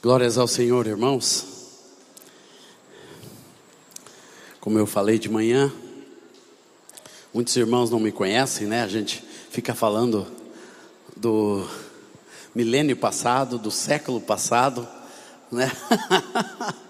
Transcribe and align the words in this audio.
Glórias 0.00 0.38
ao 0.38 0.46
Senhor, 0.46 0.86
irmãos. 0.86 1.44
Como 4.60 4.78
eu 4.78 4.86
falei 4.86 5.18
de 5.18 5.28
manhã, 5.28 5.72
muitos 7.34 7.56
irmãos 7.56 7.90
não 7.90 7.98
me 7.98 8.12
conhecem, 8.12 8.68
né? 8.68 8.84
A 8.84 8.86
gente 8.86 9.20
fica 9.50 9.74
falando 9.74 10.24
do 11.16 11.68
milênio 12.54 12.96
passado, 12.96 13.58
do 13.58 13.72
século 13.72 14.20
passado, 14.20 14.86
né? 15.50 15.68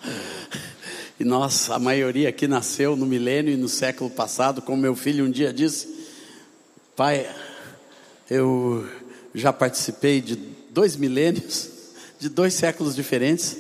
e 1.19 1.25
nós, 1.25 1.71
a 1.71 1.79
maioria 1.79 2.29
aqui 2.29 2.47
nasceu 2.47 2.95
no 2.95 3.07
milênio 3.07 3.55
e 3.55 3.57
no 3.57 3.71
século 3.71 4.11
passado, 4.11 4.61
como 4.61 4.83
meu 4.83 4.95
filho 4.95 5.25
um 5.25 5.31
dia 5.31 5.51
disse: 5.51 6.07
Pai, 6.95 7.27
eu 8.29 8.87
já 9.35 9.51
participei 9.51 10.21
de 10.21 10.37
dois 10.37 10.95
milênios 10.95 11.78
de 12.19 12.29
dois 12.29 12.55
séculos 12.55 12.97
diferentes, 12.97 13.57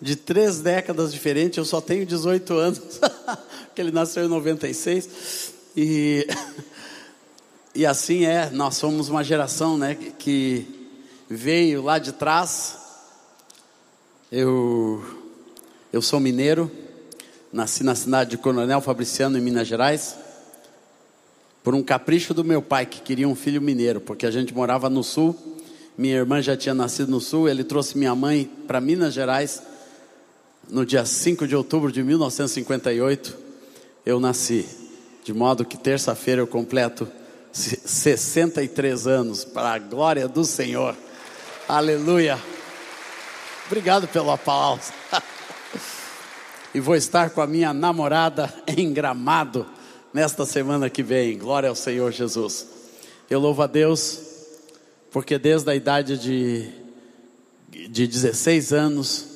de 0.00 0.14
três 0.14 0.60
décadas 0.60 1.12
diferentes. 1.12 1.58
Eu 1.58 1.64
só 1.64 1.80
tenho 1.80 2.06
18 2.06 2.54
anos, 2.54 2.78
porque 3.66 3.80
ele 3.80 3.90
nasceu 3.90 4.24
em 4.24 4.28
96. 4.28 5.52
E, 5.76 6.26
e 7.74 7.84
assim 7.84 8.24
é, 8.24 8.50
nós 8.50 8.76
somos 8.76 9.08
uma 9.08 9.24
geração 9.24 9.76
né, 9.76 9.96
que 10.18 10.66
veio 11.28 11.82
lá 11.82 11.98
de 11.98 12.12
trás. 12.12 12.76
Eu, 14.30 15.02
eu 15.92 16.02
sou 16.02 16.20
mineiro, 16.20 16.70
nasci 17.52 17.82
na 17.82 17.94
cidade 17.94 18.30
de 18.30 18.38
Coronel 18.38 18.80
Fabriciano, 18.80 19.38
em 19.38 19.40
Minas 19.40 19.66
Gerais, 19.66 20.16
por 21.64 21.74
um 21.74 21.82
capricho 21.82 22.32
do 22.32 22.44
meu 22.44 22.62
pai, 22.62 22.86
que 22.86 23.00
queria 23.00 23.26
um 23.26 23.34
filho 23.34 23.60
mineiro, 23.60 24.00
porque 24.00 24.26
a 24.26 24.30
gente 24.30 24.54
morava 24.54 24.88
no 24.88 25.02
sul 25.02 25.47
minha 25.98 26.14
irmã 26.14 26.40
já 26.40 26.56
tinha 26.56 26.72
nascido 26.72 27.10
no 27.10 27.20
Sul, 27.20 27.48
ele 27.48 27.64
trouxe 27.64 27.98
minha 27.98 28.14
mãe 28.14 28.48
para 28.68 28.80
Minas 28.80 29.12
Gerais 29.12 29.60
no 30.70 30.86
dia 30.86 31.04
5 31.04 31.44
de 31.44 31.56
outubro 31.56 31.90
de 31.90 32.04
1958. 32.04 33.36
Eu 34.06 34.20
nasci, 34.20 34.64
de 35.24 35.34
modo 35.34 35.64
que 35.64 35.76
terça-feira 35.76 36.40
eu 36.40 36.46
completo 36.46 37.08
63 37.50 39.08
anos, 39.08 39.44
para 39.44 39.72
a 39.72 39.78
glória 39.80 40.28
do 40.28 40.44
Senhor. 40.44 40.94
Aleluia. 41.68 42.38
Obrigado 43.66 44.06
pelo 44.06 44.30
aplauso. 44.30 44.92
e 46.72 46.78
vou 46.78 46.94
estar 46.94 47.30
com 47.30 47.40
a 47.40 47.46
minha 47.46 47.74
namorada 47.74 48.54
em 48.68 48.92
Gramado 48.92 49.66
nesta 50.14 50.46
semana 50.46 50.88
que 50.88 51.02
vem. 51.02 51.36
Glória 51.36 51.68
ao 51.68 51.74
Senhor 51.74 52.12
Jesus. 52.12 52.68
Eu 53.28 53.40
louvo 53.40 53.62
a 53.62 53.66
Deus 53.66 54.27
porque 55.10 55.38
desde 55.38 55.70
a 55.70 55.74
idade 55.74 56.18
de, 56.18 56.68
de 57.88 58.06
16 58.06 58.72
anos 58.72 59.26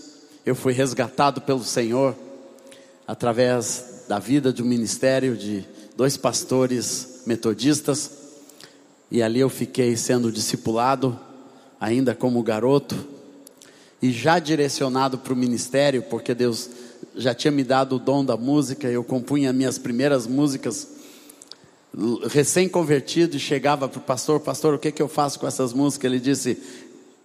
eu 0.44 0.54
fui 0.54 0.72
resgatado 0.72 1.40
pelo 1.40 1.64
Senhor 1.64 2.14
através 3.06 4.04
da 4.08 4.18
vida 4.18 4.52
de 4.52 4.62
um 4.62 4.66
ministério 4.66 5.36
de 5.36 5.64
dois 5.96 6.16
pastores 6.16 7.22
metodistas. 7.26 8.10
E 9.10 9.22
ali 9.22 9.40
eu 9.40 9.48
fiquei 9.48 9.96
sendo 9.96 10.32
discipulado 10.32 11.18
ainda 11.80 12.14
como 12.14 12.42
garoto 12.42 12.96
e 14.00 14.10
já 14.10 14.38
direcionado 14.38 15.18
para 15.18 15.32
o 15.32 15.36
ministério 15.36 16.02
porque 16.02 16.34
Deus 16.34 16.68
já 17.16 17.34
tinha 17.34 17.50
me 17.50 17.64
dado 17.64 17.96
o 17.96 17.98
dom 17.98 18.24
da 18.24 18.36
música 18.36 18.88
eu 18.88 19.02
compunha 19.02 19.52
minhas 19.52 19.78
primeiras 19.78 20.26
músicas 20.26 20.88
recém-convertido 22.28 23.36
e 23.36 23.40
chegava 23.40 23.88
para 23.88 23.98
o 23.98 24.02
pastor: 24.02 24.40
Pastor, 24.40 24.74
o 24.74 24.78
que, 24.78 24.90
que 24.90 25.02
eu 25.02 25.08
faço 25.08 25.38
com 25.38 25.46
essas 25.46 25.72
músicas? 25.72 26.10
Ele 26.10 26.20
disse: 26.20 26.58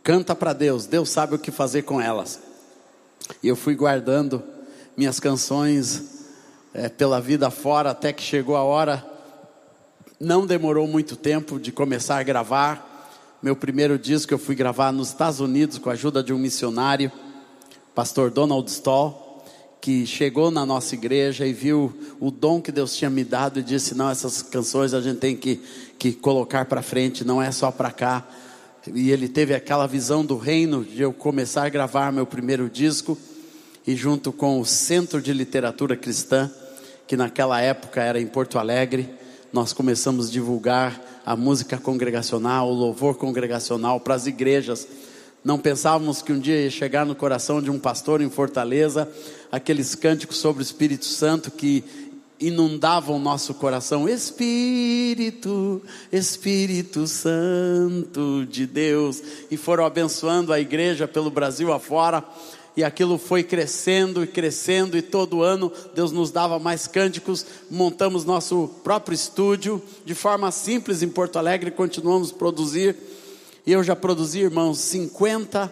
Canta 0.04 0.36
para 0.36 0.54
Deus, 0.54 0.86
Deus 0.86 1.10
sabe 1.10 1.36
o 1.36 1.40
que 1.40 1.52
fazer 1.52 1.84
com 1.84 2.02
elas. 2.02 2.40
E 3.42 3.48
eu 3.48 3.56
fui 3.56 3.76
guardando 3.76 4.44
minhas 4.95 5.20
canções 5.20 6.26
é, 6.73 6.89
pela 6.89 7.22
vida 7.22 7.50
fora, 7.50 7.92
até 7.92 8.11
que 8.11 8.22
chegou 8.22 8.55
a 8.55 8.64
hora, 8.64 9.05
não 10.20 10.45
demorou 10.45 10.88
muito 10.88 11.16
tempo 11.16 11.60
de 11.60 11.72
começar 11.72 12.17
a 12.17 12.23
gravar. 12.23 12.86
Meu 13.42 13.55
primeiro 13.55 13.99
disco 13.99 14.34
eu 14.34 14.39
fui 14.39 14.55
gravar 14.55 14.92
nos 14.92 15.10
Estados 15.10 15.39
Unidos 15.39 15.78
com 15.78 15.89
a 15.89 15.94
ajuda 15.94 16.23
de 16.23 16.34
um 16.34 16.38
missionário, 16.38 17.11
pastor 17.94 18.32
Donald 18.32 18.70
Stoll 18.70 19.27
que 19.82 20.05
chegou 20.05 20.52
na 20.52 20.65
nossa 20.65 20.95
igreja 20.95 21.45
e 21.45 21.54
viu 21.54 21.93
o 22.20 22.32
dom 22.32 22.61
que 22.61 22.71
Deus 22.71 22.95
tinha 22.95 23.10
me 23.10 23.23
dado 23.23 23.60
e 23.60 23.64
disse: 23.64 23.95
Não, 23.95 24.10
essas 24.10 24.42
canções 24.42 24.93
a 24.93 25.02
gente 25.02 25.20
tem 25.20 25.36
que, 25.36 25.61
que 25.98 26.14
colocar 26.14 26.65
para 26.65 26.82
frente, 26.82 27.23
não 27.23 27.42
é 27.42 27.52
só 27.52 27.71
para 27.71 27.92
cá. 27.92 28.27
E 28.93 29.11
ele 29.11 29.27
teve 29.27 29.54
aquela 29.54 29.86
visão 29.86 30.26
do 30.26 30.37
reino 30.37 30.83
de 30.83 31.02
eu 31.02 31.11
começar 31.11 31.66
a 31.66 31.70
gravar 31.70 32.11
meu 32.11 32.26
primeiro 32.26 32.70
disco 32.70 33.17
e 33.86 33.95
junto 33.95 34.32
com 34.32 34.60
o 34.60 34.66
Centro 34.66 35.21
de 35.21 35.33
Literatura 35.33 35.95
Cristã, 35.95 36.52
que 37.05 37.17
naquela 37.17 37.60
época 37.61 38.02
era 38.02 38.20
em 38.20 38.27
Porto 38.27 38.58
Alegre, 38.58 39.10
nós 39.52 39.73
começamos 39.73 40.30
a 40.30 40.32
divulgar 40.32 41.02
a 41.26 41.36
música 41.36 41.77
congregacional, 41.77 42.70
o 42.70 42.73
louvor 42.73 43.16
congregacional 43.16 43.99
para 43.99 44.16
as 44.16 44.26
igrejas 44.26 44.87
não 45.48 45.58
pensávamos 45.58 46.21
que 46.21 46.33
um 46.33 46.39
dia 46.39 46.64
ia 46.64 46.70
chegar 46.70 47.05
no 47.05 47.16
coração 47.16 47.61
de 47.61 47.71
um 47.71 47.80
pastor 47.80 48.21
em 48.21 48.30
Fortaleza 48.30 49.10
aqueles 49.52 49.96
cânticos 49.96 50.38
sobre 50.38 50.62
o 50.62 50.66
Espírito 50.66 51.06
Santo 51.06 51.52
que 51.52 51.84
inundavam 52.40 53.16
o 53.16 53.20
nosso 53.20 53.54
coração. 53.54 54.08
Espírito, 54.08 55.82
Espírito 56.12 57.08
Santo 57.08 58.46
de 58.50 58.66
Deus. 58.66 59.22
E 59.50 59.58
foram 59.58 59.86
abençoando 59.86 60.54
a 60.54 60.60
igreja 60.60 61.08
pelo 61.08 61.32
Brasil 61.32 61.74
afora. 61.74 62.24
E 62.76 62.84
aquilo 62.84 63.18
foi 63.18 63.42
crescendo 63.42 64.24
e 64.24 64.28
crescendo, 64.28 64.96
e 64.96 65.02
todo 65.02 65.42
ano 65.42 65.72
Deus 65.96 66.12
nos 66.12 66.30
dava 66.30 66.60
mais 66.60 66.86
cânticos. 66.86 67.44
Montamos 67.72 68.24
nosso 68.24 68.70
próprio 68.84 69.16
estúdio 69.16 69.82
de 70.06 70.14
forma 70.14 70.52
simples 70.52 71.02
em 71.02 71.10
Porto 71.10 71.40
Alegre, 71.40 71.72
continuamos 71.72 72.32
a 72.32 72.36
produzir 72.36 72.96
e 73.68 73.74
eu 73.74 73.84
já 73.84 73.98
produzi, 73.98 74.40
irmãos, 74.40 74.80
50 74.80 75.70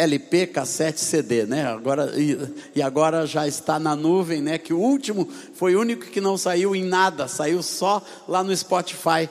LP, 0.00 0.46
cassete, 0.46 1.00
CD, 1.00 1.44
né? 1.44 1.66
Agora, 1.66 2.12
e, 2.18 2.38
e, 2.74 2.80
agora 2.80 3.26
já 3.26 3.46
está 3.46 3.78
na 3.78 3.94
nuvem, 3.94 4.40
né? 4.40 4.56
Que 4.56 4.72
o 4.72 4.78
último 4.78 5.28
foi 5.54 5.76
o 5.76 5.80
único 5.80 6.06
que 6.06 6.20
não 6.20 6.38
saiu 6.38 6.74
em 6.74 6.82
nada, 6.82 7.28
saiu 7.28 7.62
só 7.62 8.02
lá 8.26 8.42
no 8.42 8.56
Spotify. 8.56 9.28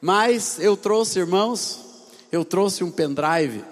Mas 0.00 0.58
eu 0.60 0.76
trouxe, 0.76 1.18
irmãos, 1.18 1.80
eu 2.30 2.44
trouxe 2.44 2.84
um 2.84 2.90
pendrive. 2.90 3.64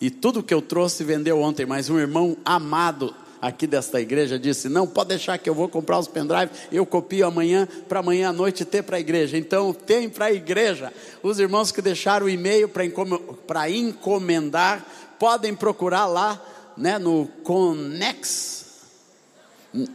E 0.00 0.10
tudo 0.10 0.42
que 0.42 0.52
eu 0.52 0.60
trouxe 0.60 1.02
vendeu 1.02 1.40
ontem, 1.40 1.64
mas 1.64 1.88
um 1.88 1.98
irmão 1.98 2.36
amado 2.44 3.14
aqui 3.46 3.66
desta 3.66 4.00
igreja 4.00 4.38
disse: 4.38 4.68
Não, 4.68 4.86
pode 4.86 5.10
deixar 5.10 5.38
que 5.38 5.48
eu 5.48 5.54
vou 5.54 5.68
comprar 5.68 5.98
os 5.98 6.08
pendrive, 6.08 6.50
eu 6.72 6.86
copio 6.86 7.26
amanhã, 7.26 7.68
para 7.88 8.00
amanhã 8.00 8.30
à 8.30 8.32
noite 8.32 8.64
ter 8.64 8.82
para 8.82 8.96
a 8.96 9.00
igreja. 9.00 9.36
Então, 9.36 9.72
tem 9.72 10.08
para 10.08 10.26
a 10.26 10.32
igreja. 10.32 10.92
Os 11.22 11.38
irmãos 11.38 11.70
que 11.70 11.82
deixaram 11.82 12.26
o 12.26 12.30
e-mail 12.30 12.68
para 12.68 13.70
encomendar, 13.70 14.84
podem 15.18 15.54
procurar 15.54 16.06
lá, 16.06 16.40
né, 16.76 16.98
no 16.98 17.26
Conex. 17.42 18.64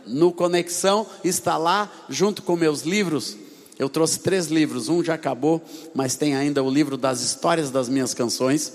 No 0.05 0.31
Conexão, 0.31 1.07
está 1.23 1.57
lá, 1.57 1.89
junto 2.09 2.41
com 2.41 2.55
meus 2.55 2.81
livros. 2.81 3.37
Eu 3.77 3.87
trouxe 3.87 4.19
três 4.19 4.47
livros, 4.47 4.89
um 4.89 5.03
já 5.03 5.13
acabou, 5.13 5.61
mas 5.93 6.15
tem 6.15 6.35
ainda 6.35 6.61
o 6.61 6.69
livro 6.69 6.97
das 6.97 7.21
histórias 7.21 7.71
das 7.71 7.87
minhas 7.87 8.13
canções 8.13 8.73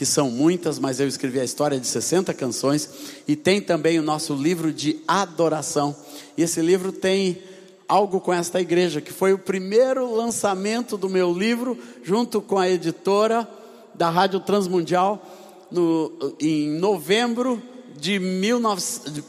que 0.00 0.06
são 0.06 0.30
muitas, 0.30 0.78
mas 0.78 0.98
eu 0.98 1.06
escrevi 1.06 1.38
a 1.38 1.44
história 1.44 1.78
de 1.78 1.86
60 1.86 2.32
canções, 2.32 2.88
e 3.28 3.36
tem 3.36 3.60
também 3.60 3.98
o 3.98 4.02
nosso 4.02 4.32
livro 4.32 4.72
de 4.72 4.98
adoração. 5.06 5.94
E 6.38 6.42
esse 6.42 6.62
livro 6.62 6.90
tem 6.90 7.42
algo 7.86 8.18
com 8.18 8.32
esta 8.32 8.58
igreja, 8.62 9.02
que 9.02 9.12
foi 9.12 9.34
o 9.34 9.38
primeiro 9.38 10.10
lançamento 10.10 10.96
do 10.96 11.06
meu 11.06 11.30
livro, 11.30 11.76
junto 12.02 12.40
com 12.40 12.58
a 12.58 12.66
editora 12.66 13.46
da 13.94 14.08
Rádio 14.08 14.40
Transmundial, 14.40 15.22
no, 15.70 16.12
em 16.40 16.70
novembro 16.70 17.62
de, 17.98 18.18
19, 18.18 18.82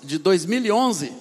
de 0.03 0.17
2011. 0.17 1.11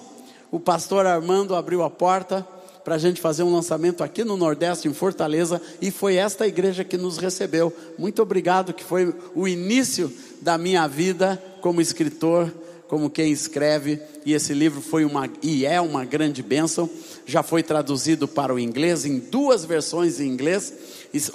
O 0.51 0.59
pastor 0.59 1.05
Armando 1.05 1.55
abriu 1.55 1.83
a 1.83 1.89
porta 1.89 2.45
para 2.83 2.95
a 2.95 2.97
gente 2.97 3.21
fazer 3.21 3.43
um 3.43 3.53
lançamento 3.53 4.03
aqui 4.03 4.23
no 4.23 4.35
Nordeste, 4.35 4.87
em 4.87 4.93
Fortaleza, 4.93 5.61
e 5.81 5.91
foi 5.91 6.15
esta 6.15 6.47
igreja 6.47 6.83
que 6.83 6.97
nos 6.97 7.17
recebeu. 7.17 7.71
Muito 7.97 8.21
obrigado, 8.21 8.73
que 8.73 8.83
foi 8.83 9.13
o 9.35 9.47
início 9.47 10.11
da 10.41 10.57
minha 10.57 10.87
vida 10.87 11.41
como 11.61 11.79
escritor, 11.79 12.51
como 12.87 13.09
quem 13.09 13.31
escreve, 13.31 14.01
e 14.25 14.33
esse 14.33 14.53
livro 14.53 14.81
foi 14.81 15.05
uma 15.05 15.29
e 15.41 15.65
é 15.65 15.79
uma 15.79 16.03
grande 16.03 16.43
bênção. 16.43 16.89
Já 17.25 17.41
foi 17.41 17.63
traduzido 17.63 18.27
para 18.27 18.53
o 18.53 18.59
inglês 18.59 19.05
em 19.05 19.19
duas 19.19 19.63
versões 19.63 20.19
em 20.19 20.27
inglês. 20.27 20.73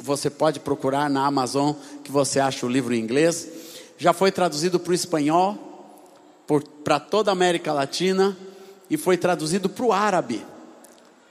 Você 0.02 0.28
pode 0.28 0.60
procurar 0.60 1.08
na 1.08 1.24
Amazon 1.24 1.74
que 2.04 2.12
você 2.12 2.38
acha 2.40 2.66
o 2.66 2.68
livro 2.68 2.92
em 2.92 3.00
inglês. 3.00 3.48
Já 3.98 4.12
foi 4.12 4.30
traduzido 4.30 4.78
para 4.78 4.90
o 4.90 4.94
espanhol, 4.94 5.58
para 6.84 7.00
toda 7.00 7.30
a 7.30 7.32
América 7.32 7.72
Latina 7.72 8.36
e 8.88 8.96
foi 8.96 9.16
traduzido 9.16 9.68
para 9.68 9.84
o 9.84 9.92
árabe 9.92 10.44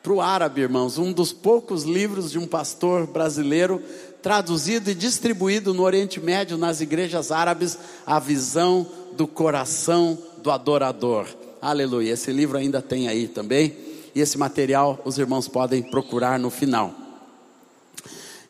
para 0.06 0.14
o 0.14 0.22
árabe, 0.22 0.62
irmãos, 0.62 1.00
um 1.00 1.12
dos 1.12 1.34
poucos 1.34 1.82
livros 1.82 2.30
de 2.30 2.38
um 2.38 2.46
pastor 2.46 3.08
brasileiro 3.08 3.82
traduzido 4.22 4.92
e 4.92 4.94
distribuído 4.94 5.74
no 5.74 5.82
Oriente 5.82 6.20
Médio, 6.20 6.60
nas 6.60 6.80
igrejas 6.80 7.32
árabes, 7.32 7.76
a 8.06 8.20
visão 8.20 8.86
do 9.14 9.26
coração 9.26 10.16
do 10.44 10.52
adorador. 10.52 11.26
Aleluia. 11.60 12.14
Esse 12.14 12.32
livro 12.32 12.56
ainda 12.56 12.84
tem 12.84 13.08
aí 13.08 13.28
também. 13.28 13.76
E 14.14 14.22
esse 14.22 14.38
material 14.38 15.02
os 15.04 15.18
irmãos 15.18 15.48
podem 15.48 15.82
procurar 15.82 16.38
no 16.38 16.52
final. 16.52 16.94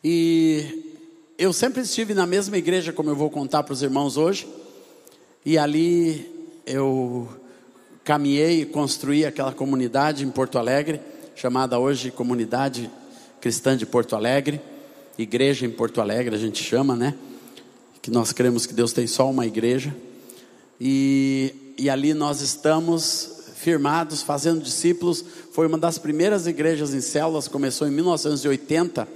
E 0.04 0.85
eu 1.38 1.52
sempre 1.52 1.82
estive 1.82 2.14
na 2.14 2.26
mesma 2.26 2.56
igreja, 2.56 2.92
como 2.92 3.10
eu 3.10 3.16
vou 3.16 3.28
contar 3.28 3.62
para 3.62 3.72
os 3.74 3.82
irmãos 3.82 4.16
hoje. 4.16 4.48
E 5.44 5.58
ali 5.58 6.26
eu 6.64 7.28
caminhei 8.04 8.62
e 8.62 8.66
construí 8.66 9.24
aquela 9.24 9.52
comunidade 9.52 10.24
em 10.24 10.30
Porto 10.30 10.58
Alegre, 10.58 11.00
chamada 11.34 11.78
hoje 11.78 12.10
Comunidade 12.10 12.90
Cristã 13.38 13.76
de 13.76 13.84
Porto 13.84 14.16
Alegre, 14.16 14.60
igreja 15.18 15.66
em 15.66 15.70
Porto 15.70 16.00
Alegre, 16.00 16.34
a 16.34 16.38
gente 16.38 16.62
chama, 16.64 16.96
né? 16.96 17.14
Que 18.00 18.10
nós 18.10 18.32
cremos 18.32 18.64
que 18.64 18.72
Deus 18.72 18.94
tem 18.94 19.06
só 19.06 19.28
uma 19.28 19.44
igreja. 19.44 19.94
E, 20.80 21.74
e 21.76 21.90
ali 21.90 22.14
nós 22.14 22.40
estamos 22.40 23.52
firmados, 23.56 24.22
fazendo 24.22 24.62
discípulos. 24.62 25.22
Foi 25.52 25.66
uma 25.66 25.76
das 25.76 25.98
primeiras 25.98 26.46
igrejas 26.46 26.94
em 26.94 27.00
células, 27.02 27.46
começou 27.46 27.86
em 27.86 27.90
1980 27.90 29.06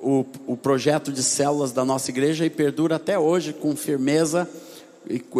o, 0.00 0.24
o 0.46 0.56
projeto 0.56 1.12
de 1.12 1.22
células 1.22 1.72
da 1.72 1.84
nossa 1.84 2.10
igreja 2.10 2.46
e 2.46 2.50
perdura 2.50 2.96
até 2.96 3.18
hoje 3.18 3.52
com 3.52 3.74
firmeza 3.74 4.48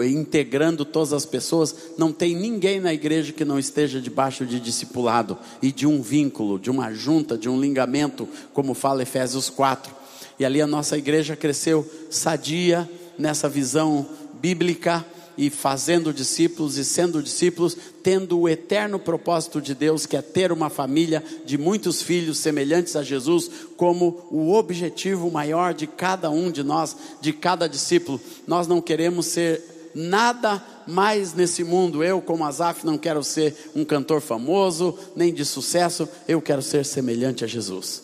integrando 0.07 0.85
todas 0.85 1.13
as 1.13 1.27
pessoas, 1.27 1.75
não 1.99 2.11
tem 2.11 2.35
ninguém 2.35 2.81
na 2.81 2.95
igreja 2.95 3.33
que 3.33 3.45
não 3.45 3.59
esteja 3.59 4.01
debaixo 4.01 4.47
de 4.47 4.59
discipulado 4.59 5.37
e 5.61 5.71
de 5.71 5.87
um 5.87 6.01
vínculo, 6.01 6.59
de 6.59 6.71
uma 6.71 6.93
junta, 6.95 7.37
de 7.37 7.49
um 7.49 7.61
ligamento, 7.61 8.27
como 8.55 8.73
fala 8.73 9.03
Efésios 9.03 9.51
4. 9.51 9.95
E 10.39 10.45
ali 10.45 10.63
a 10.63 10.67
nossa 10.67 10.97
igreja 10.97 11.37
cresceu 11.37 11.87
sadia 12.09 12.89
nessa 13.19 13.49
visão 13.49 14.07
bíblica 14.41 15.05
e 15.39 15.49
fazendo 15.49 16.13
discípulos 16.13 16.77
e 16.77 16.85
sendo 16.85 17.23
discípulos, 17.23 17.77
tendo 18.03 18.41
o 18.41 18.49
eterno 18.49 18.99
propósito 18.99 19.63
de 19.63 19.73
Deus, 19.73 20.05
que 20.05 20.17
é 20.17 20.21
ter 20.21 20.51
uma 20.51 20.69
família 20.69 21.23
de 21.47 21.57
muitos 21.57 22.03
filhos 22.03 22.39
semelhantes 22.39 22.97
a 22.97 23.05
Jesus, 23.05 23.49
como 23.77 24.27
o 24.33 24.53
objetivo 24.53 25.31
maior 25.31 25.73
de 25.73 25.87
cada 25.87 26.29
um 26.29 26.51
de 26.51 26.65
nós, 26.65 26.97
de 27.21 27.33
cada 27.33 27.69
discípulo. 27.69 28.21
Nós 28.49 28.67
não 28.67 28.81
queremos 28.81 29.27
ser 29.27 29.63
nada 29.95 30.63
mais 30.89 31.35
nesse 31.35 31.63
mundo. 31.63 32.03
Eu, 32.03 32.21
como 32.21 32.45
Azaf, 32.45 32.85
não 32.85 32.99
quero 32.99 33.23
ser 33.23 33.55
um 33.77 33.85
cantor 33.85 34.21
famoso, 34.21 34.99
nem 35.15 35.33
de 35.33 35.45
sucesso, 35.45 36.09
eu 36.27 36.43
quero 36.43 36.63
ser 36.63 36.85
semelhante 36.85 37.45
a 37.45 37.47
Jesus. 37.47 38.03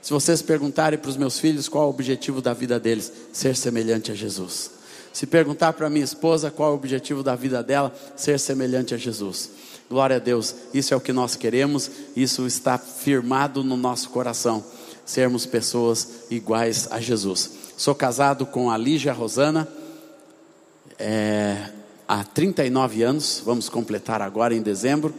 Se 0.00 0.12
vocês 0.12 0.40
perguntarem 0.40 0.96
para 0.96 1.10
os 1.10 1.16
meus 1.16 1.40
filhos 1.40 1.68
qual 1.68 1.82
é 1.82 1.86
o 1.88 1.90
objetivo 1.90 2.40
da 2.40 2.54
vida 2.54 2.78
deles, 2.78 3.10
ser 3.32 3.56
semelhante 3.56 4.12
a 4.12 4.14
Jesus. 4.14 4.75
Se 5.16 5.26
perguntar 5.26 5.72
para 5.72 5.88
minha 5.88 6.04
esposa 6.04 6.50
qual 6.50 6.68
é 6.68 6.72
o 6.72 6.74
objetivo 6.74 7.22
da 7.22 7.34
vida 7.34 7.62
dela, 7.62 7.90
ser 8.14 8.38
semelhante 8.38 8.92
a 8.92 8.98
Jesus. 8.98 9.50
Glória 9.88 10.16
a 10.16 10.18
Deus, 10.18 10.54
isso 10.74 10.92
é 10.92 10.96
o 10.96 11.00
que 11.00 11.10
nós 11.10 11.34
queremos, 11.34 11.90
isso 12.14 12.46
está 12.46 12.76
firmado 12.76 13.64
no 13.64 13.78
nosso 13.78 14.10
coração, 14.10 14.62
sermos 15.06 15.46
pessoas 15.46 16.26
iguais 16.30 16.86
a 16.90 17.00
Jesus. 17.00 17.50
Sou 17.78 17.94
casado 17.94 18.44
com 18.44 18.70
a 18.70 18.76
Lígia 18.76 19.14
Rosana, 19.14 19.66
é, 20.98 21.70
há 22.06 22.22
39 22.22 23.02
anos, 23.02 23.40
vamos 23.42 23.70
completar 23.70 24.20
agora 24.20 24.54
em 24.54 24.60
dezembro. 24.60 25.14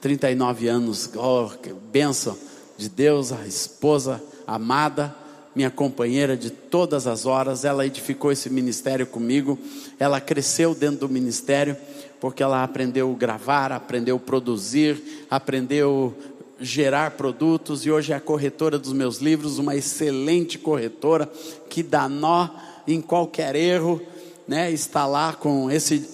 39 0.00 0.66
anos, 0.66 1.08
oh, 1.14 1.50
bênção 1.92 2.36
de 2.76 2.88
Deus, 2.88 3.30
a 3.30 3.46
esposa 3.46 4.20
amada 4.44 5.14
minha 5.56 5.70
companheira 5.70 6.36
de 6.36 6.50
todas 6.50 7.06
as 7.06 7.24
horas, 7.24 7.64
ela 7.64 7.86
edificou 7.86 8.30
esse 8.30 8.50
ministério 8.50 9.06
comigo, 9.06 9.58
ela 9.98 10.20
cresceu 10.20 10.74
dentro 10.74 11.08
do 11.08 11.08
ministério, 11.08 11.74
porque 12.20 12.42
ela 12.42 12.62
aprendeu 12.62 13.10
gravar, 13.14 13.72
aprendeu 13.72 14.20
produzir, 14.20 15.26
aprendeu 15.30 16.14
gerar 16.60 17.12
produtos 17.12 17.86
e 17.86 17.90
hoje 17.90 18.12
é 18.12 18.16
a 18.16 18.20
corretora 18.20 18.78
dos 18.78 18.92
meus 18.92 19.16
livros, 19.18 19.58
uma 19.58 19.74
excelente 19.74 20.58
corretora 20.58 21.30
que 21.70 21.82
dá 21.82 22.06
nó 22.06 22.50
em 22.86 23.00
qualquer 23.00 23.56
erro, 23.56 24.00
né? 24.46 24.70
Está 24.70 25.06
lá 25.06 25.32
com 25.32 25.70
esse 25.70 26.06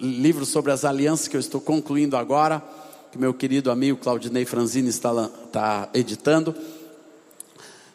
livro 0.00 0.46
sobre 0.46 0.70
as 0.70 0.84
alianças 0.84 1.26
que 1.26 1.36
eu 1.36 1.40
estou 1.40 1.60
concluindo 1.60 2.16
agora, 2.16 2.62
que 3.10 3.18
meu 3.18 3.34
querido 3.34 3.72
amigo 3.72 3.98
Claudinei 3.98 4.44
Franzini 4.44 4.88
está, 4.88 5.30
está 5.46 5.88
editando. 5.94 6.54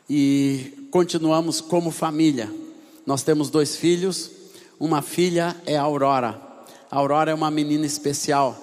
E 0.09 0.78
continuamos 0.91 1.61
como 1.61 1.91
família. 1.91 2.51
Nós 3.05 3.23
temos 3.23 3.49
dois 3.49 3.75
filhos, 3.75 4.31
uma 4.79 5.01
filha 5.01 5.55
é 5.65 5.77
a 5.77 5.81
Aurora. 5.81 6.39
A 6.89 6.97
Aurora 6.97 7.31
é 7.31 7.33
uma 7.33 7.51
menina 7.51 7.85
especial. 7.85 8.57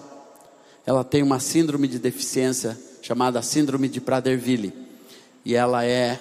Ela 0.84 1.04
tem 1.04 1.22
uma 1.22 1.40
síndrome 1.40 1.88
de 1.88 1.98
deficiência 1.98 2.76
chamada 3.02 3.42
síndrome 3.42 3.88
de 3.88 4.00
Prader-Willi. 4.00 4.72
E 5.44 5.54
ela 5.54 5.84
é 5.84 6.20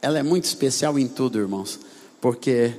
ela 0.00 0.18
é 0.18 0.22
muito 0.22 0.44
especial 0.44 0.96
em 0.98 1.08
tudo, 1.08 1.40
irmãos, 1.40 1.80
porque 2.20 2.72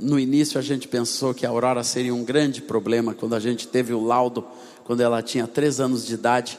no 0.00 0.18
início 0.18 0.58
a 0.58 0.62
gente 0.62 0.88
pensou 0.88 1.32
que 1.32 1.46
a 1.46 1.48
Aurora 1.48 1.84
seria 1.84 2.12
um 2.12 2.24
grande 2.24 2.60
problema 2.60 3.14
quando 3.14 3.34
a 3.34 3.40
gente 3.40 3.68
teve 3.68 3.94
o 3.94 4.04
laudo 4.04 4.44
quando 4.82 5.00
ela 5.00 5.22
tinha 5.22 5.46
três 5.46 5.78
anos 5.80 6.04
de 6.06 6.14
idade, 6.14 6.58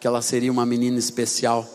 que 0.00 0.06
ela 0.06 0.22
seria 0.22 0.50
uma 0.50 0.64
menina 0.64 0.98
especial. 0.98 1.68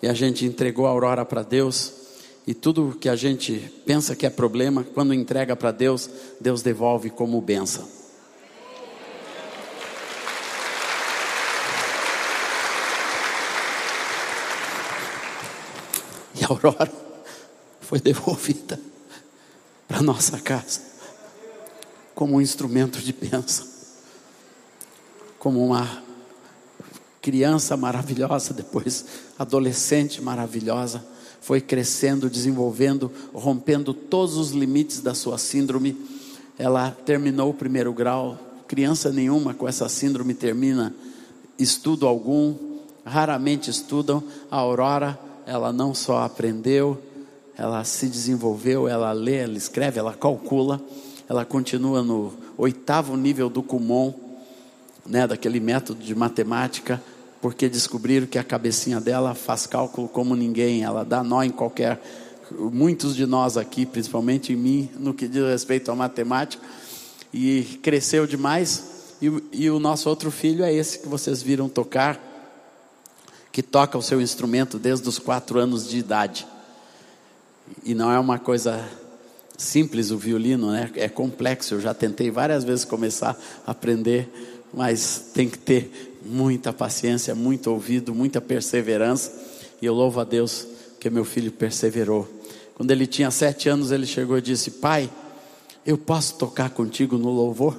E 0.00 0.06
a 0.06 0.14
gente 0.14 0.44
entregou 0.44 0.86
a 0.86 0.90
Aurora 0.90 1.24
para 1.24 1.42
Deus 1.42 2.03
e 2.46 2.52
tudo 2.52 2.96
que 3.00 3.08
a 3.08 3.16
gente 3.16 3.72
pensa 3.86 4.14
que 4.14 4.26
é 4.26 4.30
problema, 4.30 4.84
quando 4.84 5.14
entrega 5.14 5.56
para 5.56 5.70
Deus, 5.70 6.10
Deus 6.40 6.60
devolve 6.60 7.08
como 7.08 7.40
benção. 7.40 7.88
E 16.34 16.44
a 16.44 16.48
Aurora 16.48 16.92
foi 17.80 17.98
devolvida 17.98 18.78
para 19.88 20.02
nossa 20.02 20.38
casa 20.38 20.80
como 22.14 22.36
um 22.36 22.40
instrumento 22.40 23.00
de 23.00 23.12
bênção, 23.12 23.66
como 25.38 25.64
uma 25.64 26.02
criança 27.20 27.76
maravilhosa, 27.76 28.52
depois 28.52 29.04
adolescente 29.38 30.20
maravilhosa 30.20 31.13
foi 31.44 31.60
crescendo, 31.60 32.30
desenvolvendo, 32.30 33.12
rompendo 33.34 33.92
todos 33.92 34.38
os 34.38 34.52
limites 34.52 35.00
da 35.00 35.14
sua 35.14 35.36
síndrome. 35.36 35.94
Ela 36.58 36.90
terminou 37.04 37.50
o 37.50 37.54
primeiro 37.54 37.92
grau. 37.92 38.38
Criança 38.66 39.12
nenhuma 39.12 39.52
com 39.52 39.68
essa 39.68 39.86
síndrome 39.86 40.32
termina 40.32 40.94
estudo 41.58 42.06
algum, 42.06 42.54
raramente 43.04 43.68
estudam. 43.68 44.24
A 44.50 44.56
Aurora, 44.56 45.20
ela 45.46 45.70
não 45.70 45.94
só 45.94 46.22
aprendeu, 46.22 46.98
ela 47.58 47.84
se 47.84 48.06
desenvolveu, 48.06 48.88
ela 48.88 49.12
lê, 49.12 49.36
ela 49.36 49.58
escreve, 49.58 49.98
ela 49.98 50.14
calcula, 50.14 50.80
ela 51.28 51.44
continua 51.44 52.02
no 52.02 52.32
oitavo 52.56 53.18
nível 53.18 53.50
do 53.50 53.62
Kumon, 53.62 54.14
né, 55.04 55.26
daquele 55.26 55.60
método 55.60 56.02
de 56.02 56.14
matemática 56.14 57.02
porque 57.44 57.68
descobriram 57.68 58.26
que 58.26 58.38
a 58.38 58.42
cabecinha 58.42 58.98
dela 58.98 59.34
faz 59.34 59.66
cálculo 59.66 60.08
como 60.08 60.34
ninguém, 60.34 60.82
ela 60.82 61.04
dá 61.04 61.22
nó 61.22 61.42
em 61.42 61.50
qualquer. 61.50 62.00
Muitos 62.50 63.14
de 63.14 63.26
nós 63.26 63.58
aqui, 63.58 63.84
principalmente 63.84 64.54
em 64.54 64.56
mim, 64.56 64.88
no 64.98 65.12
que 65.12 65.28
diz 65.28 65.42
respeito 65.42 65.90
à 65.90 65.94
matemática, 65.94 66.64
e 67.34 67.78
cresceu 67.82 68.26
demais. 68.26 69.16
E, 69.20 69.30
e 69.52 69.68
o 69.68 69.78
nosso 69.78 70.08
outro 70.08 70.30
filho 70.30 70.64
é 70.64 70.72
esse 70.72 71.00
que 71.00 71.06
vocês 71.06 71.42
viram 71.42 71.68
tocar, 71.68 72.18
que 73.52 73.62
toca 73.62 73.98
o 73.98 74.02
seu 74.02 74.22
instrumento 74.22 74.78
desde 74.78 75.06
os 75.06 75.18
quatro 75.18 75.58
anos 75.58 75.86
de 75.86 75.98
idade. 75.98 76.46
E 77.84 77.94
não 77.94 78.10
é 78.10 78.18
uma 78.18 78.38
coisa 78.38 78.82
simples 79.58 80.10
o 80.10 80.16
violino, 80.16 80.70
né? 80.72 80.90
É 80.94 81.10
complexo. 81.10 81.74
Eu 81.74 81.80
já 81.82 81.92
tentei 81.92 82.30
várias 82.30 82.64
vezes 82.64 82.86
começar 82.86 83.38
a 83.66 83.72
aprender, 83.72 84.30
mas 84.72 85.26
tem 85.34 85.46
que 85.46 85.58
ter 85.58 86.13
muita 86.24 86.72
paciência, 86.72 87.34
muito 87.34 87.70
ouvido, 87.70 88.14
muita 88.14 88.40
perseverança. 88.40 89.32
E 89.80 89.86
eu 89.86 89.94
louvo 89.94 90.20
a 90.20 90.24
Deus 90.24 90.66
que 90.98 91.10
meu 91.10 91.24
filho 91.24 91.52
perseverou. 91.52 92.28
Quando 92.74 92.90
ele 92.90 93.06
tinha 93.06 93.30
sete 93.30 93.68
anos, 93.68 93.92
ele 93.92 94.06
chegou 94.06 94.38
e 94.38 94.42
disse: 94.42 94.70
Pai, 94.72 95.10
eu 95.84 95.98
posso 95.98 96.36
tocar 96.36 96.70
contigo 96.70 97.18
no 97.18 97.30
louvor? 97.30 97.76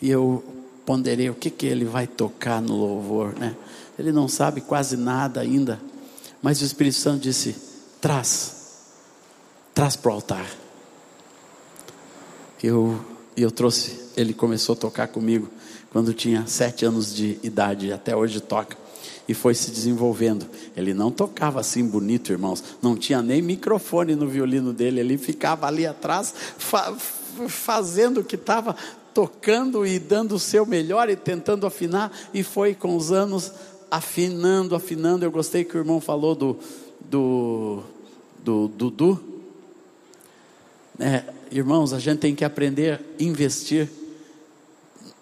E 0.00 0.08
eu 0.10 0.42
ponderei 0.86 1.28
o 1.28 1.34
que, 1.34 1.50
que 1.50 1.66
ele 1.66 1.84
vai 1.84 2.06
tocar 2.06 2.62
no 2.62 2.74
louvor, 2.76 3.34
né? 3.38 3.56
Ele 3.98 4.12
não 4.12 4.28
sabe 4.28 4.60
quase 4.60 4.96
nada 4.96 5.40
ainda, 5.40 5.80
mas 6.40 6.62
o 6.62 6.64
Espírito 6.64 6.96
Santo 6.96 7.20
disse: 7.20 7.54
traz, 8.00 8.78
traz 9.74 9.96
para 9.96 10.10
o 10.10 10.14
altar. 10.14 10.46
Eu, 12.62 13.04
eu 13.36 13.50
trouxe 13.50 14.07
ele 14.18 14.34
começou 14.34 14.72
a 14.72 14.76
tocar 14.76 15.08
comigo. 15.08 15.48
quando 15.90 16.12
tinha 16.12 16.46
sete 16.46 16.84
anos 16.84 17.14
de 17.14 17.38
idade, 17.42 17.92
até 17.92 18.14
hoje 18.14 18.40
toca. 18.40 18.76
E 19.28 19.32
foi 19.32 19.54
se 19.54 19.70
desenvolvendo. 19.70 20.46
Ele 20.76 20.92
não 20.92 21.10
tocava 21.10 21.60
assim 21.60 21.86
bonito, 21.86 22.32
irmãos. 22.32 22.62
Não 22.82 22.96
tinha 22.96 23.22
nem 23.22 23.40
microfone 23.40 24.14
no 24.14 24.26
violino 24.26 24.72
dele. 24.72 25.00
Ele 25.00 25.16
ficava 25.16 25.66
ali 25.66 25.86
atrás, 25.86 26.34
fa 26.58 26.94
fazendo 27.46 28.20
o 28.20 28.24
que 28.24 28.34
estava 28.34 28.74
tocando 29.14 29.86
e 29.86 30.00
dando 30.00 30.34
o 30.34 30.38
seu 30.40 30.66
melhor 30.66 31.08
e 31.08 31.14
tentando 31.14 31.66
afinar. 31.66 32.10
E 32.34 32.42
foi 32.42 32.74
com 32.74 32.96
os 32.96 33.12
anos 33.12 33.52
afinando, 33.90 34.74
afinando. 34.74 35.24
Eu 35.24 35.30
gostei 35.30 35.62
que 35.62 35.76
o 35.76 35.80
irmão 35.80 36.00
falou 36.00 36.34
do, 36.34 36.58
do, 37.00 37.82
do 38.42 38.68
Dudu. 38.68 39.20
É, 40.98 41.22
irmãos, 41.52 41.92
a 41.92 41.98
gente 41.98 42.18
tem 42.18 42.34
que 42.34 42.44
aprender 42.44 42.94
a 42.94 43.22
investir 43.22 43.88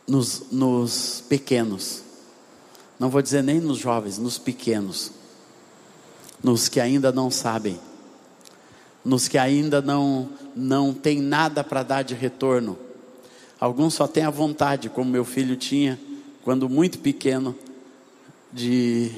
nos, 0.07 0.45
nos 0.51 1.25
pequenos. 1.29 2.03
Não 2.99 3.11
vou 3.11 3.21
dizer 3.21 3.43
nem 3.43 3.61
nos 3.61 3.79
jovens, 3.79 4.19
nos 4.19 4.39
pequenos. 4.39 5.13
Nos 6.43 6.69
que 6.69 6.81
ainda 6.81 7.11
não 7.11 7.31
sabem. 7.31 7.79
Nos 9.05 9.29
que 9.29 9.37
ainda 9.37 9.83
não, 9.83 10.29
não 10.55 10.95
tem 10.95 11.21
nada 11.21 11.63
para 11.63 11.83
dar 11.83 12.03
de 12.03 12.15
retorno. 12.15 12.79
Alguns 13.59 13.95
só 13.95 14.07
têm 14.07 14.25
a 14.25 14.31
vontade, 14.31 14.89
como 14.89 15.11
meu 15.11 15.25
filho 15.25 15.57
tinha, 15.57 15.99
quando 16.43 16.69
muito 16.69 16.99
pequeno, 16.99 17.57
de, 18.53 19.11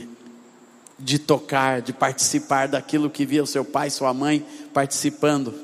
de 0.99 1.19
tocar, 1.19 1.83
de 1.83 1.93
participar 1.93 2.69
daquilo 2.69 3.11
que 3.11 3.27
via 3.27 3.43
o 3.43 3.47
seu 3.47 3.65
pai, 3.65 3.91
sua 3.91 4.15
mãe 4.15 4.45
participando. 4.73 5.55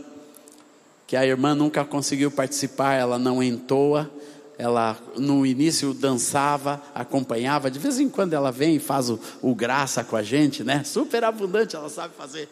Que 1.07 1.17
a 1.17 1.27
irmã 1.27 1.55
nunca 1.55 1.85
conseguiu 1.85 2.31
participar, 2.31 2.95
ela 2.95 3.19
não 3.19 3.43
entoa, 3.43 4.11
ela 4.57 4.97
no 5.17 5.45
início 5.45 5.93
dançava, 5.93 6.81
acompanhava, 6.95 7.71
de 7.71 7.79
vez 7.79 7.99
em 7.99 8.09
quando 8.09 8.35
ela 8.35 8.53
vem 8.53 8.77
e 8.77 8.79
faz 8.79 9.11
o, 9.11 9.19
o 9.43 9.55
graça 9.55 10.05
com 10.05 10.17
a 10.17 10.23
gente, 10.23 10.63
né? 10.63 10.85
Super 10.85 11.25
abundante, 11.25 11.75
ela 11.75 11.89
sabe 11.89 12.15
fazer. 12.17 12.49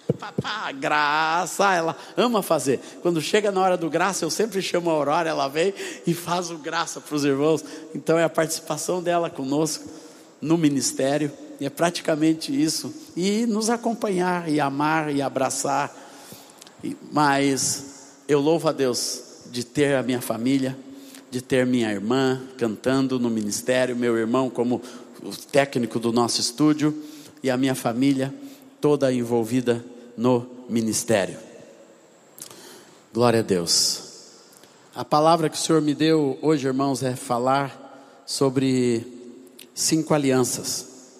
Graça, 0.80 1.74
ela 1.74 1.96
ama 2.16 2.42
fazer. 2.42 2.80
Quando 3.02 3.20
chega 3.20 3.52
na 3.52 3.60
hora 3.60 3.76
do 3.76 3.88
graça, 3.88 4.24
eu 4.24 4.30
sempre 4.30 4.60
chamo 4.60 4.90
a 4.90 4.94
Aurora, 4.94 5.30
ela 5.30 5.48
vem 5.48 5.72
e 6.06 6.12
faz 6.12 6.50
o 6.50 6.58
graça 6.58 7.00
para 7.00 7.14
os 7.14 7.24
irmãos. 7.24 7.64
Então 7.94 8.18
é 8.18 8.24
a 8.24 8.28
participação 8.28 9.02
dela 9.02 9.30
conosco 9.30 9.88
no 10.40 10.58
ministério, 10.58 11.30
e 11.60 11.66
é 11.66 11.70
praticamente 11.70 12.50
isso. 12.52 12.92
E 13.16 13.46
nos 13.46 13.70
acompanhar, 13.70 14.48
e 14.48 14.58
amar, 14.58 15.14
e 15.14 15.22
abraçar. 15.22 15.94
Mas 17.12 18.16
eu 18.26 18.40
louvo 18.40 18.68
a 18.68 18.72
Deus 18.72 19.22
de 19.52 19.62
ter 19.62 19.94
a 19.94 20.02
minha 20.02 20.20
família 20.20 20.76
de 21.32 21.40
ter 21.40 21.64
minha 21.64 21.90
irmã 21.90 22.42
cantando 22.58 23.18
no 23.18 23.30
ministério, 23.30 23.96
meu 23.96 24.18
irmão 24.18 24.50
como 24.50 24.82
o 25.22 25.30
técnico 25.34 25.98
do 25.98 26.12
nosso 26.12 26.42
estúdio 26.42 26.94
e 27.42 27.50
a 27.50 27.56
minha 27.56 27.74
família 27.74 28.34
toda 28.82 29.10
envolvida 29.10 29.82
no 30.14 30.46
ministério. 30.68 31.38
Glória 33.14 33.40
a 33.40 33.42
Deus. 33.42 34.02
A 34.94 35.06
palavra 35.06 35.48
que 35.48 35.56
o 35.56 35.58
Senhor 35.58 35.80
me 35.80 35.94
deu 35.94 36.38
hoje, 36.42 36.66
irmãos, 36.66 37.02
é 37.02 37.16
falar 37.16 38.22
sobre 38.26 39.02
cinco 39.74 40.12
alianças 40.12 41.16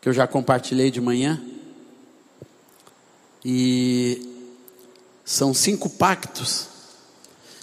que 0.00 0.08
eu 0.08 0.12
já 0.12 0.26
compartilhei 0.26 0.90
de 0.90 1.00
manhã. 1.00 1.40
E 3.44 4.34
são 5.24 5.54
cinco 5.54 5.88
pactos 5.88 6.77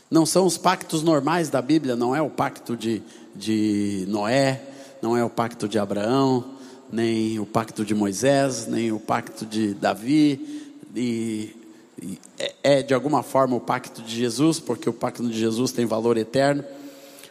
não 0.09 0.25
são 0.25 0.45
os 0.45 0.57
pactos 0.57 1.01
normais 1.01 1.49
da 1.49 1.61
Bíblia, 1.61 1.95
não 1.95 2.15
é 2.15 2.21
o 2.21 2.29
pacto 2.29 2.75
de, 2.75 3.01
de 3.35 4.05
Noé, 4.07 4.61
não 5.01 5.17
é 5.17 5.23
o 5.23 5.29
pacto 5.29 5.67
de 5.67 5.79
Abraão, 5.79 6.45
nem 6.91 7.39
o 7.39 7.45
pacto 7.45 7.83
de 7.83 7.95
Moisés, 7.95 8.67
nem 8.67 8.91
o 8.91 8.99
pacto 8.99 9.45
de 9.45 9.73
Davi, 9.73 10.71
e, 10.95 11.55
e 12.01 12.19
é, 12.37 12.55
é 12.63 12.83
de 12.83 12.93
alguma 12.93 13.23
forma 13.23 13.55
o 13.55 13.59
pacto 13.59 14.01
de 14.01 14.15
Jesus, 14.15 14.59
porque 14.59 14.89
o 14.89 14.93
pacto 14.93 15.27
de 15.27 15.37
Jesus 15.37 15.71
tem 15.71 15.85
valor 15.85 16.17
eterno. 16.17 16.63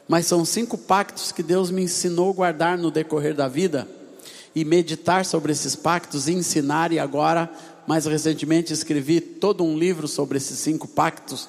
Mas 0.06 0.26
são 0.26 0.44
cinco 0.44 0.76
pactos 0.76 1.32
que 1.32 1.42
Deus 1.42 1.70
me 1.70 1.82
ensinou 1.82 2.34
guardar 2.34 2.76
no 2.76 2.90
decorrer 2.90 3.34
da 3.34 3.48
vida 3.48 3.88
e 4.54 4.64
meditar 4.64 5.24
sobre 5.24 5.50
esses 5.50 5.74
pactos 5.74 6.28
e 6.28 6.34
ensinar. 6.34 6.92
E 6.92 6.98
agora, 6.98 7.50
mais 7.86 8.04
recentemente, 8.04 8.70
escrevi 8.70 9.20
todo 9.20 9.64
um 9.64 9.78
livro 9.78 10.06
sobre 10.06 10.36
esses 10.36 10.58
cinco 10.58 10.86
pactos 10.86 11.48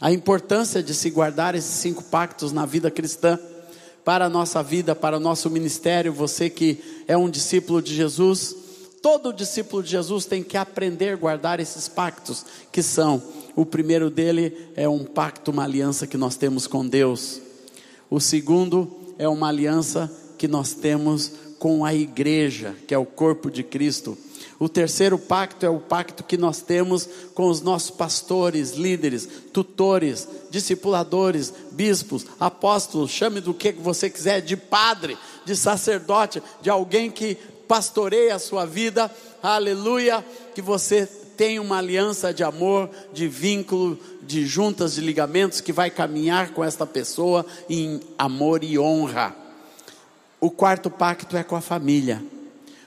a 0.00 0.10
importância 0.12 0.82
de 0.82 0.94
se 0.94 1.10
guardar 1.10 1.54
esses 1.54 1.74
cinco 1.74 2.02
pactos 2.02 2.52
na 2.52 2.64
vida 2.64 2.90
cristã, 2.90 3.38
para 4.04 4.24
a 4.24 4.30
nossa 4.30 4.62
vida, 4.62 4.94
para 4.94 5.18
o 5.18 5.20
nosso 5.20 5.50
ministério, 5.50 6.12
você 6.12 6.48
que 6.48 6.82
é 7.06 7.16
um 7.16 7.28
discípulo 7.28 7.82
de 7.82 7.94
Jesus, 7.94 8.56
todo 9.02 9.32
discípulo 9.32 9.82
de 9.82 9.90
Jesus 9.90 10.24
tem 10.24 10.42
que 10.42 10.56
aprender 10.56 11.10
a 11.10 11.16
guardar 11.16 11.60
esses 11.60 11.86
pactos, 11.86 12.44
que 12.72 12.82
são: 12.82 13.22
o 13.54 13.66
primeiro 13.66 14.08
dele 14.08 14.70
é 14.74 14.88
um 14.88 15.04
pacto, 15.04 15.50
uma 15.50 15.64
aliança 15.64 16.06
que 16.06 16.16
nós 16.16 16.36
temos 16.36 16.66
com 16.66 16.86
Deus, 16.86 17.40
o 18.08 18.18
segundo 18.18 18.90
é 19.18 19.28
uma 19.28 19.48
aliança 19.48 20.10
que 20.38 20.48
nós 20.48 20.72
temos 20.72 21.32
com 21.58 21.84
a 21.84 21.94
igreja, 21.94 22.74
que 22.88 22.94
é 22.94 22.98
o 22.98 23.04
corpo 23.04 23.50
de 23.50 23.62
Cristo. 23.62 24.16
O 24.58 24.68
terceiro 24.68 25.18
pacto 25.18 25.64
é 25.64 25.68
o 25.68 25.80
pacto 25.80 26.22
que 26.22 26.36
nós 26.36 26.60
temos 26.60 27.08
com 27.34 27.48
os 27.48 27.60
nossos 27.60 27.90
pastores, 27.90 28.72
líderes, 28.72 29.28
tutores, 29.52 30.28
discipuladores, 30.50 31.52
bispos, 31.72 32.26
apóstolos, 32.38 33.10
chame 33.10 33.40
do 33.40 33.54
que 33.54 33.72
você 33.72 34.10
quiser, 34.10 34.40
de 34.40 34.56
padre, 34.56 35.16
de 35.44 35.56
sacerdote, 35.56 36.42
de 36.60 36.68
alguém 36.68 37.10
que 37.10 37.36
pastoreia 37.66 38.34
a 38.34 38.38
sua 38.38 38.66
vida, 38.66 39.10
aleluia, 39.42 40.24
que 40.54 40.60
você 40.60 41.06
tem 41.40 41.58
uma 41.58 41.78
aliança 41.78 42.34
de 42.34 42.44
amor, 42.44 42.90
de 43.14 43.26
vínculo, 43.26 43.98
de 44.20 44.44
juntas, 44.44 44.94
de 44.94 45.00
ligamentos, 45.00 45.62
que 45.62 45.72
vai 45.72 45.88
caminhar 45.88 46.50
com 46.50 46.62
esta 46.62 46.86
pessoa 46.86 47.46
em 47.66 48.00
amor 48.18 48.62
e 48.62 48.78
honra. 48.78 49.34
O 50.38 50.50
quarto 50.50 50.90
pacto 50.90 51.36
é 51.36 51.42
com 51.42 51.56
a 51.56 51.60
família, 51.62 52.22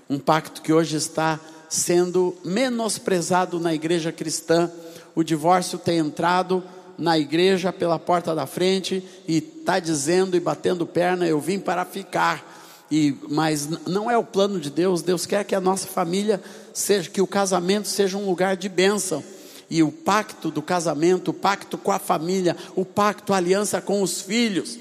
um 0.10 0.20
pacto 0.20 0.62
que 0.62 0.74
hoje 0.74 0.96
está 0.98 1.40
sendo 1.70 2.36
menosprezado 2.44 3.60
na 3.60 3.74
igreja 3.74 4.12
cristã. 4.12 4.72
O 5.16 5.24
divórcio 5.24 5.78
tem 5.78 5.98
entrado 5.98 6.64
na 6.98 7.18
igreja 7.18 7.74
pela 7.74 7.98
porta 7.98 8.36
da 8.36 8.46
frente 8.46 9.04
e 9.28 9.38
está 9.38 9.80
dizendo 9.80 10.38
e 10.38 10.40
batendo 10.40 10.86
perna: 10.86 11.26
eu 11.26 11.40
vim 11.40 11.60
para 11.60 11.86
ficar. 11.86 12.52
E, 12.92 13.18
mas 13.28 13.68
não 13.88 14.12
é 14.12 14.18
o 14.18 14.24
plano 14.24 14.60
de 14.60 14.70
Deus. 14.70 15.02
Deus 15.02 15.26
quer 15.26 15.44
que 15.46 15.56
a 15.56 15.62
nossa 15.62 15.88
família 15.88 16.42
seja, 16.74 17.10
que 17.10 17.22
o 17.22 17.28
casamento 17.28 17.88
seja 17.88 18.18
um 18.18 18.26
lugar 18.26 18.56
de 18.56 18.70
bênção. 18.70 19.24
E 19.70 19.82
o 19.82 19.92
pacto 19.92 20.52
do 20.52 20.62
casamento, 20.62 21.32
o 21.32 21.34
pacto 21.34 21.78
com 21.78 21.92
a 21.92 21.98
família, 21.98 22.56
o 22.76 22.86
pacto, 22.86 23.34
a 23.34 23.38
aliança 23.38 23.82
com 23.82 24.04
os 24.04 24.22
filhos, 24.22 24.78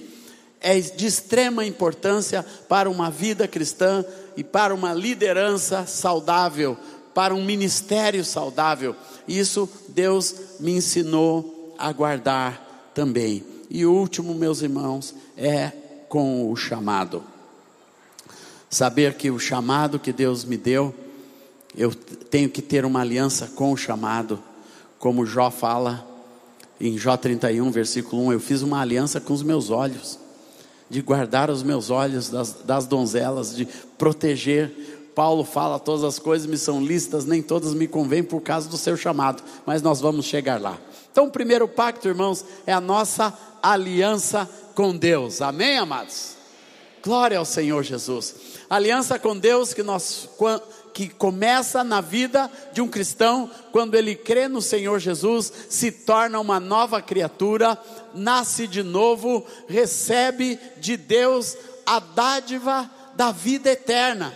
é 0.61 0.79
de 0.79 1.07
extrema 1.07 1.65
importância 1.65 2.45
para 2.69 2.91
uma 2.91 3.11
vida 3.11 3.49
cristã 3.49 4.05
e 4.37 4.45
para 4.45 4.75
uma 4.75 4.93
liderança 4.93 5.87
saudável, 5.87 6.77
para 7.15 7.35
um 7.35 7.45
ministério 7.45 8.25
saudável. 8.25 8.97
Isso 9.27 9.69
Deus 9.89 10.35
me 10.61 10.73
ensinou 10.73 11.75
a 11.79 11.93
guardar 11.93 12.91
também. 12.95 13.45
E 13.69 13.85
o 13.85 13.93
último, 13.93 14.35
meus 14.35 14.63
irmãos, 14.63 15.15
é 15.37 15.73
com 16.09 16.51
o 16.51 16.57
chamado. 16.57 17.23
Saber 18.69 19.15
que 19.15 19.31
o 19.31 19.39
chamado 19.39 19.99
que 19.99 20.13
Deus 20.13 20.45
me 20.45 20.57
deu, 20.57 20.95
eu 21.77 21.95
tenho 21.95 22.49
que 22.49 22.63
ter 22.63 22.85
uma 22.85 23.01
aliança 23.01 23.47
com 23.49 23.73
o 23.73 23.77
chamado, 23.77 24.43
como 24.99 25.27
Jó 25.27 25.51
fala 25.51 26.07
em 26.81 26.99
Jó 26.99 27.17
31, 27.17 27.71
versículo 27.71 28.27
1, 28.27 28.33
eu 28.33 28.41
fiz 28.41 28.63
uma 28.63 28.81
aliança 28.81 29.21
com 29.21 29.33
os 29.33 29.43
meus 29.43 29.71
olhos 29.71 30.22
de 30.93 31.01
guardar 31.01 31.49
os 31.49 31.63
meus 31.63 31.89
olhos 31.89 32.29
das, 32.29 32.53
das 32.67 32.87
donzelas, 32.87 33.57
de 33.57 33.67
proteger. 33.97 35.09
Paulo 35.15 35.43
fala: 35.43 35.79
todas 35.79 36.05
as 36.05 36.19
coisas 36.19 36.47
me 36.47 36.59
são 36.59 36.85
listas, 36.85 37.25
nem 37.25 37.41
todas 37.41 37.73
me 37.73 37.89
convêm 37.89 38.23
por 38.23 38.43
causa 38.43 38.69
do 38.69 38.77
seu 38.77 38.95
chamado, 38.95 39.43
mas 39.65 39.81
nós 39.81 40.03
vamos 40.03 40.27
chegar 40.27 40.61
lá. 40.61 40.79
Então, 41.11 41.29
o 41.29 41.31
primeiro 41.31 41.67
pacto, 41.67 42.07
irmãos, 42.07 42.45
é 42.67 42.75
a 42.75 42.81
nossa 42.81 43.33
aliança 43.63 44.49
com 44.75 44.95
Deus. 44.95 45.41
Amém, 45.41 45.79
amados? 45.79 46.37
Glória 47.03 47.39
ao 47.39 47.45
Senhor 47.47 47.83
Jesus. 47.83 48.35
Aliança 48.69 49.19
com 49.19 49.37
Deus 49.37 49.73
que 49.73 49.83
nós 49.83 50.29
que 50.93 51.09
começa 51.09 51.83
na 51.83 52.01
vida 52.01 52.51
de 52.73 52.81
um 52.81 52.89
cristão, 52.89 53.51
quando 53.71 53.95
ele 53.95 54.15
crê 54.15 54.49
no 54.49 54.61
Senhor 54.61 54.99
Jesus, 54.99 55.53
se 55.69 55.91
torna 55.91 56.39
uma 56.39 56.61
nova 56.61 57.01
criatura, 57.01 57.79
nasce 58.15 58.67
de 58.67 58.83
novo, 58.83 59.47
recebe 59.67 60.59
de 60.79 60.97
Deus 60.97 61.57
a 61.87 61.99
dádiva 61.99 62.91
da 63.15 63.33
vida 63.33 63.71
eterna. 63.71 64.35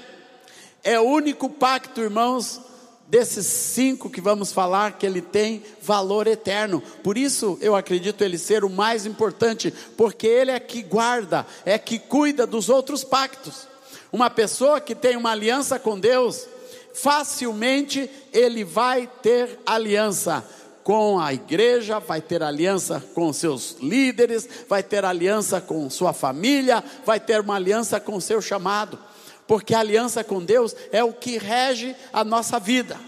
É 0.83 0.99
o 0.99 1.05
único 1.05 1.49
pacto, 1.49 2.01
irmãos, 2.01 2.61
desses 3.09 3.47
cinco 3.47 4.11
que 4.11 4.21
vamos 4.21 4.53
falar, 4.53 4.99
que 4.99 5.07
ele 5.07 5.21
tem 5.21 5.63
valor 5.83 6.27
eterno. 6.27 6.83
Por 7.03 7.17
isso 7.17 7.59
eu 7.61 7.77
acredito 7.77 8.23
ele 8.23 8.39
ser 8.39 8.65
o 8.65 8.71
mais 8.71 9.07
importante, 9.07 9.73
porque 9.97 10.27
ele 10.27 10.51
é 10.51 10.61
que 10.61 10.83
guarda, 10.83 11.47
é 11.65 11.79
que 11.79 11.99
cuida 11.99 12.47
dos 12.47 12.69
outros 12.69 13.05
pactos. 13.05 13.69
Uma 14.13 14.31
pessoa 14.31 14.81
que 14.81 14.95
tem 14.95 15.17
uma 15.17 15.31
aliança 15.31 15.79
com 15.79 15.99
Deus, 15.99 16.47
facilmente 16.95 18.11
ele 18.33 18.65
vai 18.65 19.07
ter 19.23 19.59
aliança 19.67 20.45
com 20.83 21.19
a 21.19 21.35
igreja, 21.35 21.99
vai 21.99 22.21
ter 22.21 22.43
aliança 22.43 23.03
com 23.15 23.33
seus 23.33 23.77
líderes, 23.81 24.49
vai 24.69 24.83
ter 24.83 25.05
aliança 25.05 25.61
com 25.61 25.91
sua 25.91 26.13
família, 26.13 26.83
vai 27.05 27.19
ter 27.19 27.41
uma 27.41 27.57
aliança 27.57 27.99
com 27.99 28.21
seu 28.21 28.41
chamado 28.41 28.99
porque 29.47 29.75
a 29.75 29.81
aliança 29.81 30.25
com 30.25 30.45
Deus 30.45 30.75
é 30.91 31.03
o 31.05 31.13
que 31.13 31.39
rege 31.39 31.95
a 32.13 32.25
nossa 32.25 32.59
vida. 32.59 32.99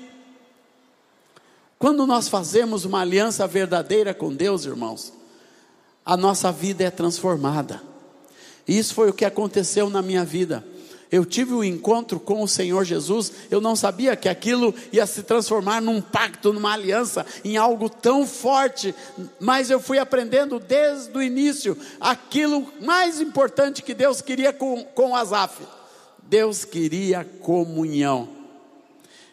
Quando 1.79 2.07
nós 2.07 2.29
fazemos 2.29 2.85
uma 2.85 3.01
aliança 3.01 3.47
verdadeira 3.47 4.15
com 4.15 4.35
Deus, 4.35 4.65
irmãos, 4.65 5.13
a 6.05 6.17
nossa 6.17 6.51
vida 6.51 6.85
é 6.85 6.91
transformada. 6.91 7.83
E 8.67 8.79
isso 8.79 8.95
foi 8.95 9.11
o 9.11 9.13
que 9.13 9.25
aconteceu 9.25 9.89
na 9.91 10.03
minha 10.03 10.25
vida. 10.25 10.65
Eu 11.11 11.25
tive 11.25 11.55
um 11.55 11.65
encontro 11.65 12.21
com 12.21 12.43
o 12.43 12.49
Senhor 12.49 12.85
Jesus, 12.85 13.33
eu 13.51 13.61
não 13.61 13.75
sabia 13.75 14.15
que 14.15 14.29
aquilo 14.29 14.75
ia 14.93 15.07
se 15.07 15.23
transformar 15.23 15.81
num 15.81 16.01
pacto, 16.01 16.53
numa 16.53 16.73
aliança, 16.73 17.25
em 17.43 17.57
algo 17.57 17.89
tão 17.89 18.27
forte, 18.27 18.95
mas 19.41 19.71
eu 19.71 19.81
fui 19.81 19.99
aprendendo 19.99 20.59
desde 20.59 21.17
o 21.17 21.23
início 21.23 21.77
aquilo 21.99 22.67
mais 22.83 23.21
importante 23.21 23.83
que 23.83 23.95
Deus 23.95 24.21
queria 24.21 24.53
com, 24.53 24.85
com 24.85 25.17
Asaf 25.17 25.63
Deus 26.29 26.65
queria 26.65 27.25
comunhão. 27.41 28.29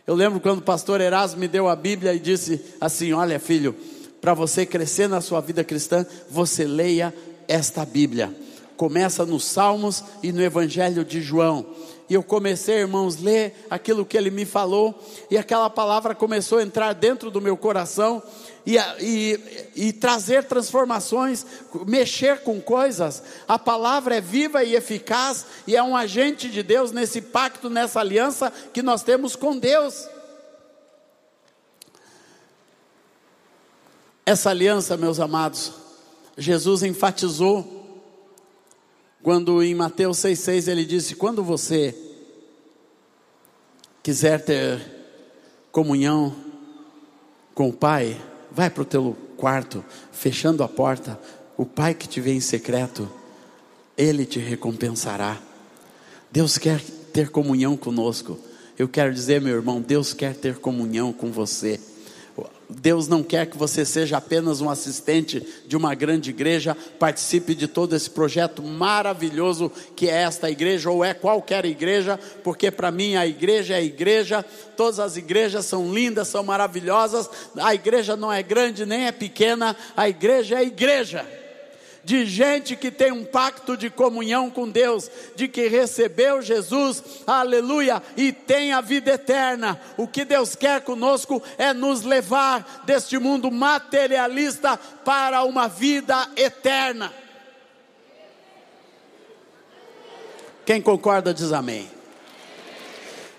Eu 0.08 0.16
lembro 0.16 0.40
quando 0.40 0.60
o 0.60 0.64
pastor 0.64 1.02
Erasmo 1.02 1.40
me 1.40 1.48
deu 1.48 1.68
a 1.68 1.76
Bíblia 1.76 2.14
e 2.14 2.20
disse 2.20 2.62
assim: 2.80 3.12
Olha, 3.12 3.38
filho, 3.38 3.76
para 4.22 4.34
você 4.34 4.66
crescer 4.66 5.10
na 5.10 5.20
sua 5.20 5.42
vida 5.42 5.64
cristã, 5.64 6.06
você 6.30 6.64
leia 6.64 7.14
esta 7.48 7.86
Bíblia. 7.86 8.34
Começa 8.78 9.26
nos 9.26 9.46
Salmos 9.46 10.04
e 10.22 10.32
no 10.32 10.42
Evangelho 10.42 11.04
de 11.06 11.22
João. 11.22 11.66
E 12.08 12.14
eu 12.14 12.22
comecei, 12.22 12.76
irmãos, 12.76 13.18
ler 13.18 13.66
aquilo 13.70 14.06
que 14.06 14.16
ele 14.16 14.30
me 14.30 14.46
falou, 14.46 14.94
e 15.30 15.38
aquela 15.38 15.70
palavra 15.70 16.14
começou 16.14 16.60
a 16.60 16.64
entrar 16.64 16.94
dentro 16.94 17.32
do 17.32 17.42
meu 17.42 17.58
coração, 17.58 18.22
e, 18.66 18.78
e, 19.00 19.40
e, 19.76 19.94
trazer 19.94 20.44
transformações, 20.44 21.46
mexer 21.86 22.40
com 22.40 22.60
coisas. 22.60 23.22
A 23.48 23.60
palavra 23.60 24.16
é 24.16 24.22
viva 24.22 24.64
e 24.64 24.76
eficaz 24.76 25.46
e 25.68 25.76
é 25.76 25.84
um 25.84 25.96
agente 25.96 26.50
de 26.50 26.64
Deus 26.64 26.92
nesse 26.92 27.22
pacto, 27.22 27.70
nessa 27.70 28.00
aliança 28.00 28.52
que 28.74 28.82
nós 28.82 29.04
temos 29.04 29.36
com 29.36 29.56
Deus. 29.56 30.08
Essa 34.26 34.50
aliança, 34.50 34.98
meus 34.98 35.20
amados, 35.20 35.72
Jesus 36.36 36.82
enfatizou 36.82 37.75
quando 39.26 39.64
em 39.64 39.74
Mateus 39.74 40.18
6,6 40.20 40.68
ele 40.68 40.86
disse: 40.86 41.16
Quando 41.16 41.44
você 41.44 41.96
quiser 44.04 44.40
ter 44.46 44.80
comunhão 45.72 46.32
com 47.56 47.68
o 47.68 47.74
Pai, 47.74 48.22
vai 48.52 48.70
para 48.70 48.84
o 48.84 48.86
teu 48.86 49.18
quarto, 49.36 49.84
fechando 50.12 50.62
a 50.62 50.68
porta, 50.68 51.20
o 51.58 51.66
Pai 51.66 51.96
que 51.96 52.08
te 52.08 52.22
vê 52.22 52.34
em 52.34 52.40
secreto, 52.40 53.12
Ele 53.98 54.28
te 54.28 54.38
recompensará. 54.38 55.42
Deus 56.32 56.60
quer 56.60 56.80
ter 57.12 57.32
comunhão 57.32 57.76
conosco. 57.76 58.38
Eu 58.78 58.88
quero 58.88 59.12
dizer, 59.12 59.42
meu 59.42 59.56
irmão, 59.56 59.82
Deus 59.82 60.14
quer 60.14 60.36
ter 60.36 60.60
comunhão 60.60 61.12
com 61.12 61.32
você. 61.32 61.80
Deus 62.70 63.08
não 63.08 63.22
quer 63.22 63.46
que 63.46 63.58
você 63.58 63.86
seja 63.86 64.18
apenas 64.18 64.62
um 64.62 64.70
assistente 64.70 65.46
de 65.68 65.78
uma 65.78 65.94
grande 65.94 66.32
igreja, 66.32 66.76
participe 67.00 67.54
de 67.54 67.68
todo 67.68 67.96
esse 67.96 68.10
projeto 68.10 68.64
maravilhoso 68.64 69.72
que 69.96 70.10
é 70.10 70.24
esta 70.24 70.50
igreja 70.50 70.90
ou 70.90 71.04
é 71.04 71.14
qualquer 71.14 71.66
igreja, 71.66 72.20
porque 72.44 72.72
para 72.72 72.92
mim 72.92 73.16
a 73.16 73.26
igreja 73.26 73.76
é 73.76 73.78
a 73.78 73.82
igreja, 73.82 74.44
todas 74.76 75.00
as 75.00 75.16
igrejas 75.18 75.66
são 75.66 75.94
lindas, 75.94 76.28
são 76.28 76.44
maravilhosas, 76.44 77.30
a 77.56 77.74
igreja 77.76 78.16
não 78.16 78.32
é 78.32 78.42
grande 78.42 78.86
nem 78.86 79.06
é 79.06 79.12
pequena, 79.12 79.76
a 79.96 80.10
igreja 80.10 80.56
é 80.56 80.60
a 80.60 80.64
igreja 80.64 81.45
de 82.06 82.24
gente 82.24 82.76
que 82.76 82.92
tem 82.92 83.12
um 83.12 83.26
pacto 83.26 83.76
de 83.76 83.90
comunhão 83.90 84.48
com 84.52 84.70
Deus, 84.70 85.10
de 85.36 85.48
que 85.48 85.68
recebeu 85.68 86.40
Jesus, 86.40 87.04
aleluia, 87.26 88.02
e 88.16 88.32
tem 88.32 88.72
a 88.74 88.80
vida 88.80 89.12
eterna. 89.12 89.82
O 89.98 90.08
que 90.08 90.24
Deus 90.24 90.56
quer 90.56 90.82
conosco 90.82 91.42
é 91.58 91.74
nos 91.74 92.04
levar 92.04 92.84
deste 92.86 93.18
mundo 93.18 93.50
materialista 93.50 94.78
para 94.78 95.44
uma 95.44 95.68
vida 95.68 96.30
eterna. 96.38 97.12
Quem 100.64 100.80
concorda 100.80 101.34
diz 101.34 101.52
amém. 101.52 101.90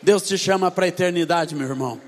Deus 0.02 0.22
te 0.24 0.36
chama 0.36 0.72
para 0.72 0.86
a 0.86 0.88
eternidade, 0.88 1.54
meu 1.54 1.68
irmão. 1.68 2.05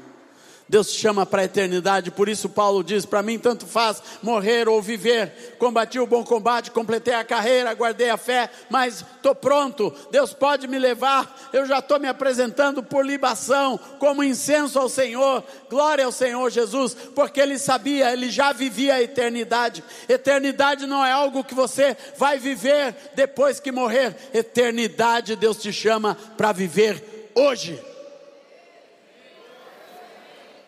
Deus 0.68 0.92
te 0.92 0.98
chama 0.98 1.24
para 1.24 1.40
a 1.40 1.44
eternidade, 1.46 2.10
por 2.10 2.28
isso 2.28 2.46
Paulo 2.46 2.84
diz: 2.84 3.06
para 3.06 3.22
mim 3.22 3.38
tanto 3.38 3.66
faz 3.66 4.02
morrer 4.22 4.68
ou 4.68 4.82
viver. 4.82 5.56
Combati 5.58 5.98
o 5.98 6.06
bom 6.06 6.22
combate, 6.22 6.70
completei 6.70 7.14
a 7.14 7.24
carreira, 7.24 7.72
guardei 7.72 8.10
a 8.10 8.18
fé, 8.18 8.50
mas 8.68 9.04
estou 9.16 9.34
pronto. 9.34 9.94
Deus 10.10 10.34
pode 10.34 10.68
me 10.68 10.78
levar. 10.78 11.48
Eu 11.54 11.64
já 11.64 11.78
estou 11.78 11.98
me 11.98 12.06
apresentando 12.06 12.82
por 12.82 13.04
libação, 13.04 13.80
como 13.98 14.22
incenso 14.22 14.78
ao 14.78 14.90
Senhor. 14.90 15.42
Glória 15.70 16.04
ao 16.04 16.12
Senhor 16.12 16.50
Jesus, 16.50 16.94
porque 17.14 17.40
Ele 17.40 17.58
sabia, 17.58 18.12
Ele 18.12 18.30
já 18.30 18.52
vivia 18.52 18.94
a 18.94 19.02
eternidade. 19.02 19.82
Eternidade 20.06 20.86
não 20.86 21.04
é 21.04 21.10
algo 21.10 21.44
que 21.44 21.54
você 21.54 21.96
vai 22.18 22.38
viver 22.38 22.94
depois 23.14 23.58
que 23.58 23.72
morrer. 23.72 24.14
Eternidade 24.34 25.34
Deus 25.34 25.56
te 25.56 25.72
chama 25.72 26.14
para 26.36 26.52
viver 26.52 27.30
hoje. 27.34 27.80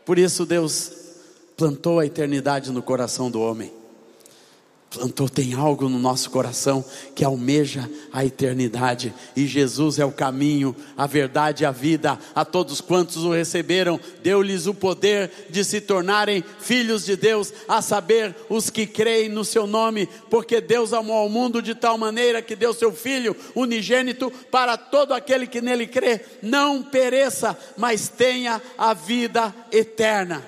Por 0.05 0.19
isso 0.19 0.47
Deus 0.47 0.93
plantou 1.57 1.99
a 1.99 2.07
eternidade 2.07 2.71
no 2.71 2.83
coração 2.83 3.31
do 3.31 3.41
homem. 3.41 3.80
Plantou, 4.91 5.29
tem 5.29 5.55
algo 5.55 5.89
no 5.89 6.01
nosso 6.01 6.29
coração 6.31 6.85
que 7.15 7.25
almeja 7.25 7.89
a 8.13 8.25
eternidade, 8.25 9.15
e 9.37 9.47
Jesus 9.47 10.01
é 10.01 10.05
o 10.05 10.11
caminho, 10.11 10.75
a 10.97 11.07
verdade 11.07 11.63
e 11.63 11.67
a 11.67 11.71
vida. 11.71 12.19
A 12.35 12.45
todos 12.45 12.81
quantos 12.81 13.19
o 13.19 13.31
receberam, 13.31 14.01
deu-lhes 14.21 14.67
o 14.67 14.75
poder 14.75 15.31
de 15.49 15.65
se 15.65 15.81
tornarem 15.81 16.43
filhos 16.59 17.05
de 17.05 17.15
Deus, 17.15 17.53
a 17.69 17.81
saber, 17.81 18.35
os 18.49 18.69
que 18.69 18.85
creem 18.85 19.29
no 19.29 19.45
seu 19.45 19.65
nome, 19.65 20.09
porque 20.29 20.61
Deus 20.61 20.93
amou 20.93 21.19
ao 21.19 21.29
mundo 21.29 21.63
de 21.63 21.77
tal 21.77 21.97
maneira 21.97 22.43
que 22.43 22.57
deu 22.57 22.75
seu 22.75 22.91
Filho 22.91 23.37
unigênito 23.55 24.29
para 24.51 24.77
todo 24.77 25.15
aquele 25.15 25.47
que 25.47 25.61
nele 25.61 25.87
crê, 25.87 26.21
não 26.43 26.83
pereça, 26.83 27.57
mas 27.77 28.09
tenha 28.09 28.61
a 28.77 28.93
vida 28.93 29.55
eterna. 29.71 30.45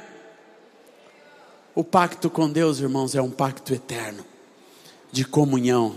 O 1.77 1.85
pacto 1.85 2.29
com 2.29 2.51
Deus, 2.51 2.81
irmãos, 2.81 3.15
é 3.15 3.23
um 3.23 3.31
pacto 3.31 3.73
eterno 3.73 4.32
de 5.13 5.25
comunhão 5.25 5.95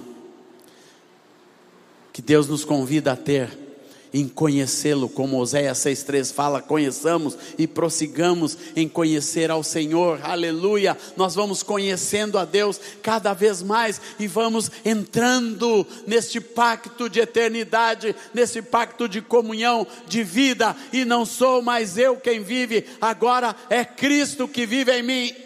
que 2.12 2.22
Deus 2.22 2.48
nos 2.48 2.64
convida 2.64 3.12
a 3.12 3.16
ter 3.16 3.66
em 4.14 4.30
conhecê-lo, 4.30 5.10
como 5.10 5.38
Oséias 5.38 5.78
6,3 5.80 6.34
fala, 6.34 6.62
conheçamos 6.62 7.38
e 7.58 7.68
prossigamos 7.68 8.58
em 8.74 8.88
conhecer 8.88 9.52
ao 9.52 9.62
Senhor, 9.62 10.22
aleluia. 10.24 10.98
Nós 11.18 11.36
vamos 11.36 11.62
conhecendo 11.62 12.38
a 12.38 12.46
Deus 12.46 12.80
cada 13.04 13.34
vez 13.34 13.62
mais 13.62 14.00
e 14.18 14.26
vamos 14.26 14.72
entrando 14.86 15.86
neste 16.08 16.40
pacto 16.40 17.10
de 17.10 17.20
eternidade, 17.20 18.16
nesse 18.34 18.62
pacto 18.62 19.10
de 19.10 19.22
comunhão, 19.22 19.86
de 20.08 20.24
vida, 20.24 20.74
e 20.94 21.04
não 21.04 21.26
sou 21.26 21.62
mais 21.62 21.98
eu 21.98 22.16
quem 22.16 22.42
vive, 22.42 22.86
agora 23.02 23.54
é 23.70 23.84
Cristo 23.84 24.48
que 24.48 24.66
vive 24.66 24.94
em 24.94 25.04
mim. 25.04 25.45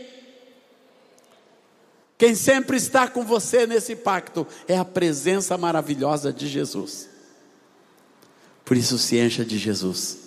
Quem 2.20 2.36
sempre 2.36 2.76
está 2.76 3.08
com 3.08 3.24
você 3.24 3.66
nesse 3.66 3.96
pacto 3.96 4.46
é 4.68 4.78
a 4.78 4.84
presença 4.84 5.58
maravilhosa 5.58 6.34
de 6.34 6.50
Jesus. 6.50 7.08
Por 8.66 8.76
isso, 8.76 8.98
se 8.98 9.18
encha 9.18 9.46
de 9.46 9.58
Jesus, 9.58 10.18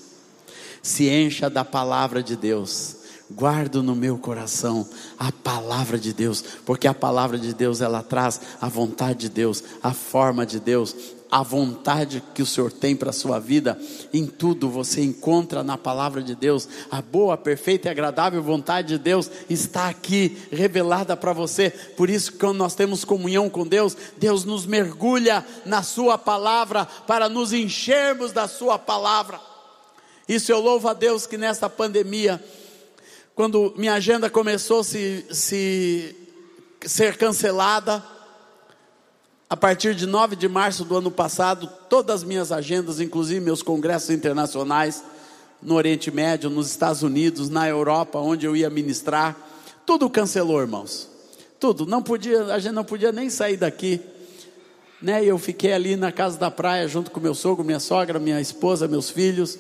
se 0.83 1.07
encha 1.11 1.51
da 1.51 1.67
palavra 1.67 2.23
de 2.23 2.35
Deus. 2.35 2.97
Guardo 3.31 3.83
no 3.83 3.95
meu 3.95 4.19
coração 4.19 4.89
a 5.19 5.31
palavra 5.31 5.99
de 5.99 6.15
Deus, 6.15 6.43
porque 6.65 6.89
a 6.89 6.95
palavra 6.95 7.39
de 7.39 7.55
Deus 7.55 7.83
ela 7.83 8.03
traz 8.03 8.41
a 8.61 8.69
vontade 8.69 9.21
de 9.21 9.29
Deus, 9.29 9.63
a 9.83 9.93
forma 9.93 10.45
de 10.47 10.59
Deus, 10.61 10.95
a 11.33 11.43
vontade 11.43 12.23
que 12.35 12.43
o 12.43 12.47
Senhor 12.47 12.71
tem 12.71 12.95
para 12.95 13.09
a 13.09 13.13
sua 13.15 13.39
vida, 13.39 13.81
em 14.13 14.27
tudo 14.27 14.69
você 14.69 15.01
encontra 15.01 15.63
na 15.63 15.79
palavra 15.79 16.23
de 16.23 16.35
Deus, 16.35 16.69
a 16.91 17.01
boa, 17.01 17.39
perfeita 17.39 17.89
e 17.89 17.91
agradável 17.91 18.43
vontade 18.43 18.89
de 18.89 18.99
Deus 18.99 19.31
está 19.49 19.89
aqui 19.89 20.37
revelada 20.53 21.17
para 21.17 21.33
você. 21.33 21.71
Por 21.71 22.11
isso, 22.11 22.35
quando 22.35 22.59
nós 22.59 22.75
temos 22.75 23.03
comunhão 23.03 23.49
com 23.49 23.67
Deus, 23.67 23.97
Deus 24.19 24.45
nos 24.45 24.67
mergulha 24.67 25.43
na 25.65 25.83
Sua 25.83 26.19
palavra 26.19 26.85
para 26.85 27.31
nos 27.31 27.55
enchermos 27.55 28.31
da 28.31 28.47
Sua 28.47 28.79
palavra. 28.79 29.41
Isso 30.29 30.53
eu 30.53 30.61
louvo 30.61 30.87
a 30.87 30.93
Deus 30.93 31.27
que 31.27 31.39
nesta 31.39 31.67
pandemia, 31.67 32.45
quando 33.35 33.73
minha 33.79 33.95
agenda 33.95 34.29
começou 34.29 34.81
a 34.81 34.85
se, 34.85 35.25
se 35.31 36.15
ser 36.83 37.17
cancelada, 37.17 38.05
a 39.53 39.57
partir 39.57 39.95
de 39.95 40.07
9 40.07 40.35
de 40.35 40.49
março 40.49 40.83
do 40.83 40.97
ano 40.97 41.11
passado, 41.11 41.69
todas 41.87 42.23
as 42.23 42.25
minhas 42.25 42.51
agendas, 42.51 43.01
inclusive 43.01 43.39
meus 43.39 43.63
congressos 43.63 44.09
internacionais, 44.09 45.05
no 45.61 45.75
Oriente 45.75 46.11
Médio, 46.11 46.49
nos 46.49 46.71
Estados 46.71 47.03
Unidos, 47.03 47.51
na 47.51 47.69
Europa, 47.69 48.19
onde 48.19 48.47
eu 48.47 48.57
ia 48.57 48.71
ministrar, 48.71 49.37
tudo 49.85 50.09
cancelou, 50.09 50.59
irmãos. 50.59 51.07
Tudo, 51.61 51.85
não 51.85 52.03
podia, 52.03 52.45
a 52.47 52.59
gente 52.59 52.73
não 52.73 52.83
podia 52.83 53.13
nem 53.13 53.29
sair 53.29 53.59
daqui. 53.59 54.01
Né? 55.03 55.23
Eu 55.23 55.37
fiquei 55.37 55.75
ali 55.75 55.97
na 55.97 56.11
casa 56.11 56.39
da 56.39 56.51
praia 56.51 56.89
junto 56.89 57.11
com 57.11 57.21
meu 57.21 57.35
sogro, 57.35 57.63
minha 57.63 57.79
sogra, 57.79 58.19
minha 58.19 58.41
esposa, 58.41 58.89
meus 58.89 59.11
filhos, 59.11 59.59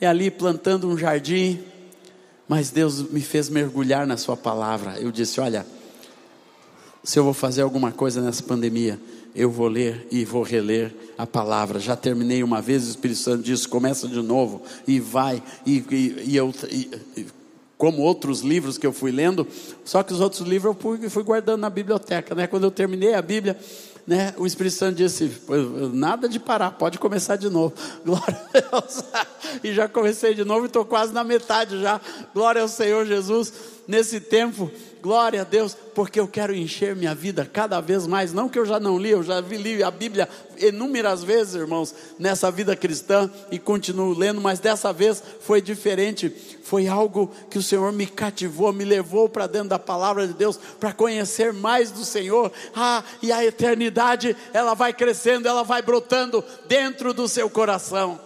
e 0.00 0.06
ali 0.06 0.30
plantando 0.30 0.86
um 0.86 0.96
jardim. 0.96 1.58
Mas 2.46 2.70
Deus 2.70 3.02
me 3.10 3.22
fez 3.22 3.48
mergulhar 3.48 4.06
na 4.06 4.16
sua 4.16 4.36
palavra. 4.36 5.00
Eu 5.00 5.10
disse, 5.10 5.40
olha, 5.40 5.66
se 7.02 7.18
eu 7.18 7.24
vou 7.24 7.34
fazer 7.34 7.62
alguma 7.62 7.92
coisa 7.92 8.20
nessa 8.20 8.42
pandemia, 8.42 8.98
eu 9.34 9.50
vou 9.50 9.68
ler 9.68 10.06
e 10.10 10.24
vou 10.24 10.42
reler 10.42 10.92
a 11.16 11.26
palavra. 11.26 11.78
Já 11.78 11.96
terminei 11.96 12.42
uma 12.42 12.60
vez, 12.60 12.86
o 12.86 12.90
Espírito 12.90 13.20
Santo 13.20 13.42
disse: 13.42 13.66
começa 13.68 14.08
de 14.08 14.20
novo 14.20 14.62
e 14.86 15.00
vai. 15.00 15.42
E, 15.64 15.84
e, 15.90 16.30
e 16.32 16.36
eu, 16.36 16.52
e, 16.70 17.26
como 17.78 18.02
outros 18.02 18.40
livros 18.40 18.76
que 18.76 18.86
eu 18.86 18.92
fui 18.92 19.10
lendo, 19.10 19.46
só 19.84 20.02
que 20.02 20.12
os 20.12 20.20
outros 20.20 20.46
livros 20.46 20.74
eu 20.74 20.80
fui, 20.80 21.08
fui 21.08 21.22
guardando 21.22 21.60
na 21.60 21.70
biblioteca. 21.70 22.34
Né? 22.34 22.46
Quando 22.46 22.64
eu 22.64 22.70
terminei 22.70 23.14
a 23.14 23.22
Bíblia, 23.22 23.58
né, 24.06 24.34
o 24.36 24.46
Espírito 24.46 24.74
Santo 24.76 24.96
disse: 24.96 25.30
nada 25.92 26.28
de 26.28 26.38
parar, 26.38 26.72
pode 26.72 26.98
começar 26.98 27.36
de 27.36 27.48
novo. 27.48 27.74
Glória 28.04 28.40
a 28.52 28.60
Deus. 28.60 29.04
E 29.64 29.72
já 29.72 29.88
comecei 29.88 30.34
de 30.34 30.44
novo 30.44 30.64
e 30.64 30.66
estou 30.66 30.84
quase 30.84 31.12
na 31.12 31.24
metade 31.24 31.80
já. 31.80 32.00
Glória 32.34 32.60
ao 32.60 32.68
Senhor 32.68 33.06
Jesus. 33.06 33.52
Nesse 33.88 34.20
tempo 34.20 34.70
glória 35.02 35.42
a 35.42 35.44
Deus, 35.44 35.76
porque 35.94 36.20
eu 36.20 36.28
quero 36.28 36.54
encher 36.54 36.94
minha 36.94 37.14
vida 37.14 37.44
cada 37.44 37.80
vez 37.80 38.06
mais. 38.06 38.32
Não 38.32 38.48
que 38.48 38.58
eu 38.58 38.64
já 38.64 38.78
não 38.78 38.98
li, 38.98 39.10
eu 39.10 39.22
já 39.22 39.40
li 39.40 39.82
a 39.82 39.90
Bíblia 39.90 40.28
inúmeras 40.58 41.22
vezes, 41.24 41.54
irmãos, 41.54 41.94
nessa 42.18 42.50
vida 42.50 42.76
cristã 42.76 43.30
e 43.50 43.58
continuo 43.58 44.12
lendo, 44.12 44.40
mas 44.40 44.58
dessa 44.58 44.92
vez 44.92 45.22
foi 45.40 45.60
diferente. 45.60 46.30
Foi 46.62 46.86
algo 46.86 47.32
que 47.50 47.58
o 47.58 47.62
Senhor 47.62 47.92
me 47.92 48.06
cativou, 48.06 48.72
me 48.72 48.84
levou 48.84 49.28
para 49.28 49.46
dentro 49.46 49.70
da 49.70 49.78
palavra 49.78 50.26
de 50.26 50.34
Deus, 50.34 50.58
para 50.78 50.92
conhecer 50.92 51.52
mais 51.52 51.90
do 51.90 52.04
Senhor. 52.04 52.52
Ah, 52.74 53.02
e 53.22 53.32
a 53.32 53.44
eternidade, 53.44 54.36
ela 54.52 54.74
vai 54.74 54.92
crescendo, 54.92 55.48
ela 55.48 55.62
vai 55.62 55.82
brotando 55.82 56.44
dentro 56.68 57.12
do 57.14 57.26
seu 57.26 57.48
coração. 57.48 58.20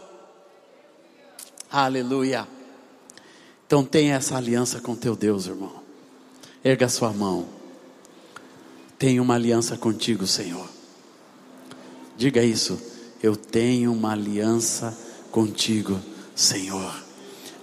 Aleluia. 1.70 2.46
Então 3.66 3.84
tenha 3.84 4.14
essa 4.16 4.36
aliança 4.36 4.80
com 4.80 4.94
teu 4.94 5.16
Deus, 5.16 5.46
irmão. 5.46 5.83
Erga 6.64 6.88
sua 6.88 7.12
mão. 7.12 7.46
Tenho 8.98 9.22
uma 9.22 9.34
aliança 9.34 9.76
contigo, 9.76 10.26
Senhor. 10.26 10.66
Diga 12.16 12.42
isso. 12.42 12.80
Eu 13.22 13.36
tenho 13.36 13.92
uma 13.92 14.12
aliança 14.12 14.96
contigo, 15.30 16.00
Senhor. 16.34 17.04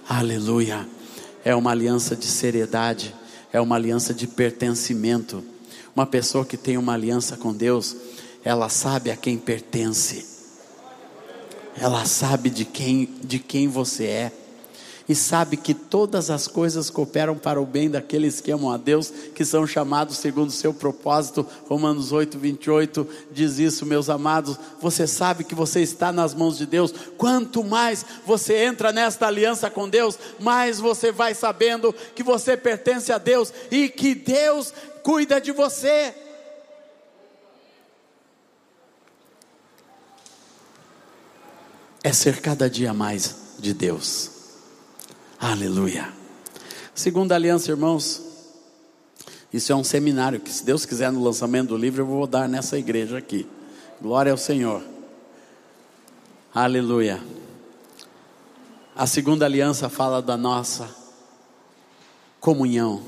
Aleluia. 0.08 0.86
É 1.44 1.52
uma 1.52 1.72
aliança 1.72 2.14
de 2.14 2.26
seriedade, 2.26 3.12
é 3.52 3.60
uma 3.60 3.74
aliança 3.74 4.14
de 4.14 4.28
pertencimento. 4.28 5.42
Uma 5.96 6.06
pessoa 6.06 6.44
que 6.44 6.56
tem 6.56 6.78
uma 6.78 6.94
aliança 6.94 7.36
com 7.36 7.52
Deus, 7.52 7.96
ela 8.44 8.68
sabe 8.68 9.10
a 9.10 9.16
quem 9.16 9.36
pertence. 9.36 10.24
Ela 11.76 12.04
sabe 12.04 12.50
de 12.50 12.64
quem, 12.64 13.12
de 13.24 13.40
quem 13.40 13.66
você 13.66 14.04
é 14.04 14.32
e 15.08 15.14
sabe 15.14 15.56
que 15.56 15.74
todas 15.74 16.30
as 16.30 16.46
coisas 16.46 16.88
cooperam 16.88 17.36
para 17.36 17.60
o 17.60 17.66
bem 17.66 17.90
daqueles 17.90 18.40
que 18.40 18.50
amam 18.50 18.70
a 18.70 18.76
Deus, 18.76 19.12
que 19.34 19.44
são 19.44 19.66
chamados 19.66 20.18
segundo 20.18 20.48
o 20.48 20.52
seu 20.52 20.72
propósito. 20.72 21.46
Romanos 21.68 22.12
8, 22.12 22.38
28 22.38 23.08
diz 23.32 23.58
isso, 23.58 23.84
meus 23.84 24.08
amados. 24.08 24.56
Você 24.80 25.06
sabe 25.06 25.44
que 25.44 25.54
você 25.54 25.80
está 25.80 26.12
nas 26.12 26.34
mãos 26.34 26.56
de 26.56 26.66
Deus. 26.66 26.92
Quanto 27.16 27.64
mais 27.64 28.04
você 28.26 28.64
entra 28.64 28.92
nesta 28.92 29.26
aliança 29.26 29.70
com 29.70 29.88
Deus, 29.88 30.18
mais 30.38 30.78
você 30.78 31.10
vai 31.10 31.34
sabendo 31.34 31.94
que 32.14 32.22
você 32.22 32.56
pertence 32.56 33.12
a 33.12 33.18
Deus 33.18 33.52
e 33.70 33.88
que 33.88 34.14
Deus 34.14 34.72
cuida 35.02 35.40
de 35.40 35.52
você. 35.52 36.14
É 42.04 42.12
ser 42.12 42.40
cada 42.40 42.68
dia 42.68 42.92
mais 42.92 43.36
de 43.58 43.72
Deus. 43.72 44.31
Aleluia. 45.42 46.08
Segunda 46.94 47.34
aliança, 47.34 47.68
irmãos. 47.68 48.22
Isso 49.52 49.72
é 49.72 49.74
um 49.74 49.82
seminário 49.82 50.38
que, 50.38 50.48
se 50.48 50.64
Deus 50.64 50.86
quiser, 50.86 51.10
no 51.10 51.20
lançamento 51.20 51.70
do 51.70 51.76
livro, 51.76 52.02
eu 52.02 52.06
vou 52.06 52.28
dar 52.28 52.48
nessa 52.48 52.78
igreja 52.78 53.18
aqui. 53.18 53.44
Glória 54.00 54.30
ao 54.30 54.38
Senhor. 54.38 54.84
Aleluia. 56.54 57.20
A 58.94 59.04
segunda 59.04 59.44
aliança 59.44 59.88
fala 59.88 60.22
da 60.22 60.36
nossa 60.36 60.88
comunhão 62.38 63.02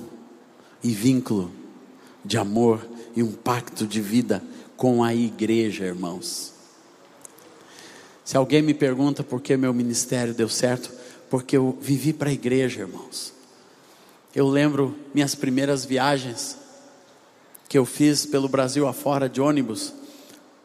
e 0.82 0.90
vínculo 0.90 1.52
de 2.24 2.36
amor 2.36 2.84
e 3.14 3.22
um 3.22 3.30
pacto 3.30 3.86
de 3.86 4.00
vida 4.00 4.42
com 4.76 5.04
a 5.04 5.14
igreja, 5.14 5.84
irmãos. 5.84 6.52
Se 8.24 8.36
alguém 8.36 8.60
me 8.60 8.74
pergunta 8.74 9.22
por 9.22 9.40
que 9.40 9.56
meu 9.56 9.72
ministério 9.72 10.34
deu 10.34 10.48
certo, 10.48 11.03
porque 11.34 11.56
eu 11.56 11.76
vivi 11.80 12.12
para 12.12 12.30
a 12.30 12.32
igreja, 12.32 12.82
irmãos. 12.82 13.32
Eu 14.32 14.46
lembro 14.46 14.96
minhas 15.12 15.34
primeiras 15.34 15.84
viagens 15.84 16.56
que 17.68 17.76
eu 17.76 17.84
fiz 17.84 18.24
pelo 18.24 18.48
Brasil 18.48 18.86
afora 18.86 19.28
de 19.28 19.40
ônibus, 19.40 19.92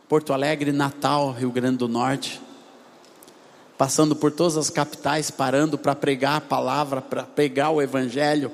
Porto 0.08 0.32
Alegre, 0.32 0.71
Natal, 0.71 1.32
Rio 1.32 1.49
Grande 1.49 1.77
do 1.77 1.88
Norte, 1.88 2.39
passando 3.79 4.15
por 4.15 4.32
todas 4.32 4.58
as 4.58 4.69
capitais, 4.69 5.32
parando 5.32 5.75
para 5.75 5.95
pregar 5.95 6.36
a 6.36 6.41
palavra, 6.41 7.01
para 7.01 7.23
pregar 7.23 7.71
o 7.71 7.82
Evangelho 7.82 8.51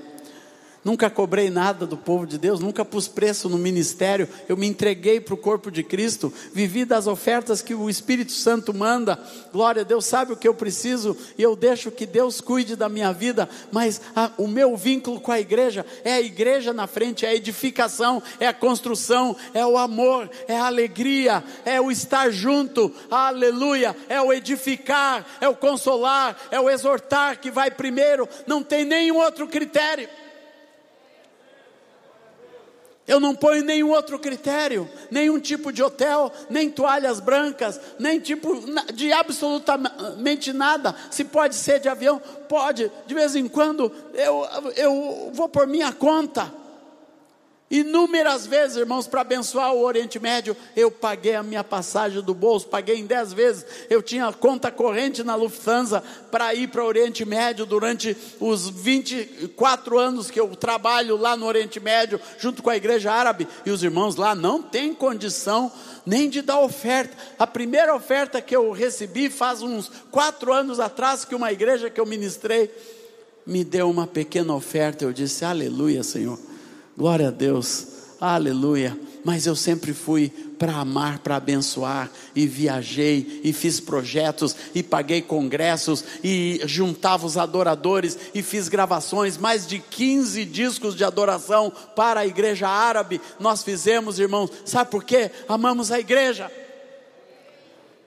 nunca 0.85 1.09
cobrei 1.09 1.49
nada 1.49 1.87
do 1.87 1.97
povo 1.97 2.27
de 2.27 2.37
Deus, 2.37 2.59
nunca 2.59 2.85
pus 2.85 3.07
preço 3.07 3.49
no 3.49 3.57
ministério, 3.57 4.29
eu 4.47 4.55
me 4.55 4.67
entreguei 4.67 5.19
para 5.19 5.33
o 5.33 5.37
corpo 5.37 5.71
de 5.71 5.81
Cristo, 5.81 6.31
vivi 6.53 6.85
das 6.85 7.07
ofertas 7.07 7.59
que 7.59 7.73
o 7.73 7.89
Espírito 7.89 8.31
Santo 8.31 8.71
manda, 8.71 9.19
glória 9.51 9.81
a 9.81 9.85
Deus, 9.85 10.05
sabe 10.05 10.31
o 10.31 10.37
que 10.37 10.47
eu 10.47 10.53
preciso, 10.53 11.17
e 11.39 11.41
eu 11.41 11.55
deixo 11.55 11.89
que 11.89 12.05
Deus 12.05 12.39
cuide 12.39 12.75
da 12.75 12.87
minha 12.87 13.11
vida, 13.11 13.49
mas 13.71 13.99
a, 14.15 14.31
o 14.37 14.47
meu 14.47 14.77
vínculo 14.77 15.19
com 15.19 15.31
a 15.31 15.39
igreja 15.39 15.83
é 16.03 16.13
a 16.13 16.21
igreja 16.21 16.71
na 16.71 16.85
frente, 16.85 17.25
é 17.25 17.29
a 17.29 17.35
edificação, 17.35 18.21
é 18.39 18.47
a 18.47 18.53
construção, 18.53 19.35
é 19.55 19.65
o 19.65 19.79
amor, 19.79 20.29
é 20.47 20.55
a 20.55 20.67
alegria, 20.67 21.43
é 21.65 21.81
o 21.81 21.89
estar 21.89 22.29
junto, 22.29 22.93
aleluia, 23.09 23.95
é 24.07 24.21
o 24.21 24.31
edificar, 24.31 25.25
é 25.41 25.49
o 25.49 25.55
consolar, 25.55 26.37
é 26.51 26.59
o 26.59 26.69
exortar 26.69 27.39
que 27.39 27.49
vai 27.49 27.71
primeiro, 27.71 28.29
não 28.45 28.61
tem 28.61 28.85
nenhum 28.85 29.17
outro 29.17 29.47
critério. 29.47 30.07
Eu 33.07 33.19
não 33.19 33.35
ponho 33.35 33.63
nenhum 33.63 33.91
outro 33.91 34.17
critério, 34.17 34.89
nenhum 35.11 35.39
tipo 35.39 35.71
de 35.71 35.83
hotel, 35.83 36.31
nem 36.49 36.71
toalhas 36.71 37.19
brancas, 37.19 37.79
nem 37.99 38.19
tipo 38.19 38.63
de 38.93 39.13
absolutamente 39.13 40.51
nada. 40.51 40.95
Se 41.11 41.23
pode 41.23 41.53
ser 41.53 41.79
de 41.79 41.87
avião, 41.87 42.19
pode. 42.49 42.91
De 43.05 43.13
vez 43.13 43.35
em 43.35 43.47
quando 43.47 43.91
eu, 44.13 44.47
eu 44.75 45.31
vou 45.33 45.47
por 45.47 45.67
minha 45.67 45.93
conta. 45.93 46.51
Inúmeras 47.69 48.45
vezes, 48.45 48.77
irmãos, 48.77 49.07
para 49.07 49.21
abençoar 49.21 49.73
o 49.73 49.83
Oriente 49.83 50.19
Médio, 50.19 50.55
eu 50.75 50.91
paguei 50.91 51.33
a 51.33 51.41
minha 51.41 51.63
passagem 51.63 52.21
do 52.21 52.33
bolso, 52.33 52.67
paguei 52.67 52.99
em 52.99 53.07
dez 53.07 53.33
vezes. 53.33 53.65
Eu 53.89 54.03
tinha 54.03 54.31
conta 54.31 54.69
corrente 54.69 55.23
na 55.23 55.33
Lufthansa 55.33 56.03
para 56.29 56.53
ir 56.53 56.67
para 56.67 56.83
o 56.83 56.87
Oriente 56.87 57.25
Médio 57.25 57.65
durante 57.65 58.15
os 58.39 58.69
24 58.69 59.97
anos 59.97 60.29
que 60.29 60.39
eu 60.39 60.55
trabalho 60.55 61.17
lá 61.17 61.35
no 61.35 61.47
Oriente 61.47 61.79
Médio, 61.79 62.21
junto 62.37 62.61
com 62.61 62.69
a 62.69 62.77
igreja 62.77 63.11
árabe. 63.11 63.47
E 63.65 63.71
os 63.71 63.81
irmãos 63.81 64.15
lá 64.15 64.35
não 64.35 64.61
têm 64.61 64.93
condição 64.93 65.71
nem 66.05 66.29
de 66.29 66.43
dar 66.43 66.59
oferta. 66.59 67.17
A 67.39 67.47
primeira 67.47 67.95
oferta 67.95 68.39
que 68.43 68.55
eu 68.55 68.71
recebi 68.71 69.27
faz 69.27 69.63
uns 69.63 69.91
quatro 70.11 70.53
anos 70.53 70.79
atrás, 70.79 71.25
que 71.25 71.33
uma 71.33 71.51
igreja 71.51 71.89
que 71.89 71.99
eu 71.99 72.05
ministrei 72.05 72.69
me 73.43 73.63
deu 73.63 73.89
uma 73.89 74.05
pequena 74.05 74.53
oferta. 74.53 75.03
Eu 75.03 75.11
disse: 75.11 75.43
Aleluia, 75.43 76.03
Senhor 76.03 76.37
Glória 76.97 77.27
a 77.27 77.31
Deus, 77.31 77.87
aleluia. 78.21 78.97
Mas 79.23 79.47
eu 79.47 79.55
sempre 79.55 79.91
fui 79.91 80.31
para 80.59 80.73
amar, 80.73 81.19
para 81.19 81.35
abençoar, 81.35 82.09
e 82.35 82.45
viajei, 82.45 83.41
e 83.43 83.51
fiz 83.51 83.79
projetos, 83.79 84.55
e 84.73 84.83
paguei 84.83 85.21
congressos, 85.21 86.05
e 86.23 86.61
juntava 86.65 87.25
os 87.25 87.35
adoradores, 87.35 88.17
e 88.33 88.43
fiz 88.43 88.69
gravações, 88.69 89.35
mais 89.35 89.67
de 89.67 89.79
15 89.79 90.45
discos 90.45 90.95
de 90.95 91.03
adoração 91.03 91.73
para 91.95 92.21
a 92.21 92.27
igreja 92.27 92.67
árabe. 92.69 93.19
Nós 93.39 93.63
fizemos, 93.63 94.19
irmãos, 94.19 94.51
sabe 94.63 94.91
por 94.91 95.03
quê? 95.03 95.31
Amamos 95.49 95.91
a 95.91 95.99
igreja. 95.99 96.51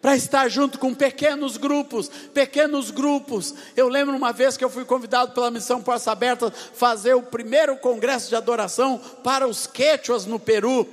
Para 0.00 0.16
estar 0.16 0.48
junto 0.48 0.78
com 0.78 0.94
pequenos 0.94 1.56
grupos, 1.56 2.08
pequenos 2.32 2.90
grupos. 2.90 3.54
Eu 3.76 3.88
lembro 3.88 4.16
uma 4.16 4.32
vez 4.32 4.56
que 4.56 4.64
eu 4.64 4.70
fui 4.70 4.84
convidado 4.84 5.32
pela 5.32 5.50
missão 5.50 5.82
Porta 5.82 6.12
Aberta 6.12 6.50
fazer 6.50 7.14
o 7.14 7.22
primeiro 7.22 7.76
congresso 7.76 8.28
de 8.28 8.36
adoração 8.36 9.00
para 9.22 9.46
os 9.46 9.66
quechuas 9.66 10.24
no 10.26 10.38
Peru. 10.38 10.86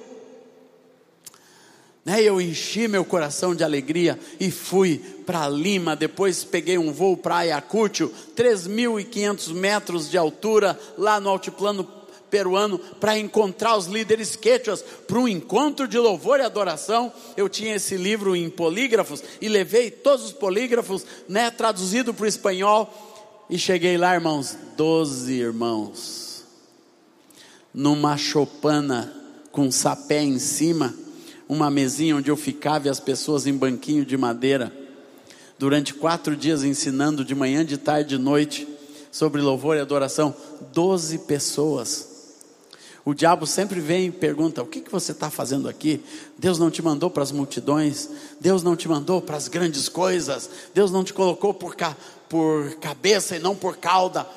Né, 2.04 2.22
eu 2.22 2.40
enchi 2.40 2.88
meu 2.88 3.04
coração 3.04 3.56
de 3.56 3.64
alegria 3.64 4.20
e 4.40 4.52
fui 4.52 5.00
para 5.26 5.50
Lima. 5.50 5.96
Depois 5.96 6.44
peguei 6.44 6.78
um 6.78 6.94
voo 6.94 7.18
para 7.18 7.38
Ayacucho, 7.38 8.12
3.500 8.36 9.54
metros 9.54 10.10
de 10.10 10.16
altura, 10.16 10.80
lá 10.98 11.20
no 11.20 11.30
altiplano 11.30 11.84
peruano 12.36 12.78
para 13.00 13.18
encontrar 13.18 13.78
os 13.78 13.86
líderes 13.86 14.36
quechuas 14.36 14.82
para 14.82 15.18
um 15.18 15.26
encontro 15.26 15.88
de 15.88 15.98
louvor 15.98 16.42
e 16.42 16.44
adoração. 16.44 17.14
Eu 17.38 17.48
tinha 17.48 17.76
esse 17.76 17.96
livro 17.96 18.36
em 18.36 18.50
polígrafos 18.50 19.24
e 19.40 19.48
levei 19.48 19.90
todos 19.90 20.26
os 20.26 20.34
polígrafos, 20.34 21.06
né, 21.30 21.50
traduzido 21.50 22.14
para 22.14 22.26
o 22.26 22.28
espanhol. 22.28 23.46
E 23.50 23.58
cheguei 23.58 23.98
lá, 23.98 24.14
irmãos, 24.16 24.58
doze 24.76 25.32
irmãos, 25.32 26.44
numa 27.74 28.18
chopana 28.18 29.16
com 29.50 29.72
sapé 29.72 30.22
em 30.22 30.38
cima, 30.38 30.94
uma 31.48 31.72
mesinha 31.72 32.18
onde 32.18 32.30
eu 32.30 32.36
ficava 32.36 32.88
e 32.88 32.90
as 32.90 33.00
pessoas 33.00 33.48
em 33.48 33.54
banquinho 33.54 34.04
de 34.06 34.18
madeira, 34.18 34.76
durante 35.58 35.94
quatro 35.94 36.36
dias 36.36 36.66
ensinando 36.66 37.24
de 37.24 37.34
manhã, 37.34 37.64
de 37.64 37.78
tarde, 37.78 38.10
de 38.10 38.18
noite, 38.18 38.68
sobre 39.10 39.42
louvor 39.42 39.78
e 39.78 39.80
adoração. 39.80 40.36
Doze 40.74 41.20
pessoas. 41.20 42.15
O 43.06 43.14
diabo 43.14 43.46
sempre 43.46 43.80
vem 43.80 44.08
e 44.08 44.12
pergunta: 44.12 44.64
o 44.64 44.66
que, 44.66 44.82
que 44.82 44.92
você 44.92 45.12
está 45.12 45.30
fazendo 45.30 45.70
aqui? 45.70 46.04
Deus 46.40 46.58
não 46.58 46.72
te 46.72 46.82
mandou 46.82 47.12
para 47.12 47.22
as 47.22 47.32
multidões, 47.32 48.10
Deus 48.42 48.64
não 48.64 48.76
te 48.76 48.90
mandou 48.90 49.22
para 49.22 49.38
as 49.38 49.48
grandes 49.48 49.88
coisas, 49.88 50.50
Deus 50.74 50.92
não 50.92 51.04
te 51.04 51.14
colocou 51.14 51.54
por, 51.54 51.76
ca, 51.76 51.96
por 52.28 52.74
cabeça 52.82 53.36
e 53.36 53.40
não 53.40 53.56
por 53.56 53.78
cauda. 53.78 54.28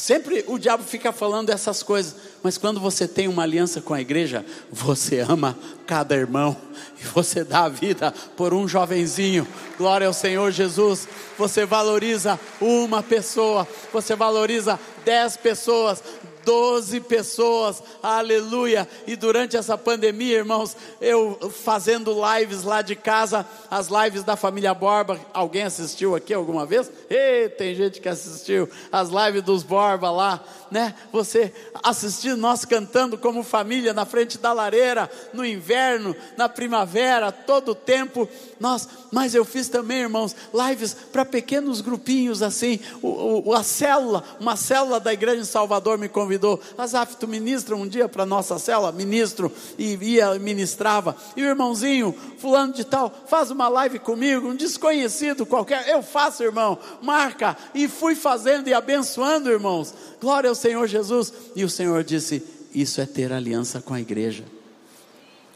Sempre 0.00 0.42
o 0.48 0.58
diabo 0.58 0.82
fica 0.82 1.12
falando 1.12 1.50
essas 1.50 1.82
coisas, 1.82 2.16
mas 2.42 2.56
quando 2.56 2.80
você 2.80 3.06
tem 3.06 3.28
uma 3.28 3.42
aliança 3.42 3.82
com 3.82 3.92
a 3.92 4.00
igreja, 4.00 4.46
você 4.72 5.20
ama 5.20 5.58
cada 5.86 6.16
irmão 6.16 6.56
e 6.98 7.04
você 7.04 7.44
dá 7.44 7.64
a 7.64 7.68
vida 7.68 8.10
por 8.34 8.54
um 8.54 8.66
jovenzinho. 8.66 9.46
Glória 9.76 10.06
ao 10.06 10.14
Senhor 10.14 10.50
Jesus. 10.52 11.06
Você 11.36 11.66
valoriza 11.66 12.40
uma 12.58 13.02
pessoa, 13.02 13.68
você 13.92 14.16
valoriza 14.16 14.80
dez 15.04 15.36
pessoas, 15.36 16.02
doze 16.44 17.00
pessoas, 17.00 17.82
aleluia. 18.02 18.88
E 19.06 19.16
durante 19.16 19.56
essa 19.56 19.76
pandemia, 19.76 20.38
irmãos, 20.38 20.76
eu 21.00 21.38
fazendo 21.50 22.14
lives 22.36 22.62
lá 22.62 22.82
de 22.82 22.96
casa, 22.96 23.46
as 23.70 23.88
lives 23.88 24.24
da 24.24 24.36
família 24.36 24.74
Borba, 24.74 25.20
alguém 25.32 25.62
assistiu 25.62 26.14
aqui 26.14 26.32
alguma 26.34 26.66
vez? 26.66 26.90
Ei, 27.08 27.48
tem 27.48 27.74
gente 27.74 28.00
que 28.00 28.08
assistiu 28.08 28.68
as 28.90 29.08
lives 29.08 29.42
dos 29.42 29.62
Borba 29.62 30.10
lá, 30.10 30.42
né? 30.70 30.94
Você 31.12 31.52
assistindo 31.82 32.36
nós 32.36 32.64
cantando 32.64 33.18
como 33.18 33.42
família 33.42 33.92
na 33.92 34.04
frente 34.04 34.38
da 34.38 34.52
lareira, 34.52 35.10
no 35.32 35.44
inverno, 35.44 36.14
na 36.36 36.48
primavera, 36.48 37.32
todo 37.32 37.72
o 37.72 37.74
tempo. 37.74 38.28
Nós, 38.58 38.88
mas 39.10 39.34
eu 39.34 39.44
fiz 39.44 39.68
também, 39.68 39.98
irmãos, 39.98 40.34
lives 40.52 40.94
para 41.12 41.24
pequenos 41.24 41.80
grupinhos 41.80 42.42
assim. 42.42 42.78
O, 43.02 43.50
o, 43.50 43.54
a 43.54 43.62
célula, 43.62 44.22
uma 44.38 44.56
célula 44.56 45.00
da 45.00 45.12
igreja 45.12 45.40
em 45.40 45.44
Salvador 45.44 45.98
me 45.98 46.08
convidou. 46.08 46.29
Azaf, 46.76 47.16
tu 47.16 47.26
ministra 47.26 47.74
um 47.74 47.88
dia 47.88 48.08
para 48.08 48.26
nossa 48.26 48.58
célula? 48.58 48.92
Ministro 48.92 49.50
e 49.78 49.94
ia 49.94 50.38
ministrava. 50.38 51.16
E 51.36 51.42
o 51.42 51.46
irmãozinho, 51.46 52.14
fulano 52.38 52.72
de 52.72 52.84
tal, 52.84 53.12
faz 53.26 53.50
uma 53.50 53.68
live 53.68 53.98
comigo, 53.98 54.48
um 54.48 54.56
desconhecido 54.56 55.46
qualquer. 55.46 55.88
Eu 55.88 56.02
faço, 56.02 56.42
irmão, 56.42 56.78
marca. 57.02 57.56
E 57.74 57.88
fui 57.88 58.14
fazendo 58.14 58.68
e 58.68 58.74
abençoando, 58.74 59.50
irmãos. 59.50 59.94
Glória 60.20 60.48
ao 60.48 60.54
Senhor 60.54 60.86
Jesus. 60.86 61.32
E 61.56 61.64
o 61.64 61.70
Senhor 61.70 62.04
disse: 62.04 62.42
Isso 62.74 63.00
é 63.00 63.06
ter 63.06 63.32
aliança 63.32 63.80
com 63.80 63.94
a 63.94 64.00
igreja 64.00 64.59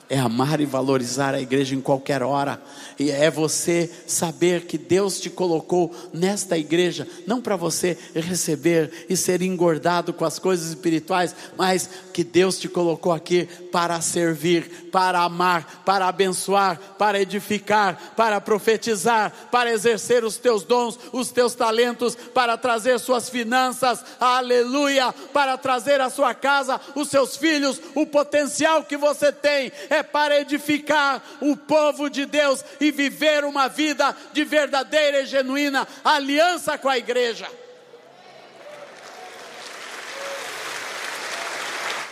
é 0.08 0.18
amar 0.18 0.60
e 0.60 0.66
valorizar 0.66 1.34
a 1.34 1.40
igreja 1.40 1.74
em 1.74 1.80
qualquer 1.80 2.22
hora, 2.22 2.60
e 2.98 3.10
é 3.10 3.30
você 3.30 3.90
saber 4.06 4.66
que 4.66 4.76
Deus 4.76 5.18
te 5.18 5.30
colocou 5.30 5.94
nesta 6.12 6.58
igreja, 6.58 7.06
não 7.26 7.40
para 7.40 7.56
você 7.56 7.96
receber 8.14 9.06
e 9.08 9.16
ser 9.16 9.42
engordado 9.42 10.12
com 10.12 10.24
as 10.24 10.38
coisas 10.38 10.68
espirituais, 10.68 11.34
mas 11.56 11.88
que 12.12 12.22
Deus 12.22 12.58
te 12.58 12.68
colocou 12.68 13.12
aqui 13.12 13.48
para 13.72 14.00
servir, 14.00 14.88
para 14.92 15.20
amar, 15.20 15.82
para 15.84 16.06
abençoar, 16.06 16.78
para 16.98 17.20
edificar, 17.20 18.12
para 18.16 18.40
profetizar, 18.40 19.32
para 19.50 19.72
exercer 19.72 20.24
os 20.24 20.36
teus 20.36 20.64
dons, 20.64 20.98
os 21.12 21.30
teus 21.30 21.54
talentos, 21.54 22.14
para 22.14 22.56
trazer 22.56 22.98
suas 23.00 23.28
finanças, 23.28 24.04
aleluia, 24.20 25.12
para 25.32 25.56
trazer 25.56 26.00
a 26.00 26.10
sua 26.10 26.34
casa, 26.34 26.80
os 26.94 27.08
seus 27.08 27.36
filhos, 27.36 27.80
o 27.94 28.06
potencial 28.06 28.84
que 28.84 28.96
você 28.96 29.32
tem 29.32 29.72
é 29.94 30.02
para 30.02 30.40
edificar 30.40 31.22
o 31.40 31.56
povo 31.56 32.08
de 32.08 32.26
Deus 32.26 32.64
e 32.80 32.90
viver 32.90 33.44
uma 33.44 33.68
vida 33.68 34.14
de 34.32 34.44
verdadeira 34.44 35.20
e 35.20 35.26
genuína 35.26 35.86
aliança 36.04 36.76
com 36.76 36.88
a 36.88 36.98
igreja. 36.98 37.48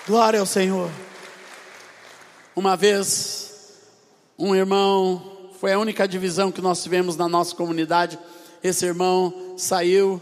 Glória 0.06 0.40
ao 0.40 0.46
Senhor. 0.46 0.90
Uma 2.54 2.76
vez, 2.76 3.78
um 4.38 4.54
irmão, 4.54 5.50
foi 5.60 5.72
a 5.72 5.78
única 5.78 6.06
divisão 6.06 6.50
que 6.50 6.60
nós 6.60 6.82
tivemos 6.82 7.16
na 7.16 7.28
nossa 7.28 7.54
comunidade. 7.54 8.18
Esse 8.62 8.84
irmão 8.84 9.54
saiu 9.56 10.20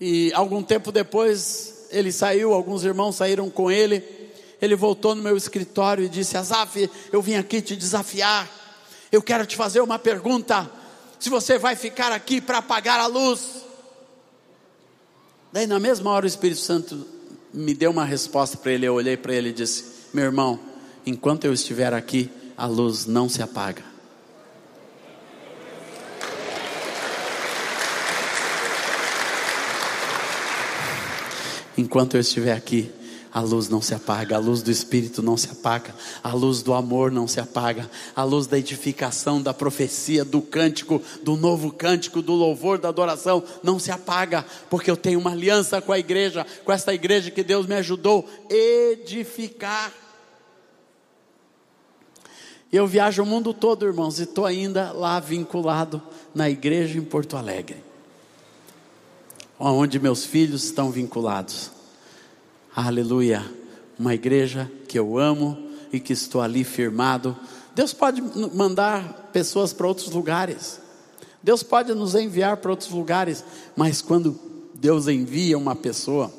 e 0.00 0.32
algum 0.34 0.62
tempo 0.62 0.92
depois 0.92 1.88
ele 1.90 2.12
saiu, 2.12 2.52
alguns 2.52 2.84
irmãos 2.84 3.16
saíram 3.16 3.48
com 3.48 3.70
ele 3.70 4.15
ele 4.60 4.74
voltou 4.74 5.14
no 5.14 5.22
meu 5.22 5.36
escritório 5.36 6.04
e 6.04 6.08
disse: 6.08 6.36
Azaf, 6.36 6.90
eu 7.12 7.20
vim 7.20 7.34
aqui 7.34 7.60
te 7.60 7.76
desafiar. 7.76 8.48
Eu 9.12 9.22
quero 9.22 9.46
te 9.46 9.56
fazer 9.56 9.80
uma 9.80 9.98
pergunta. 9.98 10.70
Se 11.18 11.30
você 11.30 11.58
vai 11.58 11.76
ficar 11.76 12.12
aqui 12.12 12.40
para 12.40 12.58
apagar 12.58 13.00
a 13.00 13.06
luz. 13.06 13.64
Daí, 15.52 15.66
na 15.66 15.78
mesma 15.78 16.10
hora, 16.10 16.24
o 16.24 16.28
Espírito 16.28 16.60
Santo 16.60 17.06
me 17.52 17.72
deu 17.72 17.90
uma 17.90 18.04
resposta 18.04 18.56
para 18.56 18.72
ele. 18.72 18.86
Eu 18.86 18.94
olhei 18.94 19.16
para 19.16 19.34
ele 19.34 19.50
e 19.50 19.52
disse: 19.52 20.08
Meu 20.12 20.24
irmão, 20.24 20.58
enquanto 21.04 21.44
eu 21.44 21.52
estiver 21.52 21.92
aqui, 21.94 22.30
a 22.56 22.66
luz 22.66 23.06
não 23.06 23.28
se 23.28 23.42
apaga. 23.42 23.84
Enquanto 31.78 32.14
eu 32.14 32.20
estiver 32.20 32.52
aqui, 32.52 32.90
a 33.36 33.40
luz 33.42 33.68
não 33.68 33.82
se 33.82 33.94
apaga, 33.94 34.36
a 34.36 34.38
luz 34.38 34.62
do 34.62 34.70
Espírito 34.70 35.22
não 35.22 35.36
se 35.36 35.50
apaga, 35.50 35.94
a 36.24 36.32
luz 36.32 36.62
do 36.62 36.72
amor 36.72 37.12
não 37.12 37.28
se 37.28 37.38
apaga, 37.38 37.90
a 38.14 38.24
luz 38.24 38.46
da 38.46 38.58
edificação, 38.58 39.42
da 39.42 39.52
profecia, 39.52 40.24
do 40.24 40.40
cântico, 40.40 41.02
do 41.22 41.36
novo 41.36 41.70
cântico, 41.70 42.22
do 42.22 42.32
louvor, 42.32 42.78
da 42.78 42.88
adoração 42.88 43.44
não 43.62 43.78
se 43.78 43.90
apaga, 43.90 44.42
porque 44.70 44.90
eu 44.90 44.96
tenho 44.96 45.20
uma 45.20 45.32
aliança 45.32 45.82
com 45.82 45.92
a 45.92 45.98
igreja, 45.98 46.46
com 46.64 46.72
esta 46.72 46.94
igreja 46.94 47.30
que 47.30 47.42
Deus 47.42 47.66
me 47.66 47.74
ajudou 47.74 48.26
edificar. 48.48 49.92
Eu 52.72 52.86
viajo 52.86 53.22
o 53.22 53.26
mundo 53.26 53.52
todo, 53.52 53.84
irmãos, 53.84 54.18
e 54.18 54.22
estou 54.22 54.46
ainda 54.46 54.92
lá 54.92 55.20
vinculado 55.20 56.00
na 56.34 56.48
igreja 56.48 56.98
em 56.98 57.04
Porto 57.04 57.36
Alegre, 57.36 57.84
onde 59.58 60.00
meus 60.00 60.24
filhos 60.24 60.64
estão 60.64 60.90
vinculados. 60.90 61.75
Aleluia. 62.76 63.42
Uma 63.98 64.14
igreja 64.14 64.70
que 64.86 64.98
eu 64.98 65.16
amo 65.16 65.56
e 65.90 65.98
que 65.98 66.12
estou 66.12 66.42
ali 66.42 66.62
firmado. 66.62 67.34
Deus 67.74 67.94
pode 67.94 68.20
mandar 68.54 69.30
pessoas 69.32 69.72
para 69.72 69.86
outros 69.86 70.10
lugares. 70.10 70.78
Deus 71.42 71.62
pode 71.62 71.94
nos 71.94 72.14
enviar 72.14 72.58
para 72.58 72.70
outros 72.70 72.90
lugares, 72.90 73.42
mas 73.74 74.02
quando 74.02 74.38
Deus 74.74 75.08
envia 75.08 75.56
uma 75.56 75.74
pessoa, 75.74 76.30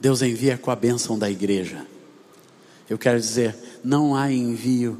Deus 0.00 0.22
envia 0.22 0.58
com 0.58 0.72
a 0.72 0.76
bênção 0.76 1.16
da 1.16 1.30
igreja. 1.30 1.86
Eu 2.90 2.98
quero 2.98 3.20
dizer, 3.20 3.56
não 3.84 4.16
há 4.16 4.32
envio 4.32 4.98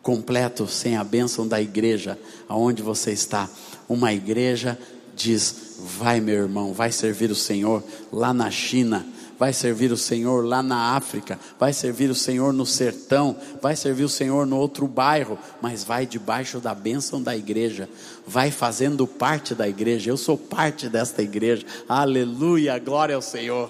completo 0.00 0.66
sem 0.66 0.96
a 0.96 1.04
bênção 1.04 1.46
da 1.46 1.60
igreja 1.60 2.18
aonde 2.48 2.80
você 2.80 3.12
está. 3.12 3.50
Uma 3.86 4.14
igreja 4.14 4.78
diz: 5.14 5.71
Vai, 5.84 6.20
meu 6.20 6.36
irmão, 6.36 6.72
vai 6.72 6.92
servir 6.92 7.30
o 7.30 7.34
Senhor 7.34 7.82
lá 8.12 8.32
na 8.32 8.50
China, 8.52 9.04
vai 9.36 9.52
servir 9.52 9.90
o 9.90 9.96
Senhor 9.96 10.44
lá 10.44 10.62
na 10.62 10.94
África, 10.94 11.40
vai 11.58 11.72
servir 11.72 12.08
o 12.08 12.14
Senhor 12.14 12.52
no 12.52 12.64
sertão, 12.64 13.36
vai 13.60 13.74
servir 13.74 14.04
o 14.04 14.08
Senhor 14.08 14.46
no 14.46 14.56
outro 14.56 14.86
bairro, 14.86 15.36
mas 15.60 15.82
vai 15.82 16.06
debaixo 16.06 16.60
da 16.60 16.72
bênção 16.72 17.20
da 17.20 17.36
igreja, 17.36 17.88
vai 18.24 18.52
fazendo 18.52 19.08
parte 19.08 19.56
da 19.56 19.68
igreja. 19.68 20.08
Eu 20.08 20.16
sou 20.16 20.38
parte 20.38 20.88
desta 20.88 21.20
igreja, 21.20 21.66
aleluia, 21.88 22.78
glória 22.78 23.16
ao 23.16 23.22
Senhor. 23.22 23.68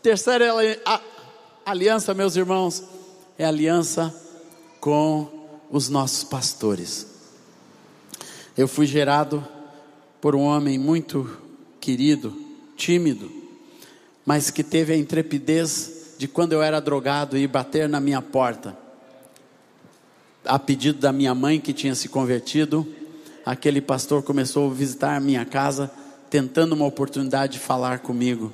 Terceira 0.00 0.52
aliança, 1.66 2.14
meus 2.14 2.36
irmãos, 2.36 2.84
é 3.36 3.44
aliança 3.44 4.14
com 4.78 5.28
os 5.68 5.88
nossos 5.88 6.22
pastores. 6.22 7.08
Eu 8.56 8.68
fui 8.68 8.86
gerado 8.86 9.44
por 10.24 10.34
um 10.34 10.40
homem 10.40 10.78
muito 10.78 11.30
querido, 11.78 12.34
tímido, 12.78 13.30
mas 14.24 14.50
que 14.50 14.64
teve 14.64 14.94
a 14.94 14.96
intrepidez 14.96 16.14
de 16.16 16.26
quando 16.26 16.54
eu 16.54 16.62
era 16.62 16.80
drogado 16.80 17.36
ir 17.36 17.46
bater 17.46 17.86
na 17.90 18.00
minha 18.00 18.22
porta. 18.22 18.74
A 20.42 20.58
pedido 20.58 20.98
da 20.98 21.12
minha 21.12 21.34
mãe 21.34 21.60
que 21.60 21.74
tinha 21.74 21.94
se 21.94 22.08
convertido, 22.08 22.90
aquele 23.44 23.82
pastor 23.82 24.22
começou 24.22 24.70
a 24.70 24.72
visitar 24.72 25.14
a 25.14 25.20
minha 25.20 25.44
casa, 25.44 25.90
tentando 26.30 26.74
uma 26.74 26.86
oportunidade 26.86 27.52
de 27.52 27.58
falar 27.58 27.98
comigo. 27.98 28.50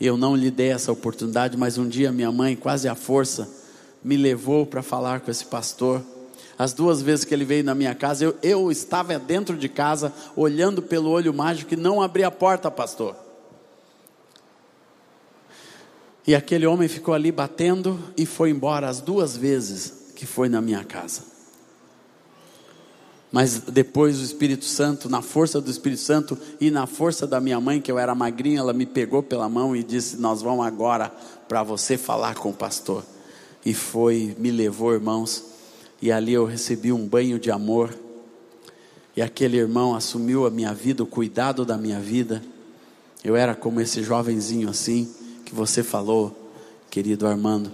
Eu 0.00 0.16
não 0.16 0.34
lhe 0.34 0.50
dei 0.50 0.70
essa 0.70 0.90
oportunidade, 0.90 1.54
mas 1.54 1.76
um 1.76 1.86
dia 1.86 2.10
minha 2.10 2.32
mãe, 2.32 2.56
quase 2.56 2.88
à 2.88 2.94
força, 2.94 3.46
me 4.02 4.16
levou 4.16 4.64
para 4.64 4.82
falar 4.82 5.20
com 5.20 5.30
esse 5.30 5.44
pastor. 5.44 6.02
As 6.58 6.72
duas 6.72 7.02
vezes 7.02 7.24
que 7.24 7.32
ele 7.34 7.44
veio 7.44 7.64
na 7.64 7.74
minha 7.74 7.94
casa, 7.94 8.24
eu, 8.24 8.36
eu 8.42 8.70
estava 8.70 9.18
dentro 9.18 9.56
de 9.56 9.68
casa, 9.68 10.12
olhando 10.36 10.82
pelo 10.82 11.10
olho 11.10 11.32
mágico 11.32 11.74
e 11.74 11.76
não 11.76 12.02
abri 12.02 12.22
a 12.22 12.30
porta, 12.30 12.70
pastor. 12.70 13.16
E 16.26 16.34
aquele 16.34 16.66
homem 16.66 16.88
ficou 16.88 17.14
ali 17.14 17.32
batendo 17.32 17.98
e 18.16 18.24
foi 18.24 18.50
embora 18.50 18.88
as 18.88 19.00
duas 19.00 19.36
vezes 19.36 20.12
que 20.14 20.24
foi 20.24 20.48
na 20.48 20.60
minha 20.60 20.84
casa. 20.84 21.32
Mas 23.32 23.58
depois 23.58 24.20
o 24.20 24.22
Espírito 24.22 24.66
Santo, 24.66 25.08
na 25.08 25.22
força 25.22 25.58
do 25.58 25.70
Espírito 25.70 26.02
Santo 26.02 26.38
e 26.60 26.70
na 26.70 26.86
força 26.86 27.26
da 27.26 27.40
minha 27.40 27.58
mãe, 27.58 27.80
que 27.80 27.90
eu 27.90 27.98
era 27.98 28.14
magrinha, 28.14 28.60
ela 28.60 28.74
me 28.74 28.84
pegou 28.84 29.22
pela 29.22 29.48
mão 29.48 29.74
e 29.74 29.82
disse: 29.82 30.18
Nós 30.18 30.42
vamos 30.42 30.66
agora 30.66 31.10
para 31.48 31.62
você 31.62 31.96
falar 31.96 32.34
com 32.34 32.50
o 32.50 32.54
pastor. 32.54 33.02
E 33.64 33.72
foi, 33.72 34.36
me 34.38 34.50
levou, 34.50 34.92
irmãos, 34.92 35.51
e 36.02 36.10
ali 36.10 36.32
eu 36.32 36.44
recebi 36.44 36.92
um 36.92 37.06
banho 37.06 37.38
de 37.38 37.48
amor. 37.48 37.96
E 39.16 39.22
aquele 39.22 39.56
irmão 39.56 39.94
assumiu 39.94 40.44
a 40.44 40.50
minha 40.50 40.74
vida, 40.74 41.04
o 41.04 41.06
cuidado 41.06 41.64
da 41.64 41.78
minha 41.78 42.00
vida. 42.00 42.42
Eu 43.22 43.36
era 43.36 43.54
como 43.54 43.80
esse 43.80 44.02
jovenzinho 44.02 44.68
assim, 44.68 45.08
que 45.44 45.54
você 45.54 45.80
falou, 45.80 46.50
querido 46.90 47.24
Armando, 47.24 47.70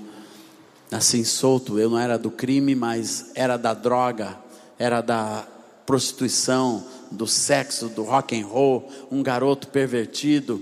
assim 0.92 1.24
solto. 1.24 1.78
Eu 1.78 1.88
não 1.88 1.98
era 1.98 2.18
do 2.18 2.30
crime, 2.30 2.74
mas 2.74 3.30
era 3.34 3.56
da 3.56 3.72
droga, 3.72 4.36
era 4.78 5.00
da 5.00 5.48
prostituição, 5.86 6.84
do 7.10 7.26
sexo, 7.26 7.88
do 7.88 8.02
rock 8.02 8.38
and 8.38 8.46
roll, 8.46 8.86
um 9.10 9.22
garoto 9.22 9.68
pervertido, 9.68 10.60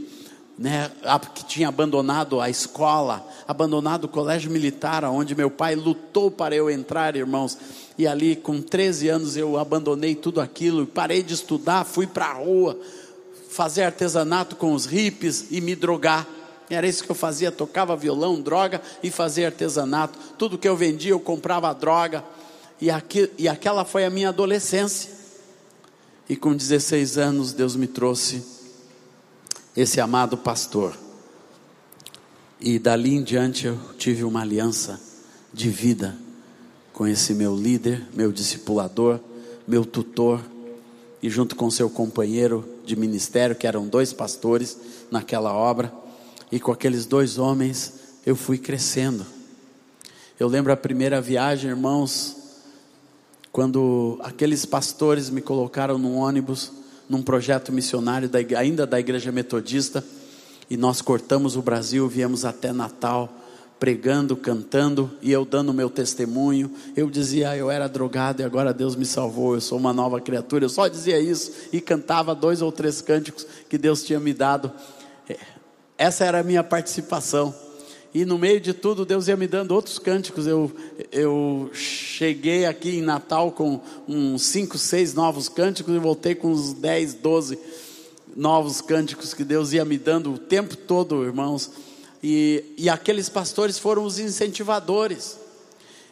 né, 0.58 0.90
que 1.34 1.44
tinha 1.44 1.68
abandonado 1.68 2.40
a 2.40 2.48
escola, 2.48 3.26
abandonado 3.46 4.04
o 4.04 4.08
colégio 4.08 4.50
militar, 4.50 5.04
onde 5.04 5.34
meu 5.34 5.50
pai 5.50 5.74
lutou 5.74 6.30
para 6.30 6.54
eu 6.54 6.70
entrar, 6.70 7.14
irmãos. 7.14 7.58
E 7.98 8.06
ali, 8.06 8.36
com 8.36 8.60
13 8.62 9.08
anos, 9.08 9.36
eu 9.36 9.58
abandonei 9.58 10.14
tudo 10.14 10.40
aquilo, 10.40 10.86
parei 10.86 11.22
de 11.22 11.34
estudar, 11.34 11.84
fui 11.84 12.06
para 12.06 12.26
a 12.26 12.32
rua 12.34 12.78
fazer 13.50 13.84
artesanato 13.84 14.56
com 14.56 14.72
os 14.72 14.86
hippies 14.86 15.46
e 15.50 15.60
me 15.60 15.74
drogar. 15.74 16.26
Era 16.68 16.86
isso 16.86 17.04
que 17.04 17.10
eu 17.10 17.14
fazia, 17.14 17.52
tocava 17.52 17.96
violão, 17.96 18.40
droga 18.40 18.82
e 19.02 19.10
fazia 19.10 19.46
artesanato. 19.46 20.18
Tudo 20.38 20.58
que 20.58 20.68
eu 20.68 20.76
vendia, 20.76 21.12
eu 21.12 21.20
comprava 21.20 21.72
droga 21.72 22.24
e, 22.80 22.90
aqui, 22.90 23.30
e 23.38 23.48
aquela 23.48 23.84
foi 23.84 24.04
a 24.04 24.10
minha 24.10 24.30
adolescência. 24.30 25.10
E 26.28 26.34
com 26.34 26.56
16 26.56 27.18
anos, 27.18 27.52
Deus 27.52 27.76
me 27.76 27.86
trouxe 27.86 28.55
esse 29.76 30.00
amado 30.00 30.38
pastor. 30.38 30.96
E 32.58 32.78
dali 32.78 33.14
em 33.14 33.22
diante 33.22 33.66
eu 33.66 33.78
tive 33.98 34.24
uma 34.24 34.40
aliança 34.40 34.98
de 35.52 35.68
vida 35.68 36.16
com 36.92 37.06
esse 37.06 37.34
meu 37.34 37.54
líder, 37.54 38.06
meu 38.14 38.32
discipulador, 38.32 39.20
meu 39.68 39.84
tutor, 39.84 40.40
e 41.22 41.28
junto 41.28 41.54
com 41.54 41.70
seu 41.70 41.90
companheiro 41.90 42.66
de 42.86 42.96
ministério, 42.96 43.54
que 43.54 43.66
eram 43.66 43.86
dois 43.86 44.12
pastores 44.12 44.78
naquela 45.10 45.52
obra, 45.52 45.92
e 46.50 46.58
com 46.58 46.72
aqueles 46.72 47.04
dois 47.04 47.36
homens 47.36 47.92
eu 48.24 48.34
fui 48.34 48.56
crescendo. 48.56 49.26
Eu 50.40 50.48
lembro 50.48 50.72
a 50.72 50.76
primeira 50.76 51.20
viagem, 51.20 51.70
irmãos, 51.70 52.36
quando 53.52 54.18
aqueles 54.22 54.64
pastores 54.64 55.28
me 55.28 55.42
colocaram 55.42 55.98
num 55.98 56.16
ônibus, 56.16 56.72
num 57.08 57.22
projeto 57.22 57.72
missionário 57.72 58.28
da, 58.28 58.38
ainda 58.58 58.86
da 58.86 58.98
igreja 58.98 59.30
metodista, 59.30 60.04
e 60.68 60.76
nós 60.76 61.00
cortamos 61.00 61.56
o 61.56 61.62
Brasil, 61.62 62.08
viemos 62.08 62.44
até 62.44 62.72
Natal, 62.72 63.32
pregando, 63.78 64.36
cantando, 64.36 65.10
e 65.20 65.30
eu 65.30 65.44
dando 65.44 65.72
meu 65.72 65.88
testemunho. 65.88 66.70
Eu 66.96 67.08
dizia, 67.10 67.50
ah, 67.50 67.56
eu 67.56 67.70
era 67.70 67.88
drogado 67.88 68.42
e 68.42 68.44
agora 68.44 68.72
Deus 68.72 68.96
me 68.96 69.04
salvou, 69.04 69.54
eu 69.54 69.60
sou 69.60 69.78
uma 69.78 69.92
nova 69.92 70.20
criatura. 70.20 70.64
Eu 70.64 70.68
só 70.68 70.88
dizia 70.88 71.20
isso 71.20 71.52
e 71.72 71.80
cantava 71.80 72.34
dois 72.34 72.62
ou 72.62 72.72
três 72.72 73.00
cânticos 73.00 73.46
que 73.68 73.78
Deus 73.78 74.02
tinha 74.02 74.18
me 74.18 74.32
dado. 74.32 74.72
É, 75.28 75.36
essa 75.98 76.24
era 76.24 76.40
a 76.40 76.42
minha 76.42 76.64
participação. 76.64 77.54
E 78.16 78.24
no 78.24 78.38
meio 78.38 78.58
de 78.58 78.72
tudo, 78.72 79.04
Deus 79.04 79.28
ia 79.28 79.36
me 79.36 79.46
dando 79.46 79.72
outros 79.72 79.98
cânticos. 79.98 80.46
Eu, 80.46 80.72
eu 81.12 81.68
cheguei 81.74 82.64
aqui 82.64 82.96
em 82.96 83.02
Natal 83.02 83.52
com 83.52 83.78
uns 84.08 84.40
5, 84.40 84.78
6 84.78 85.12
novos 85.12 85.50
cânticos 85.50 85.94
e 85.94 85.98
voltei 85.98 86.34
com 86.34 86.48
uns 86.48 86.72
10, 86.72 87.12
12 87.12 87.58
novos 88.34 88.80
cânticos 88.80 89.34
que 89.34 89.44
Deus 89.44 89.74
ia 89.74 89.84
me 89.84 89.98
dando 89.98 90.32
o 90.32 90.38
tempo 90.38 90.74
todo, 90.78 91.24
irmãos. 91.24 91.70
E, 92.22 92.64
e 92.78 92.88
aqueles 92.88 93.28
pastores 93.28 93.78
foram 93.78 94.02
os 94.02 94.18
incentivadores. 94.18 95.36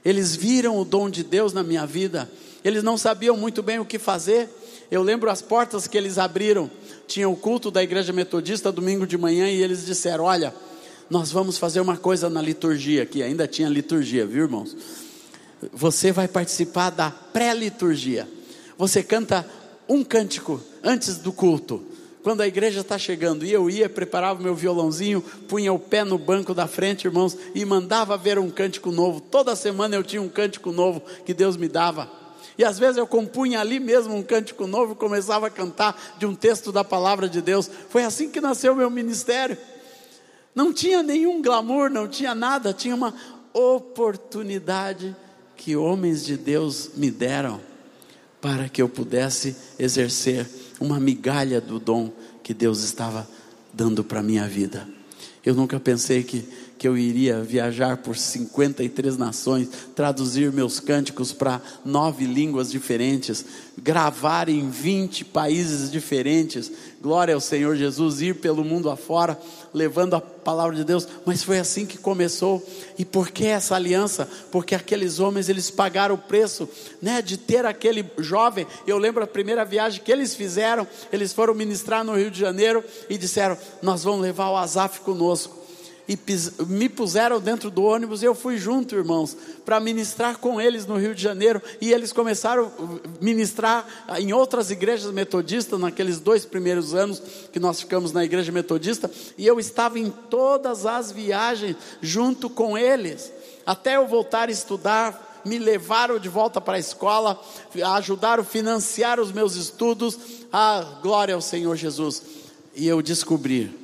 Eles 0.04 0.36
viram 0.36 0.78
o 0.78 0.84
dom 0.84 1.08
de 1.08 1.24
Deus 1.24 1.54
na 1.54 1.62
minha 1.62 1.86
vida. 1.86 2.30
Eles 2.62 2.82
não 2.82 2.98
sabiam 2.98 3.34
muito 3.34 3.62
bem 3.62 3.78
o 3.78 3.84
que 3.86 3.98
fazer. 3.98 4.50
Eu 4.90 5.02
lembro 5.02 5.30
as 5.30 5.40
portas 5.40 5.86
que 5.86 5.96
eles 5.96 6.18
abriram. 6.18 6.70
Tinha 7.06 7.30
o 7.30 7.34
culto 7.34 7.70
da 7.70 7.82
igreja 7.82 8.12
metodista 8.12 8.70
domingo 8.70 9.06
de 9.06 9.16
manhã 9.16 9.48
e 9.48 9.62
eles 9.62 9.86
disseram: 9.86 10.24
Olha 10.24 10.54
nós 11.10 11.30
vamos 11.30 11.58
fazer 11.58 11.80
uma 11.80 11.96
coisa 11.96 12.30
na 12.30 12.40
liturgia, 12.40 13.04
que 13.06 13.22
ainda 13.22 13.46
tinha 13.46 13.68
liturgia, 13.68 14.26
viu 14.26 14.44
irmãos? 14.44 14.76
Você 15.72 16.12
vai 16.12 16.28
participar 16.28 16.90
da 16.90 17.10
pré-liturgia. 17.10 18.28
Você 18.76 19.02
canta 19.02 19.46
um 19.88 20.02
cântico 20.02 20.60
antes 20.82 21.18
do 21.18 21.32
culto. 21.32 21.82
Quando 22.22 22.40
a 22.40 22.46
igreja 22.46 22.80
está 22.80 22.96
chegando, 22.96 23.44
e 23.44 23.52
eu 23.52 23.68
ia, 23.68 23.88
preparava 23.88 24.42
meu 24.42 24.54
violãozinho, 24.54 25.20
punha 25.46 25.72
o 25.72 25.78
pé 25.78 26.04
no 26.04 26.16
banco 26.16 26.54
da 26.54 26.66
frente, 26.66 27.06
irmãos, 27.06 27.36
e 27.54 27.64
mandava 27.66 28.16
ver 28.16 28.38
um 28.38 28.50
cântico 28.50 28.90
novo. 28.90 29.20
Toda 29.20 29.54
semana 29.54 29.94
eu 29.94 30.02
tinha 30.02 30.22
um 30.22 30.28
cântico 30.28 30.72
novo 30.72 31.02
que 31.26 31.34
Deus 31.34 31.56
me 31.56 31.68
dava. 31.68 32.10
E 32.56 32.64
às 32.64 32.78
vezes 32.78 32.96
eu 32.96 33.06
compunha 33.06 33.60
ali 33.60 33.78
mesmo 33.78 34.14
um 34.14 34.22
cântico 34.22 34.66
novo 34.66 34.94
começava 34.94 35.48
a 35.48 35.50
cantar 35.50 36.14
de 36.18 36.24
um 36.24 36.34
texto 36.34 36.72
da 36.72 36.84
palavra 36.84 37.28
de 37.28 37.42
Deus. 37.42 37.68
Foi 37.90 38.04
assim 38.04 38.30
que 38.30 38.40
nasceu 38.40 38.72
o 38.72 38.76
meu 38.76 38.88
ministério. 38.88 39.58
Não 40.54 40.72
tinha 40.72 41.02
nenhum 41.02 41.42
glamour, 41.42 41.90
não 41.90 42.06
tinha 42.06 42.34
nada, 42.34 42.72
tinha 42.72 42.94
uma 42.94 43.14
oportunidade 43.52 45.14
que 45.56 45.76
homens 45.76 46.24
de 46.24 46.36
Deus 46.36 46.90
me 46.96 47.10
deram 47.10 47.60
para 48.40 48.68
que 48.68 48.82
eu 48.82 48.88
pudesse 48.88 49.56
exercer 49.78 50.46
uma 50.78 51.00
migalha 51.00 51.60
do 51.60 51.78
dom 51.78 52.12
que 52.42 52.52
Deus 52.52 52.82
estava 52.84 53.28
dando 53.72 54.04
para 54.04 54.20
a 54.20 54.22
minha 54.22 54.46
vida. 54.46 54.86
Eu 55.44 55.54
nunca 55.54 55.80
pensei 55.80 56.22
que 56.22 56.46
que 56.84 56.88
eu 56.88 56.98
iria 56.98 57.40
viajar 57.40 57.96
por 57.96 58.14
53 58.14 59.16
nações, 59.16 59.70
traduzir 59.96 60.52
meus 60.52 60.78
cânticos 60.80 61.32
para 61.32 61.58
nove 61.82 62.26
línguas 62.26 62.70
diferentes, 62.70 63.42
gravar 63.78 64.50
em 64.50 64.68
20 64.68 65.24
países 65.24 65.90
diferentes. 65.90 66.70
Glória 67.00 67.34
ao 67.34 67.40
Senhor 67.40 67.74
Jesus, 67.74 68.20
ir 68.20 68.34
pelo 68.34 68.62
mundo 68.62 68.90
afora, 68.90 69.40
levando 69.72 70.12
a 70.12 70.20
palavra 70.20 70.76
de 70.76 70.84
Deus. 70.84 71.08
Mas 71.24 71.42
foi 71.42 71.58
assim 71.58 71.86
que 71.86 71.96
começou. 71.96 72.62
E 72.98 73.04
por 73.06 73.30
que 73.30 73.46
essa 73.46 73.74
aliança? 73.74 74.28
Porque 74.52 74.74
aqueles 74.74 75.18
homens, 75.18 75.48
eles 75.48 75.70
pagaram 75.70 76.16
o 76.16 76.18
preço, 76.18 76.68
né, 77.00 77.22
de 77.22 77.38
ter 77.38 77.64
aquele 77.64 78.04
jovem. 78.18 78.66
Eu 78.86 78.98
lembro 78.98 79.24
a 79.24 79.26
primeira 79.26 79.64
viagem 79.64 80.02
que 80.04 80.12
eles 80.12 80.34
fizeram, 80.34 80.86
eles 81.10 81.32
foram 81.32 81.54
ministrar 81.54 82.04
no 82.04 82.14
Rio 82.14 82.30
de 82.30 82.40
Janeiro 82.40 82.84
e 83.08 83.16
disseram: 83.16 83.56
"Nós 83.80 84.04
vamos 84.04 84.20
levar 84.20 84.50
o 84.50 84.56
Azaf 84.58 85.00
conosco" 85.00 85.63
e 86.06 86.18
me 86.66 86.88
puseram 86.88 87.40
dentro 87.40 87.70
do 87.70 87.82
ônibus 87.82 88.22
e 88.22 88.26
eu 88.26 88.34
fui 88.34 88.58
junto, 88.58 88.94
irmãos, 88.94 89.34
para 89.64 89.80
ministrar 89.80 90.36
com 90.36 90.60
eles 90.60 90.84
no 90.84 90.98
Rio 90.98 91.14
de 91.14 91.22
Janeiro. 91.22 91.62
E 91.80 91.92
eles 91.92 92.12
começaram 92.12 92.66
a 92.66 93.24
ministrar 93.24 93.86
em 94.18 94.32
outras 94.32 94.70
igrejas 94.70 95.10
metodistas, 95.10 95.80
naqueles 95.80 96.20
dois 96.20 96.44
primeiros 96.44 96.94
anos 96.94 97.22
que 97.50 97.58
nós 97.58 97.80
ficamos 97.80 98.12
na 98.12 98.22
igreja 98.22 98.52
metodista. 98.52 99.10
E 99.38 99.46
eu 99.46 99.58
estava 99.58 99.98
em 99.98 100.10
todas 100.10 100.84
as 100.84 101.10
viagens 101.10 101.76
junto 102.02 102.50
com 102.50 102.76
eles, 102.76 103.32
até 103.64 103.96
eu 103.96 104.06
voltar 104.06 104.48
a 104.48 104.52
estudar. 104.52 105.32
Me 105.44 105.58
levaram 105.58 106.18
de 106.18 106.26
volta 106.26 106.58
para 106.58 106.76
a 106.76 106.78
escola, 106.78 107.38
ajudaram 107.96 108.42
a 108.42 108.46
financiar 108.46 109.20
os 109.20 109.30
meus 109.30 109.56
estudos. 109.56 110.18
Ah, 110.50 110.98
glória 111.02 111.34
ao 111.34 111.40
Senhor 111.42 111.76
Jesus. 111.76 112.22
E 112.74 112.88
eu 112.88 113.02
descobri 113.02 113.83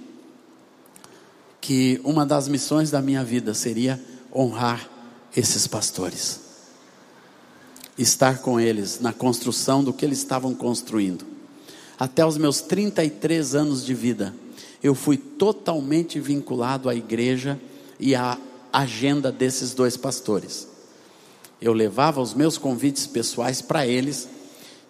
que 1.61 2.01
uma 2.05 2.25
das 2.25 2.49
missões 2.49 2.91
da 2.91 3.03
minha 3.03 3.23
vida 3.23 3.55
seria 3.55 4.01
honrar 4.35 4.89
esses 5.37 5.67
pastores. 5.67 6.41
estar 7.99 8.39
com 8.39 8.59
eles 8.59 8.99
na 8.99 9.13
construção 9.13 9.85
do 9.85 9.93
que 9.93 10.07
eles 10.07 10.19
estavam 10.19 10.55
construindo. 10.55 11.27
Até 11.99 12.25
os 12.25 12.39
meus 12.39 12.63
33 12.63 13.55
anos 13.55 13.85
de 13.85 13.93
vida, 13.93 14.35
eu 14.83 14.95
fui 14.95 15.19
totalmente 15.19 16.19
vinculado 16.19 16.89
à 16.89 16.95
igreja 16.95 17.61
e 17.99 18.15
à 18.15 18.39
agenda 18.73 19.31
desses 19.31 19.75
dois 19.75 19.99
pastores. 19.99 20.67
Eu 21.61 21.75
levava 21.75 22.23
os 22.23 22.33
meus 22.33 22.57
convites 22.57 23.07
pessoais 23.07 23.61
para 23.61 23.87
eles 23.87 24.27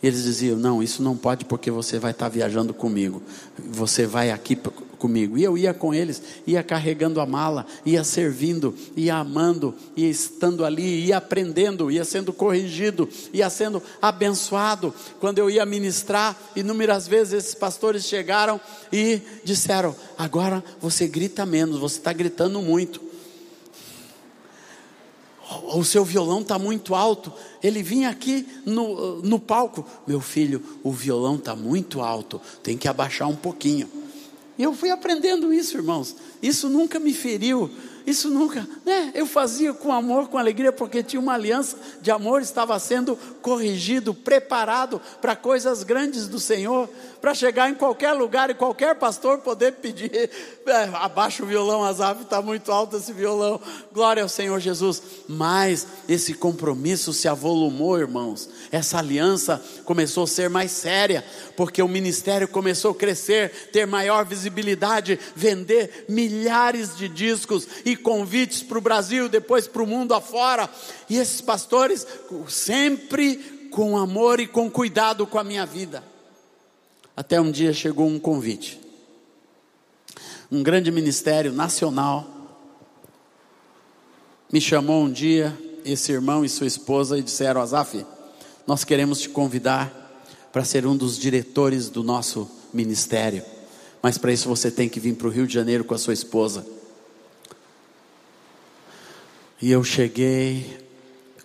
eles 0.02 0.24
diziam: 0.24 0.56
Não, 0.56 0.82
isso 0.82 1.02
não 1.02 1.16
pode 1.16 1.44
porque 1.44 1.70
você 1.70 1.98
vai 1.98 2.12
estar 2.12 2.28
viajando 2.28 2.72
comigo. 2.72 3.22
Você 3.58 4.06
vai 4.06 4.30
aqui 4.30 4.56
comigo. 4.98 5.36
E 5.36 5.44
eu 5.44 5.56
ia 5.56 5.74
com 5.74 5.92
eles, 5.92 6.22
ia 6.46 6.62
carregando 6.62 7.20
a 7.20 7.26
mala, 7.26 7.66
ia 7.84 8.04
servindo, 8.04 8.74
ia 8.96 9.16
amando, 9.16 9.74
ia 9.96 10.08
estando 10.08 10.64
ali, 10.64 11.06
ia 11.06 11.16
aprendendo, 11.16 11.90
ia 11.90 12.04
sendo 12.04 12.32
corrigido, 12.32 13.08
ia 13.32 13.48
sendo 13.50 13.82
abençoado. 14.00 14.94
Quando 15.18 15.38
eu 15.38 15.50
ia 15.50 15.64
ministrar, 15.66 16.36
inúmeras 16.54 17.08
vezes 17.08 17.32
esses 17.32 17.54
pastores 17.54 18.04
chegaram 18.04 18.60
e 18.92 19.20
disseram: 19.44 19.96
Agora 20.16 20.62
você 20.80 21.06
grita 21.08 21.44
menos, 21.44 21.78
você 21.78 21.98
está 21.98 22.12
gritando 22.12 22.60
muito 22.62 23.09
o 25.74 25.84
seu 25.84 26.04
violão 26.04 26.40
está 26.40 26.58
muito 26.58 26.94
alto. 26.94 27.32
Ele 27.62 27.82
vinha 27.82 28.08
aqui 28.08 28.46
no, 28.64 29.22
no 29.22 29.38
palco, 29.38 29.84
meu 30.06 30.20
filho, 30.20 30.62
o 30.82 30.92
violão 30.92 31.36
está 31.36 31.56
muito 31.56 32.00
alto, 32.00 32.40
tem 32.62 32.76
que 32.76 32.88
abaixar 32.88 33.28
um 33.28 33.36
pouquinho. 33.36 33.88
E 34.56 34.62
eu 34.62 34.74
fui 34.74 34.90
aprendendo 34.90 35.52
isso, 35.52 35.76
irmãos. 35.76 36.14
Isso 36.42 36.68
nunca 36.68 37.00
me 37.00 37.14
feriu, 37.14 37.70
isso 38.10 38.28
nunca, 38.28 38.68
né? 38.84 39.12
Eu 39.14 39.26
fazia 39.26 39.72
com 39.72 39.92
amor, 39.92 40.28
com 40.28 40.36
alegria, 40.36 40.72
porque 40.72 41.02
tinha 41.02 41.20
uma 41.20 41.34
aliança 41.34 41.76
de 42.00 42.10
amor, 42.10 42.42
estava 42.42 42.78
sendo 42.78 43.16
corrigido, 43.40 44.12
preparado 44.12 45.00
para 45.20 45.34
coisas 45.34 45.82
grandes 45.82 46.28
do 46.28 46.38
Senhor, 46.38 46.88
para 47.20 47.34
chegar 47.34 47.70
em 47.70 47.74
qualquer 47.74 48.12
lugar 48.12 48.50
e 48.50 48.54
qualquer 48.54 48.96
pastor 48.96 49.38
poder 49.38 49.72
pedir, 49.72 50.10
é, 50.66 50.90
abaixa 50.94 51.42
o 51.42 51.46
violão, 51.46 51.84
Azaf, 51.84 52.22
está 52.22 52.42
muito 52.42 52.72
alto 52.72 52.96
esse 52.96 53.12
violão, 53.12 53.60
glória 53.92 54.22
ao 54.22 54.28
Senhor 54.28 54.58
Jesus. 54.60 55.02
Mas 55.28 55.86
esse 56.08 56.34
compromisso 56.34 57.12
se 57.12 57.28
avolumou, 57.28 57.98
irmãos, 57.98 58.48
essa 58.72 58.98
aliança 58.98 59.62
começou 59.84 60.24
a 60.24 60.26
ser 60.26 60.50
mais 60.50 60.70
séria, 60.70 61.24
porque 61.56 61.82
o 61.82 61.88
ministério 61.88 62.48
começou 62.48 62.90
a 62.92 62.94
crescer, 62.94 63.70
ter 63.72 63.86
maior 63.86 64.24
visibilidade, 64.24 65.18
vender 65.34 66.06
milhares 66.08 66.96
de 66.96 67.08
discos 67.08 67.68
e 67.84 67.96
convites 68.00 68.62
para 68.62 68.78
o 68.78 68.82
Brasil, 68.82 69.28
depois 69.28 69.66
para 69.66 69.82
o 69.82 69.86
mundo 69.86 70.12
afora. 70.12 70.68
E 71.08 71.16
esses 71.16 71.40
pastores, 71.40 72.06
sempre 72.48 73.68
com 73.70 73.96
amor 73.96 74.40
e 74.40 74.46
com 74.46 74.70
cuidado 74.70 75.26
com 75.26 75.38
a 75.38 75.44
minha 75.44 75.64
vida. 75.64 76.02
Até 77.16 77.40
um 77.40 77.50
dia 77.50 77.72
chegou 77.72 78.06
um 78.06 78.18
convite. 78.18 78.80
Um 80.50 80.62
grande 80.62 80.90
ministério 80.90 81.52
nacional 81.52 82.26
me 84.52 84.60
chamou 84.60 85.04
um 85.04 85.10
dia, 85.10 85.56
esse 85.84 86.10
irmão 86.10 86.44
e 86.44 86.48
sua 86.48 86.66
esposa, 86.66 87.16
e 87.18 87.22
disseram: 87.22 87.60
Azaf, 87.60 88.04
nós 88.66 88.82
queremos 88.82 89.20
te 89.20 89.28
convidar 89.28 89.96
para 90.52 90.64
ser 90.64 90.86
um 90.86 90.96
dos 90.96 91.16
diretores 91.16 91.88
do 91.88 92.02
nosso 92.02 92.50
ministério. 92.72 93.44
Mas 94.02 94.18
para 94.18 94.32
isso 94.32 94.48
você 94.48 94.70
tem 94.70 94.88
que 94.88 94.98
vir 94.98 95.14
para 95.14 95.28
o 95.28 95.30
Rio 95.30 95.46
de 95.46 95.54
Janeiro 95.54 95.84
com 95.84 95.94
a 95.94 95.98
sua 95.98 96.14
esposa. 96.14 96.66
E 99.62 99.70
eu 99.70 99.84
cheguei 99.84 100.78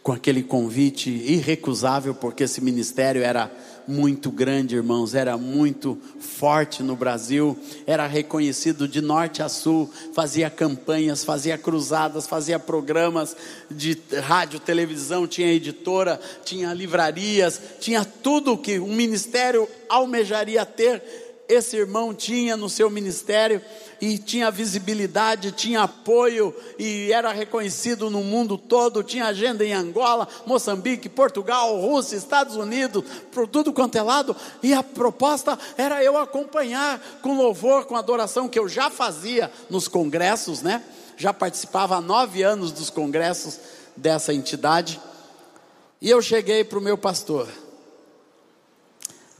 com 0.01 0.13
aquele 0.13 0.41
convite 0.41 1.09
irrecusável, 1.09 2.15
porque 2.15 2.43
esse 2.43 2.61
ministério 2.61 3.21
era 3.21 3.51
muito 3.87 4.31
grande, 4.31 4.75
irmãos, 4.75 5.13
era 5.13 5.37
muito 5.37 5.99
forte 6.19 6.81
no 6.81 6.95
Brasil, 6.95 7.57
era 7.85 8.07
reconhecido 8.07 8.87
de 8.87 9.01
norte 9.01 9.43
a 9.43 9.49
sul, 9.49 9.89
fazia 10.13 10.49
campanhas, 10.49 11.23
fazia 11.23 11.57
cruzadas, 11.57 12.25
fazia 12.25 12.57
programas 12.57 13.35
de 13.69 13.97
rádio, 14.23 14.59
televisão, 14.59 15.27
tinha 15.27 15.51
editora, 15.51 16.19
tinha 16.43 16.73
livrarias, 16.73 17.59
tinha 17.79 18.05
tudo 18.05 18.57
que 18.57 18.79
um 18.79 18.95
ministério 18.95 19.67
almejaria 19.89 20.65
ter 20.65 21.03
esse 21.47 21.77
irmão 21.77 22.13
tinha 22.13 22.57
no 22.57 22.69
seu 22.69 22.89
ministério 22.89 23.61
e 24.01 24.17
tinha 24.17 24.51
visibilidade, 24.51 25.51
tinha 25.51 25.83
apoio 25.83 26.53
e 26.77 27.11
era 27.11 27.31
reconhecido 27.31 28.09
no 28.09 28.23
mundo 28.23 28.57
todo, 28.57 29.03
tinha 29.03 29.25
agenda 29.25 29.63
em 29.63 29.73
Angola, 29.73 30.27
Moçambique, 30.45 31.07
Portugal, 31.07 31.79
Rússia, 31.79 32.15
Estados 32.15 32.55
Unidos, 32.55 33.03
por 33.31 33.47
tudo 33.47 33.71
quanto 33.71 33.97
é 33.97 34.01
lado, 34.01 34.35
e 34.61 34.73
a 34.73 34.83
proposta 34.83 35.57
era 35.77 36.03
eu 36.03 36.17
acompanhar 36.17 36.99
com 37.21 37.37
louvor, 37.37 37.85
com 37.85 37.95
adoração 37.95 38.49
que 38.49 38.59
eu 38.59 38.67
já 38.67 38.89
fazia 38.89 39.51
nos 39.69 39.87
congressos, 39.87 40.61
né? 40.61 40.83
Já 41.17 41.33
participava 41.33 41.95
há 41.95 42.01
nove 42.01 42.43
anos 42.43 42.71
dos 42.71 42.89
congressos 42.89 43.59
dessa 43.95 44.33
entidade, 44.33 44.99
e 46.01 46.09
eu 46.09 46.21
cheguei 46.21 46.63
para 46.63 46.77
o 46.77 46.81
meu 46.81 46.97
pastor. 46.97 47.47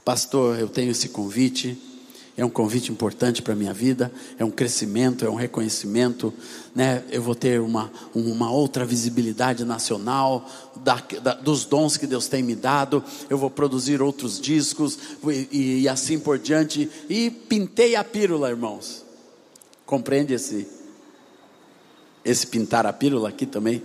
Pastor, 0.04 0.58
eu 0.58 0.68
tenho 0.68 0.92
esse 0.92 1.08
convite 1.08 1.95
é 2.36 2.44
um 2.44 2.50
convite 2.50 2.92
importante 2.92 3.40
para 3.40 3.54
a 3.54 3.56
minha 3.56 3.72
vida, 3.72 4.12
é 4.38 4.44
um 4.44 4.50
crescimento, 4.50 5.24
é 5.24 5.30
um 5.30 5.34
reconhecimento, 5.34 6.32
né? 6.74 7.02
eu 7.10 7.22
vou 7.22 7.34
ter 7.34 7.60
uma, 7.60 7.90
uma 8.14 8.50
outra 8.50 8.84
visibilidade 8.84 9.64
nacional 9.64 10.46
da, 10.84 11.02
da, 11.22 11.32
dos 11.32 11.64
dons 11.64 11.96
que 11.96 12.06
Deus 12.06 12.28
tem 12.28 12.42
me 12.42 12.54
dado, 12.54 13.02
eu 13.30 13.38
vou 13.38 13.48
produzir 13.48 14.02
outros 14.02 14.38
discos 14.38 14.98
e, 15.50 15.80
e 15.80 15.88
assim 15.88 16.18
por 16.18 16.38
diante, 16.38 16.90
e 17.08 17.30
pintei 17.30 17.96
a 17.96 18.04
pílula, 18.04 18.50
irmãos. 18.50 19.02
Compreende 19.86 20.34
esse, 20.34 20.68
esse 22.22 22.46
pintar 22.48 22.84
a 22.84 22.92
pílula 22.92 23.30
aqui 23.30 23.46
também? 23.46 23.82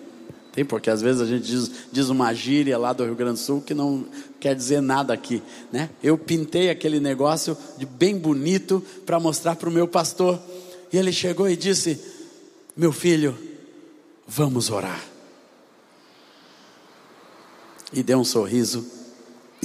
Tem, 0.52 0.66
porque 0.66 0.89
às 0.89 1.02
vezes 1.02 1.22
a 1.22 1.26
gente 1.26 1.45
diz, 1.45 1.72
diz 1.91 2.10
uma 2.10 2.34
gíria 2.34 2.78
lá 2.78 2.91
do 2.91 3.06
Rio 3.06 3.16
Grande 3.16 3.39
do 3.39 3.39
Sul 3.39 3.62
que 3.62 3.74
não 3.74 4.06
quer 4.39 4.54
dizer 4.54 4.82
nada 4.82 5.14
aqui, 5.14 5.41
né? 5.72 5.89
Eu 6.04 6.18
pintei 6.18 6.70
aquele 6.70 6.99
negócio 6.99 7.58
de 7.78 7.86
bem 7.86 8.18
bonito 8.18 8.84
para 9.06 9.20
mostrar 9.20 9.56
para 9.56 9.70
o 9.70 9.72
meu 9.72 9.88
pastor. 9.88 10.39
E 10.91 10.97
ele 10.97 11.14
chegou 11.14 11.49
e 11.49 11.56
disse: 11.56 12.02
Meu 12.76 12.91
filho, 12.91 13.38
vamos 14.28 14.70
orar. 14.70 15.02
E 17.93 18.04
deu 18.04 18.20
um 18.20 18.26
sorriso, 18.26 18.86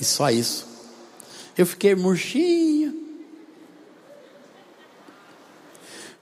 e 0.00 0.04
só 0.04 0.30
isso. 0.30 0.66
Eu 1.58 1.66
fiquei 1.66 1.96
murchinho, 1.96 2.94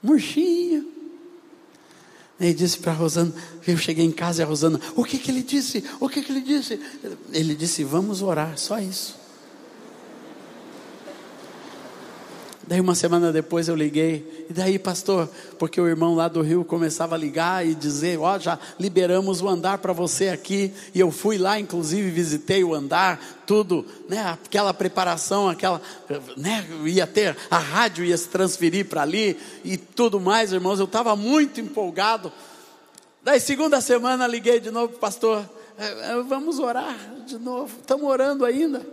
murchinho. 0.01 0.95
Ele 2.39 2.53
disse 2.53 2.77
para 2.77 2.91
Rosana, 2.91 3.33
eu 3.67 3.77
cheguei 3.77 4.05
em 4.05 4.11
casa 4.11 4.41
e 4.41 4.43
a 4.43 4.47
Rosana, 4.47 4.79
o 4.95 5.03
que 5.03 5.17
que 5.17 5.31
ele 5.31 5.41
disse? 5.41 5.83
O 5.99 6.07
que 6.07 6.21
que 6.21 6.31
ele 6.31 6.41
disse? 6.41 6.79
Ele 7.31 7.55
disse, 7.55 7.83
vamos 7.83 8.21
orar, 8.21 8.57
só 8.57 8.79
isso. 8.79 9.25
Daí 12.67 12.81
uma 12.81 12.95
semana 12.95 13.31
depois 13.31 13.67
eu 13.67 13.75
liguei, 13.75 14.47
e 14.49 14.53
daí 14.53 14.79
pastor, 14.79 15.29
porque 15.59 15.79
o 15.79 15.87
irmão 15.87 16.15
lá 16.15 16.27
do 16.27 16.41
Rio 16.41 16.65
começava 16.65 17.13
a 17.13 17.17
ligar 17.17 17.63
e 17.65 17.75
dizer, 17.75 18.17
ó, 18.17 18.35
oh, 18.35 18.39
já 18.39 18.57
liberamos 18.79 19.39
o 19.39 19.47
andar 19.47 19.77
para 19.77 19.93
você 19.93 20.29
aqui, 20.29 20.73
e 20.91 20.99
eu 20.99 21.11
fui 21.11 21.37
lá, 21.37 21.59
inclusive 21.59 22.09
visitei 22.09 22.63
o 22.63 22.73
andar, 22.73 23.43
tudo, 23.45 23.85
né, 24.09 24.19
aquela 24.43 24.73
preparação, 24.73 25.47
aquela, 25.47 25.79
né, 26.35 26.65
ia 26.85 27.05
ter, 27.05 27.37
a 27.51 27.59
rádio 27.59 28.03
ia 28.03 28.17
se 28.17 28.29
transferir 28.29 28.87
para 28.87 29.03
ali, 29.03 29.37
e 29.63 29.77
tudo 29.77 30.19
mais, 30.19 30.51
irmãos, 30.51 30.79
eu 30.79 30.85
estava 30.85 31.15
muito 31.15 31.61
empolgado, 31.61 32.31
daí 33.25 33.41
segunda 33.41 33.81
semana 33.81 34.25
liguei 34.25 34.61
de 34.61 34.71
novo, 34.71 34.97
pastor, 34.99 35.43
é, 35.77 36.11
é, 36.11 36.21
vamos 36.21 36.59
orar 36.59 36.95
de 37.25 37.37
novo, 37.37 37.75
estamos 37.81 38.09
orando 38.09 38.45
ainda, 38.45 38.85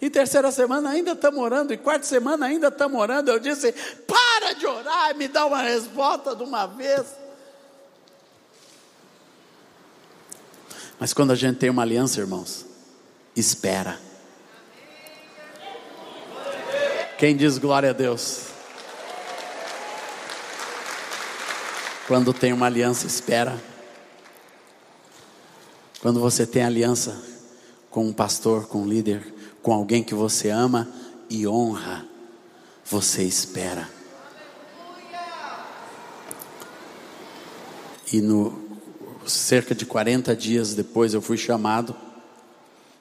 e 0.00 0.08
terceira 0.08 0.50
semana 0.50 0.88
ainda 0.88 1.12
estamos 1.12 1.38
orando. 1.40 1.74
E 1.74 1.76
quarta 1.76 2.06
semana 2.06 2.46
ainda 2.46 2.68
estamos 2.68 2.98
orando. 2.98 3.30
Eu 3.30 3.38
disse: 3.38 3.72
para 4.06 4.54
de 4.54 4.66
orar 4.66 5.10
e 5.10 5.14
me 5.14 5.28
dá 5.28 5.44
uma 5.44 5.60
resposta 5.60 6.34
de 6.34 6.42
uma 6.42 6.66
vez. 6.66 7.04
Mas 10.98 11.12
quando 11.12 11.32
a 11.32 11.34
gente 11.34 11.58
tem 11.58 11.68
uma 11.68 11.82
aliança, 11.82 12.18
irmãos, 12.18 12.64
espera. 13.36 14.00
Quem 17.18 17.36
diz 17.36 17.58
glória 17.58 17.90
a 17.90 17.92
Deus? 17.92 18.49
Quando 22.10 22.34
tem 22.34 22.52
uma 22.52 22.66
aliança, 22.66 23.06
espera. 23.06 23.56
Quando 26.02 26.18
você 26.18 26.44
tem 26.44 26.64
aliança 26.64 27.22
com 27.88 28.04
um 28.04 28.12
pastor, 28.12 28.66
com 28.66 28.82
um 28.82 28.88
líder, 28.88 29.32
com 29.62 29.72
alguém 29.72 30.02
que 30.02 30.12
você 30.12 30.50
ama 30.50 30.88
e 31.30 31.46
honra, 31.46 32.04
você 32.84 33.22
espera. 33.22 33.88
E 38.12 38.20
no 38.20 38.60
cerca 39.24 39.72
de 39.72 39.86
40 39.86 40.34
dias 40.34 40.74
depois 40.74 41.14
eu 41.14 41.22
fui 41.22 41.36
chamado 41.36 41.94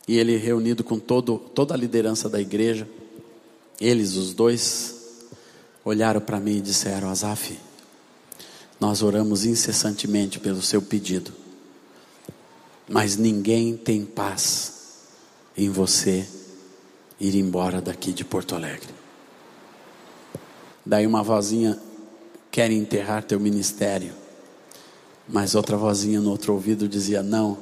E 0.08 0.20
ele 0.20 0.38
reunido 0.38 0.84
com 0.84 1.00
todo, 1.00 1.40
toda 1.40 1.74
a 1.74 1.78
liderança 1.78 2.30
da 2.30 2.40
igreja, 2.40 2.88
eles, 3.82 4.14
os 4.14 4.36
dois, 4.36 5.26
olharam 5.84 6.22
para 6.22 6.40
mim 6.40 6.58
e 6.58 6.62
disseram: 6.62 7.10
Azaf, 7.10 7.69
nós 8.80 9.02
oramos 9.02 9.46
incessantemente 9.46 10.40
pelo 10.40 10.62
seu 10.62 10.82
pedido, 10.82 11.34
mas 12.88 13.18
ninguém 13.18 13.76
tem 13.76 14.06
paz 14.06 14.74
em 15.58 15.70
você 15.70 16.28
ir 17.20 17.36
embora 17.36 17.82
daqui 17.82 18.14
de 18.14 18.24
Porto 18.24 18.56
Alegre. 18.56 18.90
Daí 20.86 21.06
uma 21.06 21.22
vozinha 21.22 21.78
quer 22.50 22.72
enterrar 22.72 23.24
teu 23.24 23.40
ministério, 23.40 24.14
mas 25.28 25.54
outra 25.54 25.78
vozinha 25.78 26.20
no 26.20 26.32
outro 26.32 26.54
ouvido 26.54 26.88
dizia: 26.88 27.22
Não, 27.22 27.58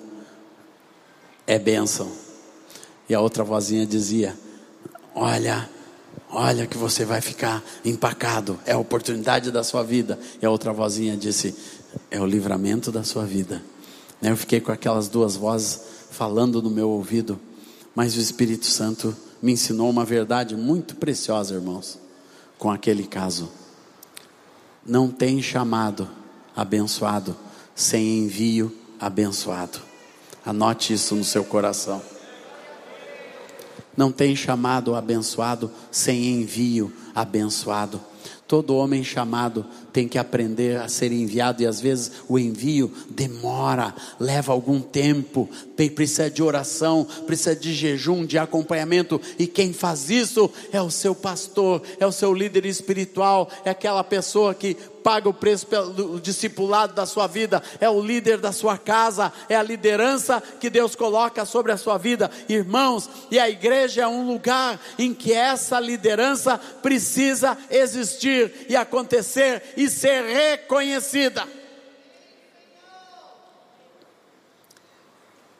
é 1.45 1.57
bênção. 1.57 2.09
E 3.09 3.15
a 3.15 3.19
outra 3.19 3.43
vozinha 3.43 3.85
dizia: 3.85 4.37
Olha, 5.15 5.69
olha 6.29 6.67
que 6.67 6.77
você 6.77 7.05
vai 7.05 7.21
ficar 7.21 7.63
empacado, 7.83 8.59
é 8.65 8.73
a 8.73 8.77
oportunidade 8.77 9.51
da 9.51 9.63
sua 9.63 9.83
vida. 9.83 10.19
E 10.41 10.45
a 10.45 10.49
outra 10.49 10.73
vozinha 10.73 11.15
disse: 11.15 11.55
É 12.11 12.19
o 12.19 12.25
livramento 12.25 12.91
da 12.91 13.03
sua 13.03 13.25
vida. 13.25 13.61
Eu 14.21 14.35
fiquei 14.35 14.59
com 14.59 14.71
aquelas 14.71 15.07
duas 15.07 15.35
vozes 15.35 15.81
falando 16.11 16.61
no 16.61 16.69
meu 16.69 16.89
ouvido, 16.89 17.39
mas 17.93 18.15
o 18.15 18.19
Espírito 18.19 18.65
Santo 18.65 19.15
me 19.41 19.51
ensinou 19.51 19.89
uma 19.89 20.03
verdade 20.03 20.55
muito 20.55 20.95
preciosa, 20.95 21.53
irmãos, 21.53 21.99
com 22.57 22.71
aquele 22.71 23.05
caso. 23.05 23.51
Não 24.85 25.09
tem 25.09 25.41
chamado 25.41 26.09
abençoado 26.55 27.35
sem 27.75 28.19
envio 28.19 28.75
abençoado. 28.99 29.79
Anote 30.43 30.93
isso 30.93 31.15
no 31.15 31.23
seu 31.23 31.43
coração. 31.43 32.01
Não 33.97 34.11
tem 34.11 34.35
chamado 34.35 34.95
abençoado 34.95 35.71
sem 35.91 36.27
envio 36.27 36.93
abençoado. 37.15 37.99
Todo 38.47 38.77
homem 38.77 39.03
chamado 39.03 39.65
tem 39.91 40.07
que 40.07 40.17
aprender 40.17 40.79
a 40.79 40.87
ser 40.87 41.11
enviado 41.11 41.61
e 41.61 41.67
às 41.67 41.81
vezes 41.81 42.11
o 42.29 42.39
envio 42.39 42.93
demora, 43.09 43.93
leva 44.19 44.53
algum 44.53 44.79
tempo, 44.79 45.49
precisa 45.75 46.29
de 46.29 46.41
oração, 46.41 47.05
precisa 47.25 47.55
de 47.55 47.73
jejum, 47.73 48.25
de 48.25 48.37
acompanhamento, 48.37 49.19
e 49.37 49.47
quem 49.47 49.73
faz 49.73 50.09
isso 50.09 50.49
é 50.71 50.81
o 50.81 50.91
seu 50.91 51.13
pastor, 51.13 51.81
é 51.99 52.05
o 52.05 52.11
seu 52.11 52.33
líder 52.33 52.65
espiritual, 52.65 53.49
é 53.65 53.71
aquela 53.71 54.03
pessoa 54.03 54.53
que 54.53 54.77
paga 55.03 55.29
o 55.29 55.33
preço 55.33 55.65
pelo 55.67 56.19
discipulado 56.19 56.93
da 56.93 57.05
sua 57.05 57.27
vida, 57.27 57.63
é 57.79 57.89
o 57.89 58.01
líder 58.01 58.39
da 58.39 58.51
sua 58.51 58.77
casa, 58.77 59.31
é 59.47 59.55
a 59.55 59.63
liderança 59.63 60.43
que 60.59 60.69
Deus 60.69 60.95
coloca 60.95 61.45
sobre 61.45 61.71
a 61.71 61.77
sua 61.77 61.97
vida, 61.97 62.29
irmãos, 62.49 63.09
e 63.31 63.39
a 63.39 63.49
igreja 63.49 64.01
é 64.01 64.07
um 64.07 64.27
lugar 64.27 64.77
em 64.99 65.13
que 65.13 65.31
essa 65.31 65.79
liderança 65.79 66.59
precisa 66.81 67.57
existir 67.71 68.36
e 68.69 68.75
acontecer 68.75 69.61
e 69.75 69.89
ser 69.89 70.23
reconhecida. 70.23 71.47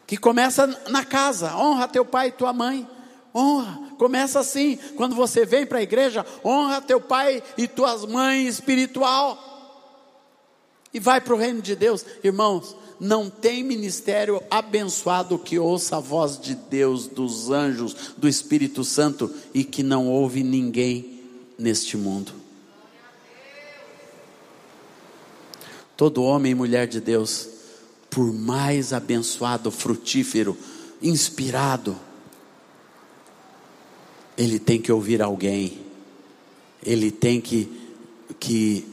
Que 0.06 0.16
começa 0.16 0.66
na 0.90 1.04
casa, 1.04 1.56
honra 1.56 1.88
teu 1.88 2.06
pai 2.06 2.30
e 2.30 2.32
tua 2.32 2.54
mãe. 2.54 2.88
Honra, 3.36 3.80
começa 3.98 4.40
assim. 4.40 4.78
Quando 4.96 5.16
você 5.16 5.46
vem 5.46 5.66
para 5.66 5.80
a 5.80 5.84
igreja, 5.84 6.26
honra 6.44 6.82
teu 6.82 7.02
pai 7.02 7.44
e 7.58 7.68
tuas 7.68 8.06
mães 8.06 8.56
espiritual. 8.56 9.38
E 10.94 11.00
vai 11.00 11.20
para 11.20 11.36
o 11.36 11.38
reino 11.38 11.62
de 11.62 11.76
Deus, 11.76 12.06
irmãos. 12.24 12.76
Não 13.00 13.30
tem 13.30 13.64
ministério 13.64 14.42
abençoado 14.50 15.38
que 15.38 15.60
ouça 15.60 15.98
a 15.98 16.00
voz 16.00 16.40
de 16.40 16.56
Deus, 16.56 17.06
dos 17.06 17.52
anjos, 17.52 18.14
do 18.18 18.28
Espírito 18.28 18.84
Santo 18.84 19.32
e 19.54 19.64
que 19.64 19.84
não 19.84 20.08
ouve 20.08 20.42
ninguém 20.42 21.22
neste 21.60 21.96
mundo. 21.96 22.34
Todo 25.98 26.22
homem 26.22 26.52
e 26.52 26.56
mulher 26.56 26.88
de 26.88 27.02
Deus, 27.02 27.50
por 28.08 28.32
mais 28.32 28.94
abençoado, 28.94 29.72
frutífero, 29.72 30.56
inspirado, 31.02 31.98
ele 34.38 34.60
tem 34.60 34.80
que 34.80 34.92
ouvir 34.92 35.24
alguém, 35.24 35.80
ele 36.86 37.10
tem 37.10 37.42
que, 37.42 37.68
que 38.40 38.86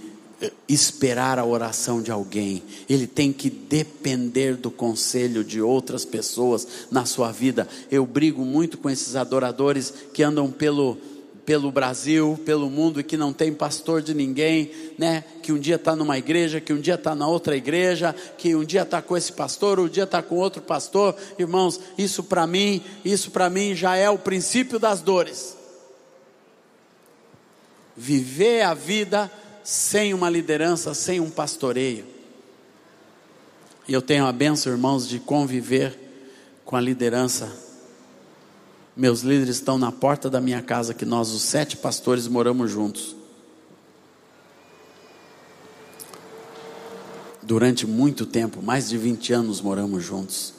esperar 0.66 1.38
a 1.38 1.44
oração 1.44 2.00
de 2.00 2.10
alguém, 2.10 2.62
ele 2.88 3.06
tem 3.06 3.34
que 3.34 3.50
depender 3.50 4.56
do 4.56 4.70
conselho 4.70 5.44
de 5.44 5.60
outras 5.60 6.06
pessoas 6.06 6.66
na 6.90 7.04
sua 7.04 7.30
vida. 7.30 7.68
Eu 7.90 8.06
brigo 8.06 8.42
muito 8.46 8.78
com 8.78 8.88
esses 8.88 9.14
adoradores 9.14 9.92
que 10.14 10.22
andam 10.22 10.50
pelo 10.50 10.96
pelo 11.44 11.70
Brasil, 11.70 12.38
pelo 12.44 12.70
mundo 12.70 13.00
e 13.00 13.04
que 13.04 13.16
não 13.16 13.32
tem 13.32 13.52
pastor 13.52 14.00
de 14.00 14.14
ninguém, 14.14 14.70
né? 14.98 15.24
Que 15.42 15.52
um 15.52 15.58
dia 15.58 15.76
está 15.76 15.94
numa 15.94 16.16
igreja, 16.16 16.60
que 16.60 16.72
um 16.72 16.80
dia 16.80 16.94
está 16.94 17.14
na 17.14 17.26
outra 17.26 17.56
igreja, 17.56 18.14
que 18.38 18.54
um 18.54 18.64
dia 18.64 18.82
está 18.82 19.02
com 19.02 19.16
esse 19.16 19.32
pastor, 19.32 19.78
um 19.78 19.88
dia 19.88 20.04
está 20.04 20.22
com 20.22 20.36
outro 20.36 20.62
pastor. 20.62 21.14
Irmãos, 21.38 21.80
isso 21.98 22.22
para 22.24 22.46
mim, 22.46 22.82
isso 23.04 23.30
para 23.30 23.50
mim 23.50 23.74
já 23.74 23.96
é 23.96 24.08
o 24.08 24.18
princípio 24.18 24.78
das 24.78 25.00
dores. 25.00 25.56
Viver 27.96 28.62
a 28.62 28.74
vida 28.74 29.30
sem 29.62 30.14
uma 30.14 30.30
liderança, 30.30 30.94
sem 30.94 31.20
um 31.20 31.30
pastoreio. 31.30 32.04
E 33.86 33.92
eu 33.92 34.00
tenho 34.00 34.26
a 34.26 34.32
benção, 34.32 34.72
irmãos, 34.72 35.06
de 35.06 35.18
conviver 35.18 35.98
com 36.64 36.74
a 36.74 36.80
liderança 36.80 37.63
meus 38.96 39.22
líderes 39.22 39.56
estão 39.56 39.76
na 39.76 39.90
porta 39.90 40.30
da 40.30 40.40
minha 40.40 40.62
casa, 40.62 40.94
que 40.94 41.04
nós, 41.04 41.30
os 41.30 41.42
sete 41.42 41.76
pastores, 41.76 42.28
moramos 42.28 42.70
juntos. 42.70 43.16
Durante 47.42 47.86
muito 47.86 48.24
tempo, 48.24 48.62
mais 48.62 48.88
de 48.88 48.96
20 48.96 49.32
anos, 49.32 49.60
moramos 49.60 50.02
juntos. 50.02 50.54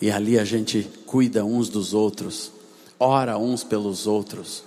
E 0.00 0.10
ali 0.10 0.38
a 0.38 0.44
gente 0.44 0.90
cuida 1.06 1.44
uns 1.44 1.68
dos 1.68 1.92
outros, 1.92 2.50
ora 2.98 3.36
uns 3.36 3.62
pelos 3.62 4.06
outros. 4.06 4.64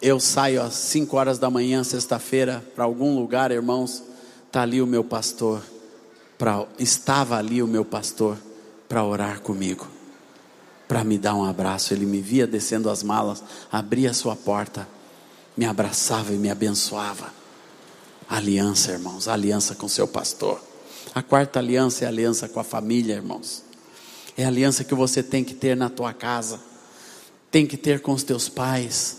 Eu 0.00 0.18
saio 0.18 0.62
às 0.62 0.74
5 0.74 1.16
horas 1.16 1.38
da 1.38 1.50
manhã, 1.50 1.82
sexta-feira, 1.84 2.64
para 2.74 2.84
algum 2.84 3.16
lugar, 3.16 3.50
irmãos, 3.50 4.02
está 4.46 4.62
ali 4.62 4.80
o 4.80 4.86
meu 4.86 5.04
pastor, 5.04 5.62
pra, 6.38 6.64
estava 6.78 7.36
ali 7.36 7.62
o 7.62 7.66
meu 7.66 7.84
pastor 7.84 8.38
para 8.88 9.04
orar 9.04 9.40
comigo 9.40 9.91
para 10.92 11.04
me 11.04 11.16
dar 11.16 11.34
um 11.34 11.42
abraço. 11.42 11.94
Ele 11.94 12.04
me 12.04 12.20
via 12.20 12.46
descendo 12.46 12.90
as 12.90 13.02
malas, 13.02 13.42
abria 13.72 14.10
a 14.10 14.14
sua 14.14 14.36
porta, 14.36 14.86
me 15.56 15.64
abraçava 15.64 16.34
e 16.34 16.36
me 16.36 16.50
abençoava. 16.50 17.32
Aliança, 18.28 18.92
irmãos, 18.92 19.26
aliança 19.26 19.74
com 19.74 19.88
seu 19.88 20.06
pastor. 20.06 20.62
A 21.14 21.22
quarta 21.22 21.58
aliança 21.58 22.04
é 22.04 22.08
aliança 22.08 22.46
com 22.46 22.60
a 22.60 22.64
família, 22.64 23.14
irmãos. 23.14 23.62
É 24.36 24.44
aliança 24.44 24.84
que 24.84 24.94
você 24.94 25.22
tem 25.22 25.42
que 25.42 25.54
ter 25.54 25.74
na 25.74 25.88
tua 25.88 26.12
casa, 26.12 26.60
tem 27.50 27.66
que 27.66 27.78
ter 27.78 28.02
com 28.02 28.12
os 28.12 28.22
teus 28.22 28.50
pais, 28.50 29.16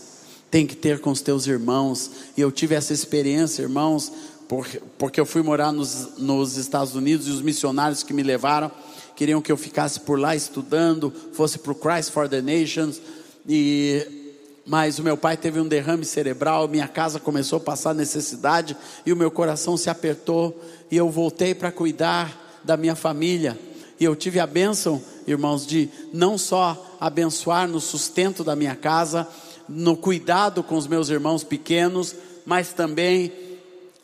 tem 0.52 0.64
que 0.68 0.76
ter 0.76 1.00
com 1.00 1.10
os 1.10 1.22
teus 1.22 1.44
irmãos. 1.48 2.08
E 2.36 2.40
eu 2.40 2.52
tive 2.52 2.76
essa 2.76 2.92
experiência, 2.92 3.62
irmãos, 3.62 4.12
porque, 4.48 4.80
porque 4.96 5.20
eu 5.20 5.26
fui 5.26 5.42
morar 5.42 5.72
nos, 5.72 6.18
nos 6.18 6.56
Estados 6.56 6.94
Unidos 6.94 7.26
e 7.26 7.30
os 7.30 7.42
missionários 7.42 8.04
que 8.04 8.14
me 8.14 8.22
levaram 8.22 8.70
queriam 9.16 9.40
que 9.40 9.50
eu 9.50 9.56
ficasse 9.56 10.00
por 10.00 10.18
lá 10.18 10.34
estudando, 10.34 11.12
fosse 11.32 11.58
para 11.58 11.72
o 11.72 11.74
Christ 11.74 12.10
for 12.10 12.28
the 12.28 12.40
Nations, 12.40 13.00
e 13.48 14.22
mas 14.66 14.98
o 14.98 15.02
meu 15.02 15.16
pai 15.16 15.36
teve 15.36 15.60
um 15.60 15.68
derrame 15.68 16.04
cerebral, 16.04 16.66
minha 16.68 16.88
casa 16.88 17.20
começou 17.20 17.58
a 17.58 17.60
passar 17.60 17.94
necessidade 17.94 18.74
e 19.04 19.12
o 19.12 19.16
meu 19.16 19.30
coração 19.30 19.76
se 19.76 19.90
apertou 19.90 20.58
e 20.90 20.96
eu 20.96 21.10
voltei 21.10 21.54
para 21.54 21.70
cuidar 21.70 22.60
da 22.64 22.76
minha 22.76 22.94
família. 22.94 23.58
E 24.00 24.04
eu 24.04 24.16
tive 24.16 24.40
a 24.40 24.46
bênção, 24.46 25.02
irmãos, 25.26 25.66
de 25.66 25.90
não 26.12 26.38
só 26.38 26.96
abençoar 26.98 27.68
no 27.68 27.78
sustento 27.78 28.42
da 28.42 28.56
minha 28.56 28.74
casa, 28.74 29.28
no 29.68 29.96
cuidado 29.96 30.62
com 30.62 30.76
os 30.76 30.86
meus 30.86 31.10
irmãos 31.10 31.44
pequenos, 31.44 32.14
mas 32.46 32.72
também 32.72 33.32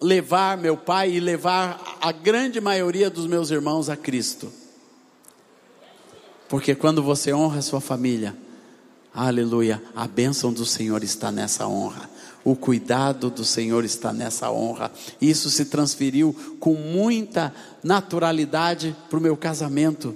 levar 0.01 0.59
meu 0.59 0.77
pai 0.77 1.11
e 1.11 1.21
levar 1.21 1.99
a 2.01 2.13
grande 2.13 2.61
maioria 2.61 3.09
dos 3.09 3.27
meus 3.27 3.51
irmãos 3.51 3.89
a 3.89 3.97
Cristo. 3.97 4.60
Porque 6.51 6.75
quando 6.75 7.01
você 7.01 7.33
honra 7.33 7.61
a 7.61 7.63
sua 7.63 7.81
família, 7.81 8.37
aleluia, 9.15 9.81
a 9.95 10.09
bênção 10.09 10.53
do 10.53 10.67
Senhor 10.67 11.05
está 11.05 11.31
nessa 11.31 11.69
honra. 11.69 12.11
O 12.43 12.57
cuidado 12.57 13.31
do 13.31 13.45
Senhor 13.45 13.85
está 13.85 14.13
nessa 14.13 14.51
honra. 14.51 14.91
Isso 15.21 15.49
se 15.49 15.67
transferiu 15.67 16.35
com 16.59 16.75
muita 16.75 17.55
naturalidade 17.85 18.97
para 19.09 19.21
o 19.21 19.23
meu 19.23 19.37
casamento. 19.37 20.13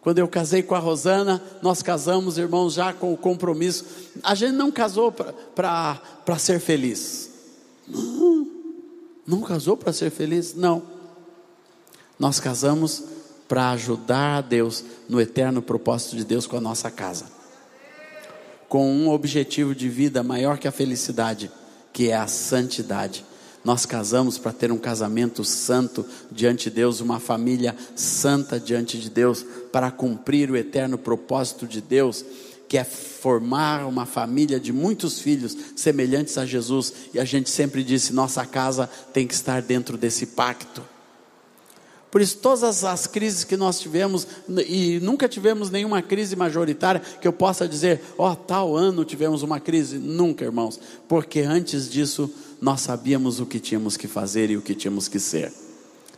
Quando 0.00 0.20
eu 0.20 0.28
casei 0.28 0.62
com 0.62 0.76
a 0.76 0.78
Rosana, 0.78 1.42
nós 1.60 1.82
casamos, 1.82 2.38
irmãos, 2.38 2.74
já 2.74 2.92
com 2.92 3.12
o 3.12 3.16
compromisso. 3.16 3.84
A 4.22 4.36
gente 4.36 4.52
não 4.52 4.70
casou 4.70 5.10
para 5.10 6.38
ser 6.38 6.60
feliz. 6.60 7.28
Não, 7.88 8.46
não 9.26 9.40
casou 9.40 9.76
para 9.76 9.92
ser 9.92 10.12
feliz, 10.12 10.54
não. 10.54 10.80
Nós 12.20 12.38
casamos 12.38 13.02
para 13.52 13.72
ajudar 13.72 14.38
a 14.38 14.40
Deus 14.40 14.82
no 15.06 15.20
eterno 15.20 15.60
propósito 15.60 16.16
de 16.16 16.24
Deus 16.24 16.46
com 16.46 16.56
a 16.56 16.60
nossa 16.60 16.90
casa. 16.90 17.26
Com 18.66 18.90
um 18.90 19.10
objetivo 19.10 19.74
de 19.74 19.90
vida 19.90 20.22
maior 20.22 20.56
que 20.56 20.66
a 20.66 20.72
felicidade, 20.72 21.50
que 21.92 22.08
é 22.08 22.16
a 22.16 22.26
santidade. 22.26 23.26
Nós 23.62 23.84
casamos 23.84 24.38
para 24.38 24.54
ter 24.54 24.72
um 24.72 24.78
casamento 24.78 25.44
santo 25.44 26.02
diante 26.30 26.70
de 26.70 26.76
Deus, 26.76 27.00
uma 27.00 27.20
família 27.20 27.76
santa 27.94 28.58
diante 28.58 28.98
de 28.98 29.10
Deus, 29.10 29.44
para 29.70 29.90
cumprir 29.90 30.50
o 30.50 30.56
eterno 30.56 30.96
propósito 30.96 31.66
de 31.66 31.82
Deus, 31.82 32.24
que 32.66 32.78
é 32.78 32.84
formar 32.84 33.86
uma 33.86 34.06
família 34.06 34.58
de 34.58 34.72
muitos 34.72 35.18
filhos 35.18 35.54
semelhantes 35.76 36.38
a 36.38 36.46
Jesus. 36.46 36.90
E 37.12 37.20
a 37.20 37.24
gente 37.26 37.50
sempre 37.50 37.84
disse: 37.84 38.14
nossa 38.14 38.46
casa 38.46 38.88
tem 39.12 39.26
que 39.26 39.34
estar 39.34 39.60
dentro 39.60 39.98
desse 39.98 40.24
pacto. 40.28 40.91
Por 42.12 42.20
isso, 42.20 42.36
todas 42.36 42.84
as 42.84 43.06
crises 43.06 43.42
que 43.42 43.56
nós 43.56 43.80
tivemos, 43.80 44.26
e 44.68 45.00
nunca 45.00 45.26
tivemos 45.26 45.70
nenhuma 45.70 46.02
crise 46.02 46.36
majoritária 46.36 47.00
que 47.00 47.26
eu 47.26 47.32
possa 47.32 47.66
dizer, 47.66 48.02
ó, 48.18 48.30
oh, 48.30 48.36
tal 48.36 48.76
ano 48.76 49.02
tivemos 49.02 49.42
uma 49.42 49.58
crise. 49.58 49.96
Nunca, 49.96 50.44
irmãos, 50.44 50.78
porque 51.08 51.40
antes 51.40 51.90
disso 51.90 52.30
nós 52.60 52.82
sabíamos 52.82 53.40
o 53.40 53.46
que 53.46 53.58
tínhamos 53.58 53.96
que 53.96 54.06
fazer 54.06 54.50
e 54.50 54.58
o 54.58 54.60
que 54.60 54.74
tínhamos 54.74 55.08
que 55.08 55.18
ser 55.18 55.50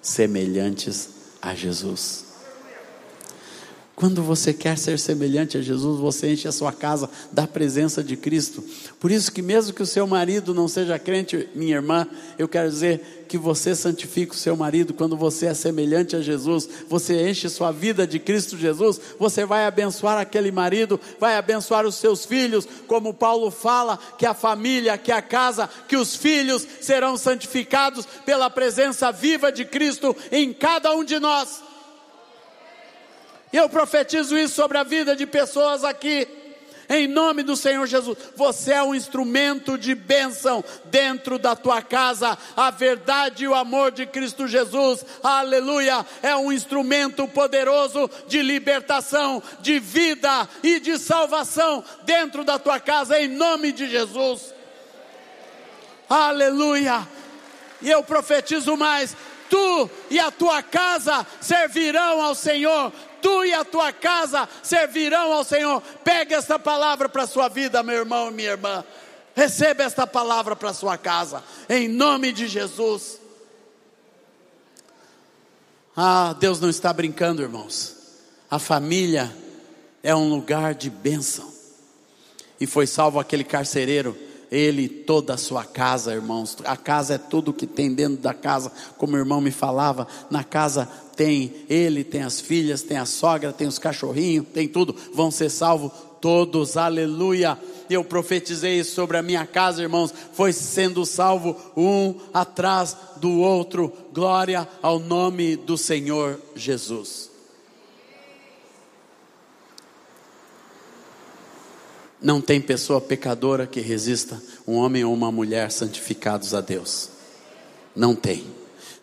semelhantes 0.02 1.10
a 1.40 1.54
Jesus. 1.54 2.33
Quando 3.96 4.24
você 4.24 4.52
quer 4.52 4.76
ser 4.76 4.98
semelhante 4.98 5.56
a 5.56 5.62
Jesus, 5.62 6.00
você 6.00 6.32
enche 6.32 6.48
a 6.48 6.52
sua 6.52 6.72
casa 6.72 7.08
da 7.30 7.46
presença 7.46 8.02
de 8.02 8.16
Cristo. 8.16 8.64
Por 8.98 9.08
isso 9.12 9.30
que 9.30 9.40
mesmo 9.40 9.72
que 9.72 9.82
o 9.82 9.86
seu 9.86 10.04
marido 10.04 10.52
não 10.52 10.66
seja 10.66 10.98
crente, 10.98 11.48
minha 11.54 11.76
irmã, 11.76 12.04
eu 12.36 12.48
quero 12.48 12.68
dizer 12.68 13.24
que 13.28 13.38
você 13.38 13.72
santifica 13.72 14.32
o 14.32 14.36
seu 14.36 14.56
marido 14.56 14.92
quando 14.92 15.16
você 15.16 15.46
é 15.46 15.54
semelhante 15.54 16.16
a 16.16 16.20
Jesus, 16.20 16.68
você 16.88 17.30
enche 17.30 17.48
sua 17.48 17.70
vida 17.70 18.04
de 18.04 18.18
Cristo 18.18 18.58
Jesus, 18.58 19.00
você 19.16 19.44
vai 19.44 19.64
abençoar 19.64 20.18
aquele 20.18 20.50
marido, 20.50 21.00
vai 21.20 21.36
abençoar 21.36 21.86
os 21.86 21.94
seus 21.94 22.24
filhos, 22.24 22.66
como 22.88 23.14
Paulo 23.14 23.48
fala, 23.48 23.96
que 24.18 24.26
a 24.26 24.34
família, 24.34 24.98
que 24.98 25.12
a 25.12 25.22
casa, 25.22 25.70
que 25.88 25.96
os 25.96 26.16
filhos 26.16 26.66
serão 26.80 27.16
santificados 27.16 28.06
pela 28.26 28.50
presença 28.50 29.12
viva 29.12 29.52
de 29.52 29.64
Cristo 29.64 30.16
em 30.32 30.52
cada 30.52 30.92
um 30.94 31.04
de 31.04 31.20
nós. 31.20 31.73
Eu 33.54 33.68
profetizo 33.68 34.36
isso 34.36 34.56
sobre 34.56 34.76
a 34.76 34.82
vida 34.82 35.14
de 35.14 35.24
pessoas 35.24 35.84
aqui. 35.84 36.26
Em 36.88 37.06
nome 37.06 37.44
do 37.44 37.54
Senhor 37.54 37.86
Jesus, 37.86 38.18
você 38.34 38.72
é 38.72 38.82
um 38.82 38.92
instrumento 38.92 39.78
de 39.78 39.94
bênção 39.94 40.62
dentro 40.86 41.38
da 41.38 41.54
tua 41.54 41.80
casa. 41.80 42.36
A 42.56 42.72
verdade 42.72 43.44
e 43.44 43.48
o 43.48 43.54
amor 43.54 43.92
de 43.92 44.06
Cristo 44.06 44.48
Jesus, 44.48 45.06
aleluia, 45.22 46.04
é 46.20 46.34
um 46.34 46.50
instrumento 46.50 47.28
poderoso 47.28 48.10
de 48.26 48.42
libertação, 48.42 49.40
de 49.60 49.78
vida 49.78 50.48
e 50.60 50.80
de 50.80 50.98
salvação 50.98 51.84
dentro 52.02 52.42
da 52.42 52.58
tua 52.58 52.80
casa, 52.80 53.20
em 53.20 53.28
nome 53.28 53.70
de 53.70 53.88
Jesus. 53.88 54.52
Aleluia. 56.10 57.06
E 57.80 57.88
eu 57.88 58.02
profetizo 58.02 58.76
mais: 58.76 59.16
tu 59.54 59.88
e 60.10 60.18
a 60.18 60.32
tua 60.32 60.64
casa 60.64 61.24
servirão 61.40 62.20
ao 62.20 62.34
Senhor 62.34 62.92
tu 63.22 63.42
e 63.42 63.54
a 63.54 63.64
tua 63.64 63.90
casa 63.90 64.46
servirão 64.62 65.32
ao 65.32 65.42
Senhor. 65.42 65.80
Pega 66.04 66.36
esta 66.36 66.58
palavra 66.58 67.08
para 67.08 67.22
a 67.22 67.26
sua 67.26 67.48
vida, 67.48 67.82
meu 67.82 67.94
irmão 67.94 68.30
e 68.30 68.34
minha 68.34 68.50
irmã. 68.50 68.84
Receba 69.34 69.82
esta 69.82 70.06
palavra 70.06 70.54
para 70.54 70.68
a 70.68 70.74
sua 70.74 70.98
casa, 70.98 71.42
em 71.66 71.88
nome 71.88 72.32
de 72.32 72.46
Jesus. 72.46 73.18
Ah, 75.96 76.36
Deus 76.38 76.60
não 76.60 76.68
está 76.68 76.92
brincando, 76.92 77.40
irmãos. 77.40 77.96
A 78.50 78.58
família 78.58 79.34
é 80.02 80.14
um 80.14 80.28
lugar 80.28 80.74
de 80.74 80.90
bênção. 80.90 81.50
E 82.60 82.66
foi 82.66 82.86
salvo 82.86 83.18
aquele 83.18 83.42
carcereiro, 83.42 84.14
ele 84.54 84.82
e 84.82 84.88
toda 84.88 85.34
a 85.34 85.38
sua 85.38 85.64
casa, 85.64 86.14
irmãos. 86.14 86.56
A 86.64 86.76
casa 86.76 87.14
é 87.14 87.18
tudo 87.18 87.52
que 87.52 87.66
tem 87.66 87.92
dentro 87.92 88.18
da 88.18 88.32
casa, 88.32 88.70
como 88.96 89.14
o 89.14 89.18
irmão 89.18 89.40
me 89.40 89.50
falava. 89.50 90.06
Na 90.30 90.44
casa 90.44 90.88
tem 91.16 91.52
ele, 91.68 92.04
tem 92.04 92.22
as 92.22 92.40
filhas, 92.40 92.82
tem 92.82 92.96
a 92.96 93.06
sogra, 93.06 93.52
tem 93.52 93.66
os 93.66 93.78
cachorrinhos, 93.78 94.46
tem 94.52 94.68
tudo, 94.68 94.94
vão 95.12 95.30
ser 95.30 95.50
salvos 95.50 95.92
todos, 96.24 96.78
aleluia. 96.78 97.58
Eu 97.90 98.02
profetizei 98.02 98.82
sobre 98.82 99.18
a 99.18 99.22
minha 99.22 99.46
casa, 99.46 99.82
irmãos, 99.82 100.14
foi 100.32 100.54
sendo 100.54 101.04
salvo 101.04 101.54
um 101.76 102.14
atrás 102.32 102.96
do 103.18 103.40
outro, 103.40 103.92
glória 104.10 104.66
ao 104.80 104.98
nome 104.98 105.54
do 105.54 105.76
Senhor 105.76 106.40
Jesus. 106.56 107.33
Não 112.24 112.40
tem 112.40 112.60
pessoa 112.60 113.02
pecadora 113.02 113.66
que 113.66 113.80
resista 113.80 114.42
um 114.66 114.76
homem 114.76 115.04
ou 115.04 115.12
uma 115.12 115.30
mulher 115.30 115.70
santificados 115.70 116.54
a 116.54 116.60
Deus. 116.60 117.10
Não 117.94 118.16
tem 118.16 118.44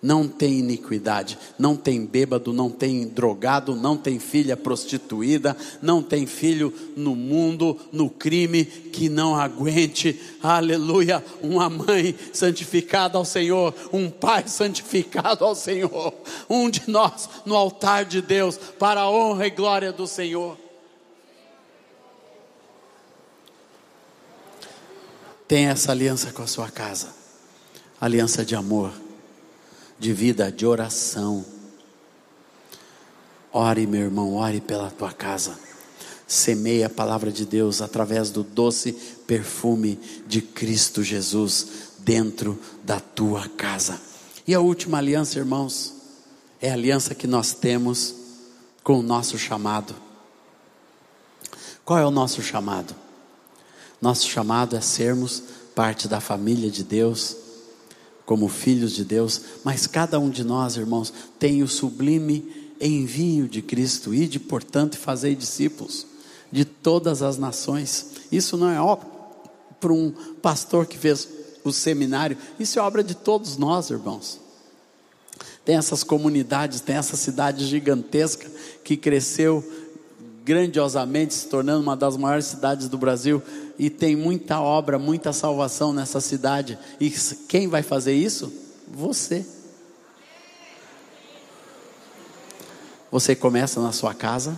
não 0.02 0.28
tem 0.28 0.58
iniquidade, 0.58 1.38
não 1.60 1.76
tem 1.76 2.04
bêbado, 2.04 2.52
não 2.52 2.70
tem 2.70 3.08
drogado, 3.08 3.76
não 3.76 3.96
tem 3.96 4.18
filha 4.18 4.58
prostituída, 4.58 5.56
não 5.82 6.02
tem 6.02 6.26
filho 6.26 6.74
no 6.96 7.16
mundo, 7.16 7.78
no 7.92 8.10
crime, 8.10 8.66
que 8.66 9.10
não 9.10 9.36
aguente, 9.36 10.20
aleluia, 10.42 11.24
uma 11.42 11.70
mãe 11.70 12.16
santificada 12.34 13.18
ao 13.18 13.26
Senhor, 13.26 13.76
um 13.94 14.10
pai 14.10 14.48
santificado 14.48 15.46
ao 15.46 15.54
Senhor, 15.54 16.14
um 16.50 16.70
de 16.70 16.82
nós 16.88 17.30
no 17.46 17.56
altar 17.56 18.04
de 18.04 18.22
Deus, 18.22 18.58
para 18.58 19.02
a 19.02 19.12
honra 19.12 19.46
e 19.46 19.52
glória 19.52 19.94
do 19.94 20.08
Senhor. 20.08 20.58
Tenha 25.52 25.72
essa 25.72 25.92
aliança 25.92 26.32
com 26.32 26.42
a 26.42 26.48
sua 26.48 26.72
casa, 26.72 27.10
aliança 28.00 28.46
de 28.46 28.56
amor 28.56 28.94
de 30.00 30.14
vida 30.14 30.50
de 30.50 30.66
oração. 30.66 31.44
Ore, 33.52 33.86
meu 33.86 34.00
irmão, 34.00 34.36
ore 34.36 34.62
pela 34.62 34.90
tua 34.90 35.12
casa. 35.12 35.60
Semeie 36.26 36.86
a 36.86 36.90
palavra 36.90 37.34
de 37.34 37.46
Deus 37.46 37.82
através 37.82 38.32
do 38.32 38.44
doce 38.44 38.94
perfume 39.28 40.00
de 40.26 40.42
Cristo 40.42 41.04
Jesus 41.04 41.68
dentro 42.00 42.58
da 42.86 43.02
tua 43.02 43.50
casa. 43.50 44.00
E 44.48 44.56
a 44.56 44.62
última 44.62 45.00
aliança, 45.00 45.38
irmãos, 45.38 45.94
é 46.62 46.72
a 46.72 46.76
aliança 46.76 47.14
que 47.14 47.28
nós 47.28 47.54
temos 47.54 48.16
com 48.86 48.98
o 49.00 49.04
nosso 49.04 49.38
chamado. 49.38 49.94
Qual 51.84 52.00
é 52.00 52.06
o 52.06 52.10
nosso 52.10 52.42
chamado? 52.42 52.96
Nosso 54.02 54.28
chamado 54.28 54.76
é 54.76 54.82
sermos 54.82 55.44
parte 55.76 56.08
da 56.08 56.20
família 56.20 56.72
de 56.72 56.84
Deus 56.84 57.38
como 58.26 58.48
filhos 58.48 58.94
de 58.94 59.04
Deus, 59.04 59.42
mas 59.64 59.86
cada 59.86 60.18
um 60.18 60.30
de 60.30 60.44
nós, 60.44 60.78
irmãos, 60.78 61.14
tem 61.38 61.62
o 61.62 61.68
sublime 61.68 62.74
envio 62.80 63.48
de 63.48 63.62
Cristo, 63.62 64.14
ide, 64.14 64.40
portanto, 64.40 64.94
e 64.94 64.98
fazei 64.98 65.36
discípulos 65.36 66.08
de 66.52 66.64
todas 66.64 67.22
as 67.22 67.38
nações. 67.38 68.12
Isso 68.32 68.56
não 68.56 68.70
é 68.70 68.80
obra 68.80 69.06
para 69.80 69.92
um 69.92 70.12
pastor 70.42 70.86
que 70.86 70.98
fez 70.98 71.28
o 71.64 71.72
seminário, 71.72 72.38
isso 72.60 72.80
é 72.80 72.82
obra 72.82 73.04
de 73.04 73.16
todos 73.16 73.58
nós, 73.58 73.90
irmãos. 73.90 74.40
Tem 75.66 75.76
essas 75.76 76.04
comunidades, 76.04 76.82
tem 76.82 76.96
essa 76.96 77.16
cidade 77.16 77.66
gigantesca 77.68 78.50
que 78.84 78.98
cresceu 78.98 79.64
grandiosamente, 80.52 81.34
se 81.34 81.48
tornando 81.48 81.82
uma 81.82 81.96
das 81.96 82.18
maiores 82.18 82.46
cidades 82.46 82.90
do 82.90 82.98
Brasil, 82.98 83.42
e 83.80 83.90
tem 83.90 84.18
muita 84.18 84.60
obra, 84.60 85.00
muita 85.00 85.32
salvação 85.32 85.94
nessa 85.94 86.20
cidade. 86.20 86.78
E 87.00 87.10
quem 87.48 87.70
vai 87.70 87.82
fazer 87.82 88.14
isso? 88.14 88.52
Você. 88.86 89.46
Você 93.10 93.34
começa 93.34 93.80
na 93.80 93.94
sua 93.94 94.14
casa 94.14 94.54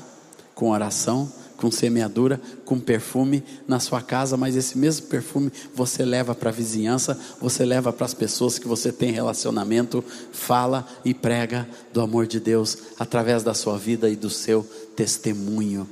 com 0.56 0.72
oração, 0.72 1.32
com 1.64 1.72
semeadura, 1.72 2.42
com 2.66 2.78
perfume 2.78 3.42
na 3.66 3.80
sua 3.80 4.02
casa, 4.02 4.36
mas 4.36 4.58
esse 4.58 4.78
mesmo 4.78 5.08
perfume 5.08 5.50
você 5.74 6.04
leva 6.04 6.36
para 6.36 6.50
a 6.50 6.52
vizinhança, 6.54 7.18
você 7.40 7.64
leva 7.64 7.94
para 7.94 8.06
as 8.06 8.14
pessoas 8.14 8.60
que 8.60 8.68
você 8.68 8.92
tem 8.92 9.14
relacionamento, 9.14 10.04
fala 10.34 10.86
e 11.06 11.14
prega 11.14 11.66
do 11.94 12.02
amor 12.02 12.28
de 12.28 12.38
Deus 12.38 12.78
através 13.00 13.44
da 13.44 13.54
sua 13.54 13.78
vida 13.78 14.10
e 14.10 14.16
do 14.18 14.30
seu 14.30 14.68
testemunho. 14.94 15.88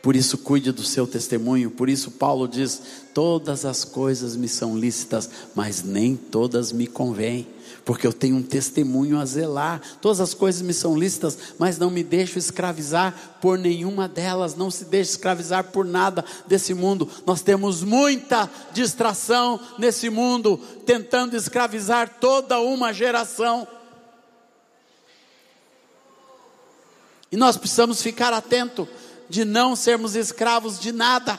Por 0.00 0.14
isso, 0.14 0.38
cuide 0.38 0.70
do 0.70 0.84
seu 0.84 1.04
testemunho. 1.04 1.68
Por 1.68 1.88
isso, 1.88 2.12
Paulo 2.12 2.46
diz: 2.46 2.80
Todas 3.12 3.64
as 3.64 3.82
coisas 3.82 4.36
me 4.36 4.46
são 4.46 4.78
lícitas, 4.78 5.28
mas 5.52 5.82
nem 5.82 6.14
todas 6.14 6.70
me 6.70 6.86
convêm 6.86 7.44
porque 7.84 8.06
eu 8.06 8.12
tenho 8.12 8.36
um 8.36 8.42
testemunho 8.42 9.18
a 9.18 9.24
zelar. 9.24 9.80
Todas 10.00 10.20
as 10.20 10.34
coisas 10.34 10.62
me 10.62 10.74
são 10.74 10.98
lícitas, 10.98 11.38
mas 11.58 11.78
não 11.78 11.90
me 11.90 12.02
deixo 12.02 12.38
escravizar 12.38 13.38
por 13.40 13.58
nenhuma 13.58 14.08
delas, 14.08 14.54
não 14.54 14.70
se 14.70 14.84
deixe 14.84 15.12
escravizar 15.12 15.64
por 15.64 15.84
nada 15.84 16.24
desse 16.46 16.74
mundo. 16.74 17.08
Nós 17.24 17.42
temos 17.42 17.82
muita 17.82 18.50
distração 18.72 19.60
nesse 19.78 20.10
mundo, 20.10 20.58
tentando 20.84 21.36
escravizar 21.36 22.18
toda 22.20 22.58
uma 22.60 22.92
geração. 22.92 23.66
E 27.30 27.36
nós 27.36 27.56
precisamos 27.56 28.02
ficar 28.02 28.32
atento 28.32 28.88
de 29.28 29.44
não 29.44 29.74
sermos 29.74 30.14
escravos 30.14 30.78
de 30.78 30.92
nada, 30.92 31.38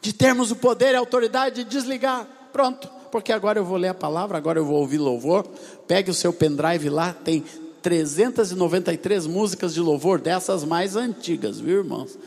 de 0.00 0.12
termos 0.12 0.50
o 0.50 0.56
poder 0.56 0.92
e 0.92 0.96
a 0.96 1.00
autoridade 1.00 1.64
de 1.64 1.70
desligar. 1.70 2.26
Pronto, 2.52 2.88
porque 3.10 3.32
agora 3.32 3.58
eu 3.58 3.64
vou 3.64 3.76
ler 3.76 3.88
a 3.88 3.94
palavra, 3.94 4.38
agora 4.38 4.58
eu 4.58 4.64
vou 4.64 4.78
ouvir 4.78 4.98
louvor. 4.98 5.46
Pegue 5.86 6.10
o 6.10 6.14
seu 6.14 6.32
pendrive 6.32 6.88
lá, 6.88 7.12
tem 7.12 7.44
393 7.82 9.26
músicas 9.26 9.74
de 9.74 9.80
louvor, 9.80 10.20
dessas 10.20 10.64
mais 10.64 10.96
antigas, 10.96 11.60
viu, 11.60 11.78
irmãos? 11.78 12.18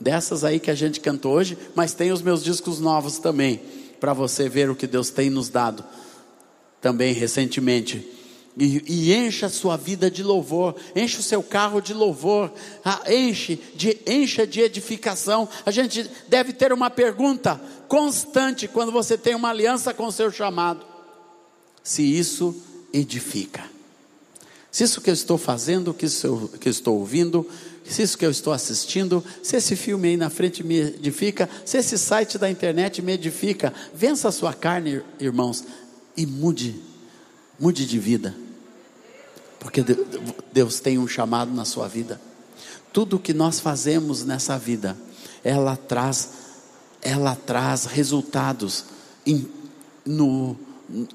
Dessas 0.00 0.44
aí 0.44 0.58
que 0.58 0.70
a 0.70 0.74
gente 0.74 1.00
cantou 1.00 1.32
hoje, 1.32 1.58
mas 1.74 1.92
tem 1.92 2.10
os 2.10 2.22
meus 2.22 2.42
discos 2.42 2.80
novos 2.80 3.18
também, 3.18 3.60
para 4.00 4.14
você 4.14 4.48
ver 4.48 4.70
o 4.70 4.74
que 4.74 4.86
Deus 4.86 5.10
tem 5.10 5.28
nos 5.28 5.48
dado 5.48 5.84
também 6.80 7.12
recentemente. 7.12 8.19
E, 8.60 8.84
e, 8.86 9.14
encha 9.14 9.46
a 9.46 9.48
sua 9.48 9.74
vida 9.74 10.10
de 10.10 10.22
louvor, 10.22 10.76
enche 10.94 11.18
o 11.18 11.22
seu 11.22 11.42
carro 11.42 11.80
de 11.80 11.94
louvor, 11.94 12.52
ah, 12.84 13.00
enche 13.10 13.58
de, 13.74 13.96
encha 14.06 14.46
de 14.46 14.60
edificação. 14.60 15.48
A 15.64 15.70
gente 15.70 16.08
deve 16.28 16.52
ter 16.52 16.70
uma 16.70 16.90
pergunta 16.90 17.58
constante 17.88 18.68
quando 18.68 18.92
você 18.92 19.16
tem 19.16 19.34
uma 19.34 19.48
aliança 19.48 19.94
com 19.94 20.04
o 20.04 20.12
seu 20.12 20.30
chamado: 20.30 20.84
se 21.82 22.02
isso 22.02 22.54
edifica. 22.92 23.64
Se 24.70 24.84
isso 24.84 25.00
que 25.00 25.08
eu 25.08 25.14
estou 25.14 25.38
fazendo, 25.38 25.94
que, 25.94 26.04
isso, 26.04 26.50
que 26.60 26.68
eu 26.68 26.70
estou 26.70 26.98
ouvindo, 26.98 27.48
se 27.82 28.02
isso 28.02 28.18
que 28.18 28.26
eu 28.26 28.30
estou 28.30 28.52
assistindo, 28.52 29.24
se 29.42 29.56
esse 29.56 29.74
filme 29.74 30.08
aí 30.08 30.16
na 30.18 30.28
frente 30.28 30.62
me 30.62 30.80
edifica, 30.80 31.48
se 31.64 31.78
esse 31.78 31.96
site 31.96 32.36
da 32.36 32.50
internet 32.50 33.00
me 33.00 33.12
edifica, 33.12 33.72
vença 33.94 34.28
a 34.28 34.32
sua 34.32 34.52
carne, 34.52 35.00
irmãos, 35.18 35.64
e 36.14 36.26
mude, 36.26 36.76
mude 37.58 37.86
de 37.86 37.98
vida, 37.98 38.34
porque 39.60 39.84
Deus 40.52 40.80
tem 40.80 40.98
um 40.98 41.06
chamado 41.06 41.52
na 41.52 41.64
sua 41.64 41.86
vida. 41.86 42.20
Tudo 42.92 43.20
que 43.20 43.32
nós 43.32 43.60
fazemos 43.60 44.24
nessa 44.24 44.58
vida, 44.58 44.96
ela 45.44 45.76
traz, 45.76 46.30
ela 47.00 47.36
traz 47.36 47.84
resultados 47.84 48.86
em, 49.24 49.46
no 50.04 50.56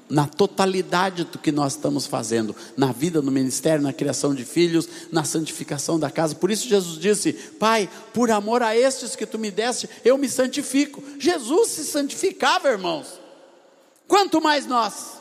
na 0.08 0.26
totalidade 0.26 1.24
do 1.24 1.38
que 1.38 1.52
nós 1.52 1.74
estamos 1.74 2.06
fazendo, 2.06 2.56
na 2.76 2.92
vida, 2.92 3.20
no 3.20 3.30
ministério, 3.30 3.82
na 3.82 3.92
criação 3.92 4.34
de 4.34 4.42
filhos, 4.42 4.88
na 5.12 5.22
santificação 5.22 5.98
da 5.98 6.10
casa. 6.10 6.34
Por 6.34 6.50
isso 6.50 6.66
Jesus 6.66 6.98
disse: 6.98 7.32
Pai, 7.32 7.88
por 8.14 8.30
amor 8.30 8.62
a 8.62 8.74
estes 8.74 9.14
que 9.14 9.26
tu 9.26 9.38
me 9.38 9.50
deste, 9.50 9.86
eu 10.02 10.16
me 10.16 10.30
santifico. 10.30 11.02
Jesus 11.18 11.68
se 11.68 11.84
santificava, 11.84 12.68
irmãos. 12.68 13.20
Quanto 14.08 14.40
mais 14.40 14.66
nós. 14.66 15.15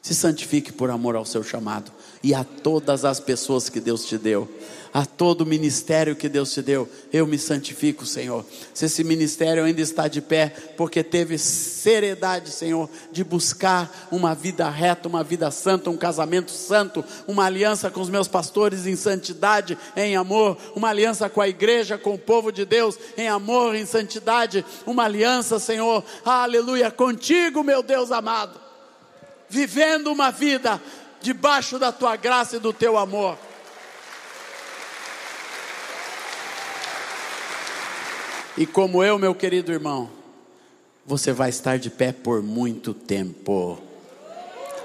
Se 0.00 0.14
santifique 0.14 0.72
por 0.72 0.90
amor 0.90 1.16
ao 1.16 1.24
seu 1.24 1.42
chamado 1.42 1.92
e 2.22 2.34
a 2.34 2.44
todas 2.44 3.04
as 3.04 3.20
pessoas 3.20 3.68
que 3.68 3.80
Deus 3.80 4.04
te 4.04 4.16
deu 4.16 4.48
a 4.92 5.04
todo 5.04 5.42
o 5.42 5.46
ministério 5.46 6.16
que 6.16 6.28
Deus 6.28 6.52
te 6.52 6.62
deu. 6.62 6.88
Eu 7.12 7.26
me 7.26 7.38
santifico, 7.38 8.06
Senhor. 8.06 8.44
Se 8.72 8.86
esse 8.86 9.04
ministério 9.04 9.64
ainda 9.64 9.80
está 9.80 10.08
de 10.08 10.20
pé, 10.20 10.52
porque 10.76 11.02
teve 11.02 11.38
seriedade, 11.38 12.50
Senhor, 12.50 12.88
de 13.12 13.22
buscar 13.24 14.08
uma 14.10 14.34
vida 14.34 14.68
reta, 14.68 15.08
uma 15.08 15.22
vida 15.22 15.50
santa, 15.50 15.90
um 15.90 15.96
casamento 15.96 16.50
santo, 16.50 17.04
uma 17.26 17.44
aliança 17.44 17.90
com 17.90 18.00
os 18.00 18.10
meus 18.10 18.28
pastores 18.28 18.86
em 18.86 18.96
santidade, 18.96 19.78
em 19.96 20.16
amor, 20.16 20.56
uma 20.74 20.88
aliança 20.88 21.28
com 21.28 21.40
a 21.40 21.48
igreja, 21.48 21.98
com 21.98 22.14
o 22.14 22.18
povo 22.18 22.50
de 22.50 22.64
Deus, 22.64 22.98
em 23.16 23.28
amor, 23.28 23.74
em 23.74 23.86
santidade, 23.86 24.64
uma 24.86 25.04
aliança, 25.04 25.58
Senhor, 25.58 26.04
aleluia, 26.24 26.90
contigo, 26.90 27.62
meu 27.62 27.82
Deus 27.82 28.10
amado, 28.10 28.67
vivendo 29.48 30.08
uma 30.08 30.30
vida 30.30 30.80
debaixo 31.20 31.78
da 31.78 31.90
tua 31.90 32.16
graça 32.16 32.56
e 32.56 32.60
do 32.60 32.72
teu 32.72 32.96
amor. 32.96 33.38
E 38.56 38.66
como 38.66 39.04
eu, 39.04 39.18
meu 39.18 39.34
querido 39.34 39.72
irmão, 39.72 40.10
você 41.06 41.32
vai 41.32 41.48
estar 41.48 41.78
de 41.78 41.90
pé 41.90 42.12
por 42.12 42.42
muito 42.42 42.92
tempo. 42.92 43.80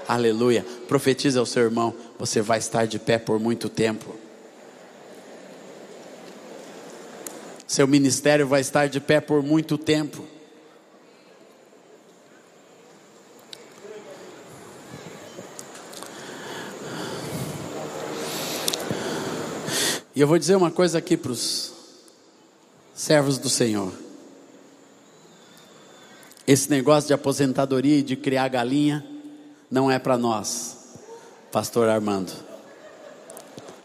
Aleluia. 0.06 0.64
Profetiza 0.86 1.40
ao 1.40 1.46
seu 1.46 1.64
irmão, 1.64 1.94
você 2.18 2.40
vai 2.40 2.58
estar 2.58 2.86
de 2.86 2.98
pé 2.98 3.18
por 3.18 3.40
muito 3.40 3.68
tempo. 3.68 4.14
Seu 7.66 7.88
ministério 7.88 8.46
vai 8.46 8.60
estar 8.60 8.86
de 8.86 9.00
pé 9.00 9.20
por 9.20 9.42
muito 9.42 9.76
tempo. 9.76 10.24
E 20.16 20.20
eu 20.20 20.28
vou 20.28 20.38
dizer 20.38 20.54
uma 20.54 20.70
coisa 20.70 20.98
aqui 20.98 21.16
para 21.16 21.32
os 21.32 21.72
servos 22.94 23.36
do 23.36 23.48
Senhor. 23.48 23.92
Esse 26.46 26.70
negócio 26.70 27.08
de 27.08 27.14
aposentadoria 27.14 27.98
e 27.98 28.02
de 28.02 28.14
criar 28.14 28.46
galinha 28.46 29.04
não 29.68 29.90
é 29.90 29.98
para 29.98 30.16
nós, 30.16 30.76
Pastor 31.50 31.88
Armando. 31.88 32.32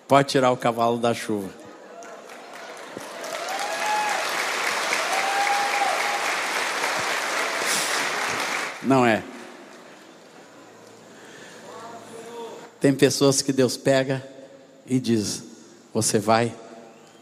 Pode 0.08 0.30
tirar 0.30 0.52
o 0.52 0.58
cavalo 0.58 1.00
da 1.00 1.16
chuva. 1.16 1.50
Não 8.84 9.04
é. 9.04 9.24
Tem 12.80 12.94
pessoas 12.94 13.42
que 13.42 13.52
Deus 13.52 13.76
pega 13.76 14.24
e 14.86 15.00
diz: 15.00 15.49
Você 15.94 16.20
vai 16.20 16.54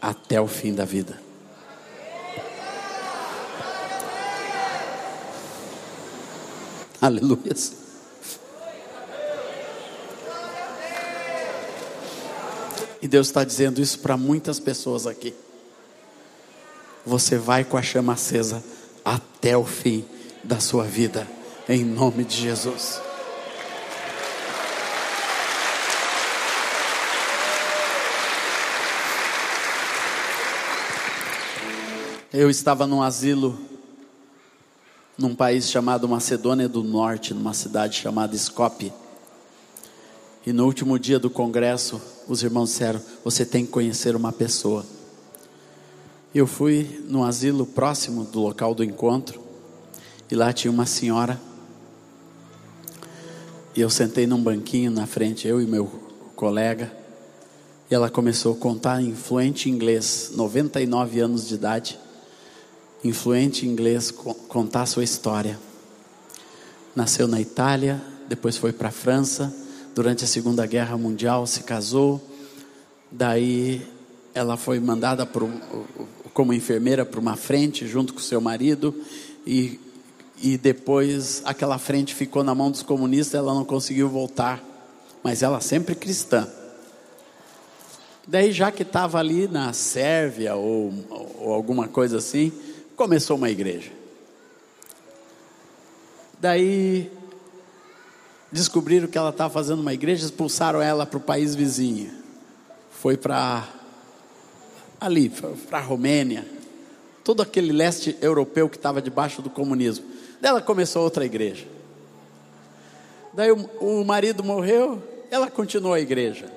até 0.00 0.40
o 0.40 0.46
fim 0.46 0.74
da 0.74 0.84
vida. 0.84 1.18
Aleluia. 7.00 7.54
E 13.00 13.06
Deus 13.06 13.28
está 13.28 13.44
dizendo 13.44 13.80
isso 13.80 14.00
para 14.00 14.16
muitas 14.16 14.58
pessoas 14.58 15.06
aqui. 15.06 15.32
Você 17.06 17.38
vai 17.38 17.64
com 17.64 17.76
a 17.76 17.82
chama 17.82 18.14
acesa 18.14 18.62
até 19.04 19.56
o 19.56 19.64
fim 19.64 20.04
da 20.42 20.60
sua 20.60 20.84
vida, 20.84 21.26
em 21.68 21.84
nome 21.84 22.24
de 22.24 22.36
Jesus. 22.36 23.00
Eu 32.30 32.50
estava 32.50 32.86
num 32.86 33.02
asilo 33.02 33.58
num 35.16 35.34
país 35.34 35.70
chamado 35.70 36.06
Macedônia 36.06 36.68
do 36.68 36.84
Norte, 36.84 37.32
numa 37.32 37.54
cidade 37.54 37.98
chamada 37.98 38.36
Skopje. 38.36 38.92
E 40.44 40.52
no 40.52 40.66
último 40.66 40.98
dia 40.98 41.18
do 41.18 41.30
congresso, 41.30 41.98
os 42.28 42.42
irmãos 42.42 42.68
disseram: 42.68 43.00
Você 43.24 43.46
tem 43.46 43.64
que 43.64 43.72
conhecer 43.72 44.14
uma 44.14 44.30
pessoa. 44.30 44.84
Eu 46.34 46.46
fui 46.46 47.02
no 47.08 47.24
asilo 47.24 47.64
próximo 47.64 48.24
do 48.24 48.40
local 48.40 48.74
do 48.74 48.84
encontro, 48.84 49.42
e 50.30 50.34
lá 50.34 50.52
tinha 50.52 50.70
uma 50.70 50.84
senhora. 50.84 51.40
E 53.74 53.80
eu 53.80 53.88
sentei 53.88 54.26
num 54.26 54.42
banquinho 54.42 54.90
na 54.90 55.06
frente, 55.06 55.48
eu 55.48 55.62
e 55.62 55.66
meu 55.66 55.86
colega. 56.36 56.92
E 57.90 57.94
ela 57.94 58.10
começou 58.10 58.52
a 58.52 58.56
contar 58.56 59.00
em 59.00 59.14
fluente 59.14 59.70
inglês, 59.70 60.32
99 60.34 61.20
anos 61.20 61.48
de 61.48 61.54
idade 61.54 61.98
influente 63.04 63.66
inglês, 63.66 64.10
contar 64.10 64.86
sua 64.86 65.04
história. 65.04 65.58
Nasceu 66.94 67.28
na 67.28 67.40
Itália, 67.40 68.02
depois 68.28 68.56
foi 68.56 68.72
para 68.72 68.88
a 68.88 68.92
França, 68.92 69.54
durante 69.94 70.24
a 70.24 70.28
Segunda 70.28 70.66
Guerra 70.66 70.96
Mundial 70.96 71.46
se 71.46 71.62
casou, 71.62 72.20
daí 73.10 73.86
ela 74.34 74.56
foi 74.56 74.78
mandada 74.78 75.28
como 76.32 76.52
enfermeira 76.52 77.04
para 77.04 77.18
uma 77.18 77.36
frente 77.36 77.86
junto 77.86 78.14
com 78.14 78.20
seu 78.20 78.40
marido 78.40 78.94
e, 79.46 79.80
e 80.40 80.56
depois 80.56 81.42
aquela 81.44 81.78
frente 81.78 82.14
ficou 82.14 82.44
na 82.44 82.54
mão 82.54 82.70
dos 82.70 82.82
comunistas, 82.82 83.34
ela 83.34 83.54
não 83.54 83.64
conseguiu 83.64 84.08
voltar, 84.08 84.62
mas 85.22 85.42
ela 85.42 85.60
sempre 85.60 85.94
cristã. 85.94 86.46
Daí 88.26 88.52
já 88.52 88.70
que 88.70 88.82
estava 88.82 89.18
ali 89.18 89.48
na 89.48 89.72
Sérvia 89.72 90.54
ou, 90.54 90.92
ou 91.40 91.52
alguma 91.52 91.88
coisa 91.88 92.18
assim, 92.18 92.52
começou 92.98 93.36
uma 93.36 93.48
igreja. 93.48 93.92
Daí 96.40 97.10
descobriram 98.50 99.06
que 99.06 99.16
ela 99.16 99.30
estava 99.30 99.54
fazendo 99.54 99.78
uma 99.78 99.94
igreja, 99.94 100.24
expulsaram 100.24 100.82
ela 100.82 101.06
para 101.06 101.16
o 101.16 101.20
país 101.20 101.54
vizinho. 101.54 102.12
Foi 102.90 103.16
para 103.16 103.68
ali, 105.00 105.30
para 105.30 105.78
a 105.78 105.80
Romênia, 105.80 106.44
todo 107.22 107.40
aquele 107.40 107.70
leste 107.70 108.18
europeu 108.20 108.68
que 108.68 108.76
estava 108.76 109.00
debaixo 109.00 109.40
do 109.40 109.48
comunismo. 109.48 110.04
Daí 110.40 110.50
ela 110.50 110.60
começou 110.60 111.04
outra 111.04 111.24
igreja. 111.24 111.66
Daí 113.32 113.52
o, 113.52 113.58
o 113.80 114.04
marido 114.04 114.42
morreu, 114.42 115.00
ela 115.30 115.48
continuou 115.48 115.94
a 115.94 116.00
igreja. 116.00 116.52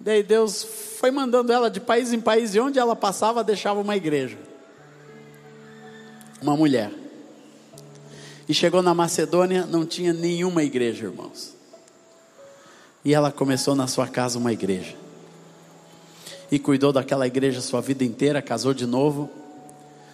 Daí 0.00 0.22
Deus 0.22 0.62
foi 0.98 1.10
mandando 1.10 1.52
ela 1.52 1.68
de 1.68 1.80
país 1.80 2.10
em 2.10 2.20
país 2.20 2.54
e 2.54 2.60
onde 2.60 2.78
ela 2.78 2.96
passava 2.96 3.44
deixava 3.44 3.78
uma 3.80 3.96
igreja. 3.96 4.53
Uma 6.44 6.54
mulher. 6.54 6.90
E 8.46 8.52
chegou 8.52 8.82
na 8.82 8.92
Macedônia, 8.92 9.64
não 9.64 9.86
tinha 9.86 10.12
nenhuma 10.12 10.62
igreja, 10.62 11.06
irmãos. 11.06 11.54
E 13.02 13.14
ela 13.14 13.32
começou 13.32 13.74
na 13.74 13.86
sua 13.86 14.06
casa 14.06 14.38
uma 14.38 14.52
igreja. 14.52 14.94
E 16.52 16.58
cuidou 16.58 16.92
daquela 16.92 17.26
igreja 17.26 17.62
sua 17.62 17.80
vida 17.80 18.04
inteira, 18.04 18.42
casou 18.42 18.74
de 18.74 18.84
novo. 18.84 19.30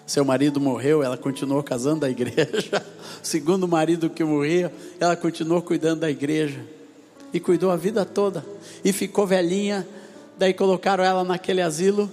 Seu 0.07 0.25
marido 0.25 0.61
morreu, 0.61 1.03
ela 1.03 1.17
continuou 1.17 1.65
casando 1.65 2.03
da 2.03 2.11
igreja. 2.11 2.81
Segundo 3.21 3.67
marido 3.67 4.09
que 4.09 4.23
morria, 4.23 4.73
ela 5.01 5.17
continuou 5.17 5.61
cuidando 5.61 6.03
da 6.03 6.11
igreja. 6.13 6.65
E 7.35 7.41
cuidou 7.41 7.73
a 7.73 7.77
vida 7.77 8.05
toda. 8.05 8.47
E 8.85 8.93
ficou 8.93 9.27
velhinha. 9.27 9.85
Daí 10.39 10.55
colocaram 10.55 11.03
ela 11.03 11.25
naquele 11.25 11.61
asilo. 11.61 12.09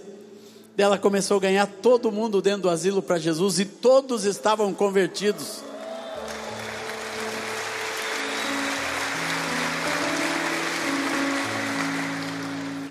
Daí 0.78 0.86
ela 0.86 0.99
começou 0.99 1.38
a 1.38 1.39
ganhar 1.39 1.65
todo 1.65 2.11
mundo 2.11 2.39
dentro 2.39 2.61
do 2.61 2.69
asilo 2.69 3.01
para 3.01 3.17
Jesus. 3.17 3.59
E 3.59 3.65
todos 3.65 4.25
estavam 4.25 4.71
convertidos. 4.75 5.63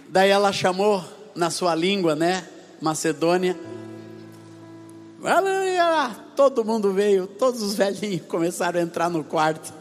Daí 0.09 0.31
ela 0.31 0.53
chamou 0.53 1.05
na 1.33 1.49
sua 1.49 1.77
língua, 1.77 2.17
né? 2.17 2.45
Macedônia. 2.81 3.57
Todo 6.35 6.65
mundo 6.65 6.93
veio, 6.93 7.29
todos 7.29 7.63
os 7.63 7.77
velhinhos 7.77 8.23
começaram 8.27 8.81
a 8.81 8.83
entrar 8.83 9.09
no 9.09 9.23
quarto. 9.23 9.73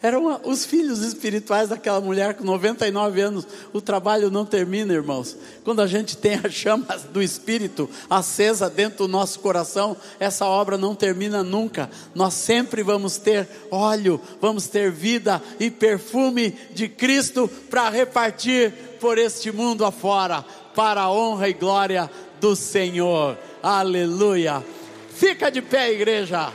Eram 0.00 0.40
os 0.44 0.64
filhos 0.64 1.00
espirituais 1.00 1.70
daquela 1.70 2.00
mulher 2.00 2.34
com 2.34 2.44
99 2.44 3.20
anos. 3.20 3.46
O 3.72 3.80
trabalho 3.80 4.30
não 4.30 4.46
termina, 4.46 4.94
irmãos. 4.94 5.36
Quando 5.64 5.82
a 5.82 5.88
gente 5.88 6.16
tem 6.16 6.40
a 6.42 6.48
chama 6.48 6.86
do 7.12 7.20
Espírito 7.20 7.90
acesa 8.08 8.70
dentro 8.70 8.98
do 8.98 9.08
nosso 9.08 9.40
coração, 9.40 9.96
essa 10.20 10.46
obra 10.46 10.78
não 10.78 10.94
termina 10.94 11.42
nunca. 11.42 11.90
Nós 12.14 12.34
sempre 12.34 12.84
vamos 12.84 13.16
ter 13.16 13.48
óleo, 13.72 14.20
vamos 14.40 14.68
ter 14.68 14.92
vida 14.92 15.42
e 15.58 15.68
perfume 15.68 16.56
de 16.72 16.88
Cristo 16.88 17.50
para 17.68 17.90
repartir 17.90 18.72
por 19.00 19.18
este 19.18 19.50
mundo 19.50 19.84
afora, 19.84 20.44
para 20.76 21.02
a 21.02 21.10
honra 21.10 21.48
e 21.48 21.52
glória 21.52 22.08
do 22.40 22.54
Senhor. 22.54 23.36
Aleluia. 23.60 24.64
Fica 25.12 25.50
de 25.50 25.60
pé, 25.60 25.92
igreja. 25.92 26.52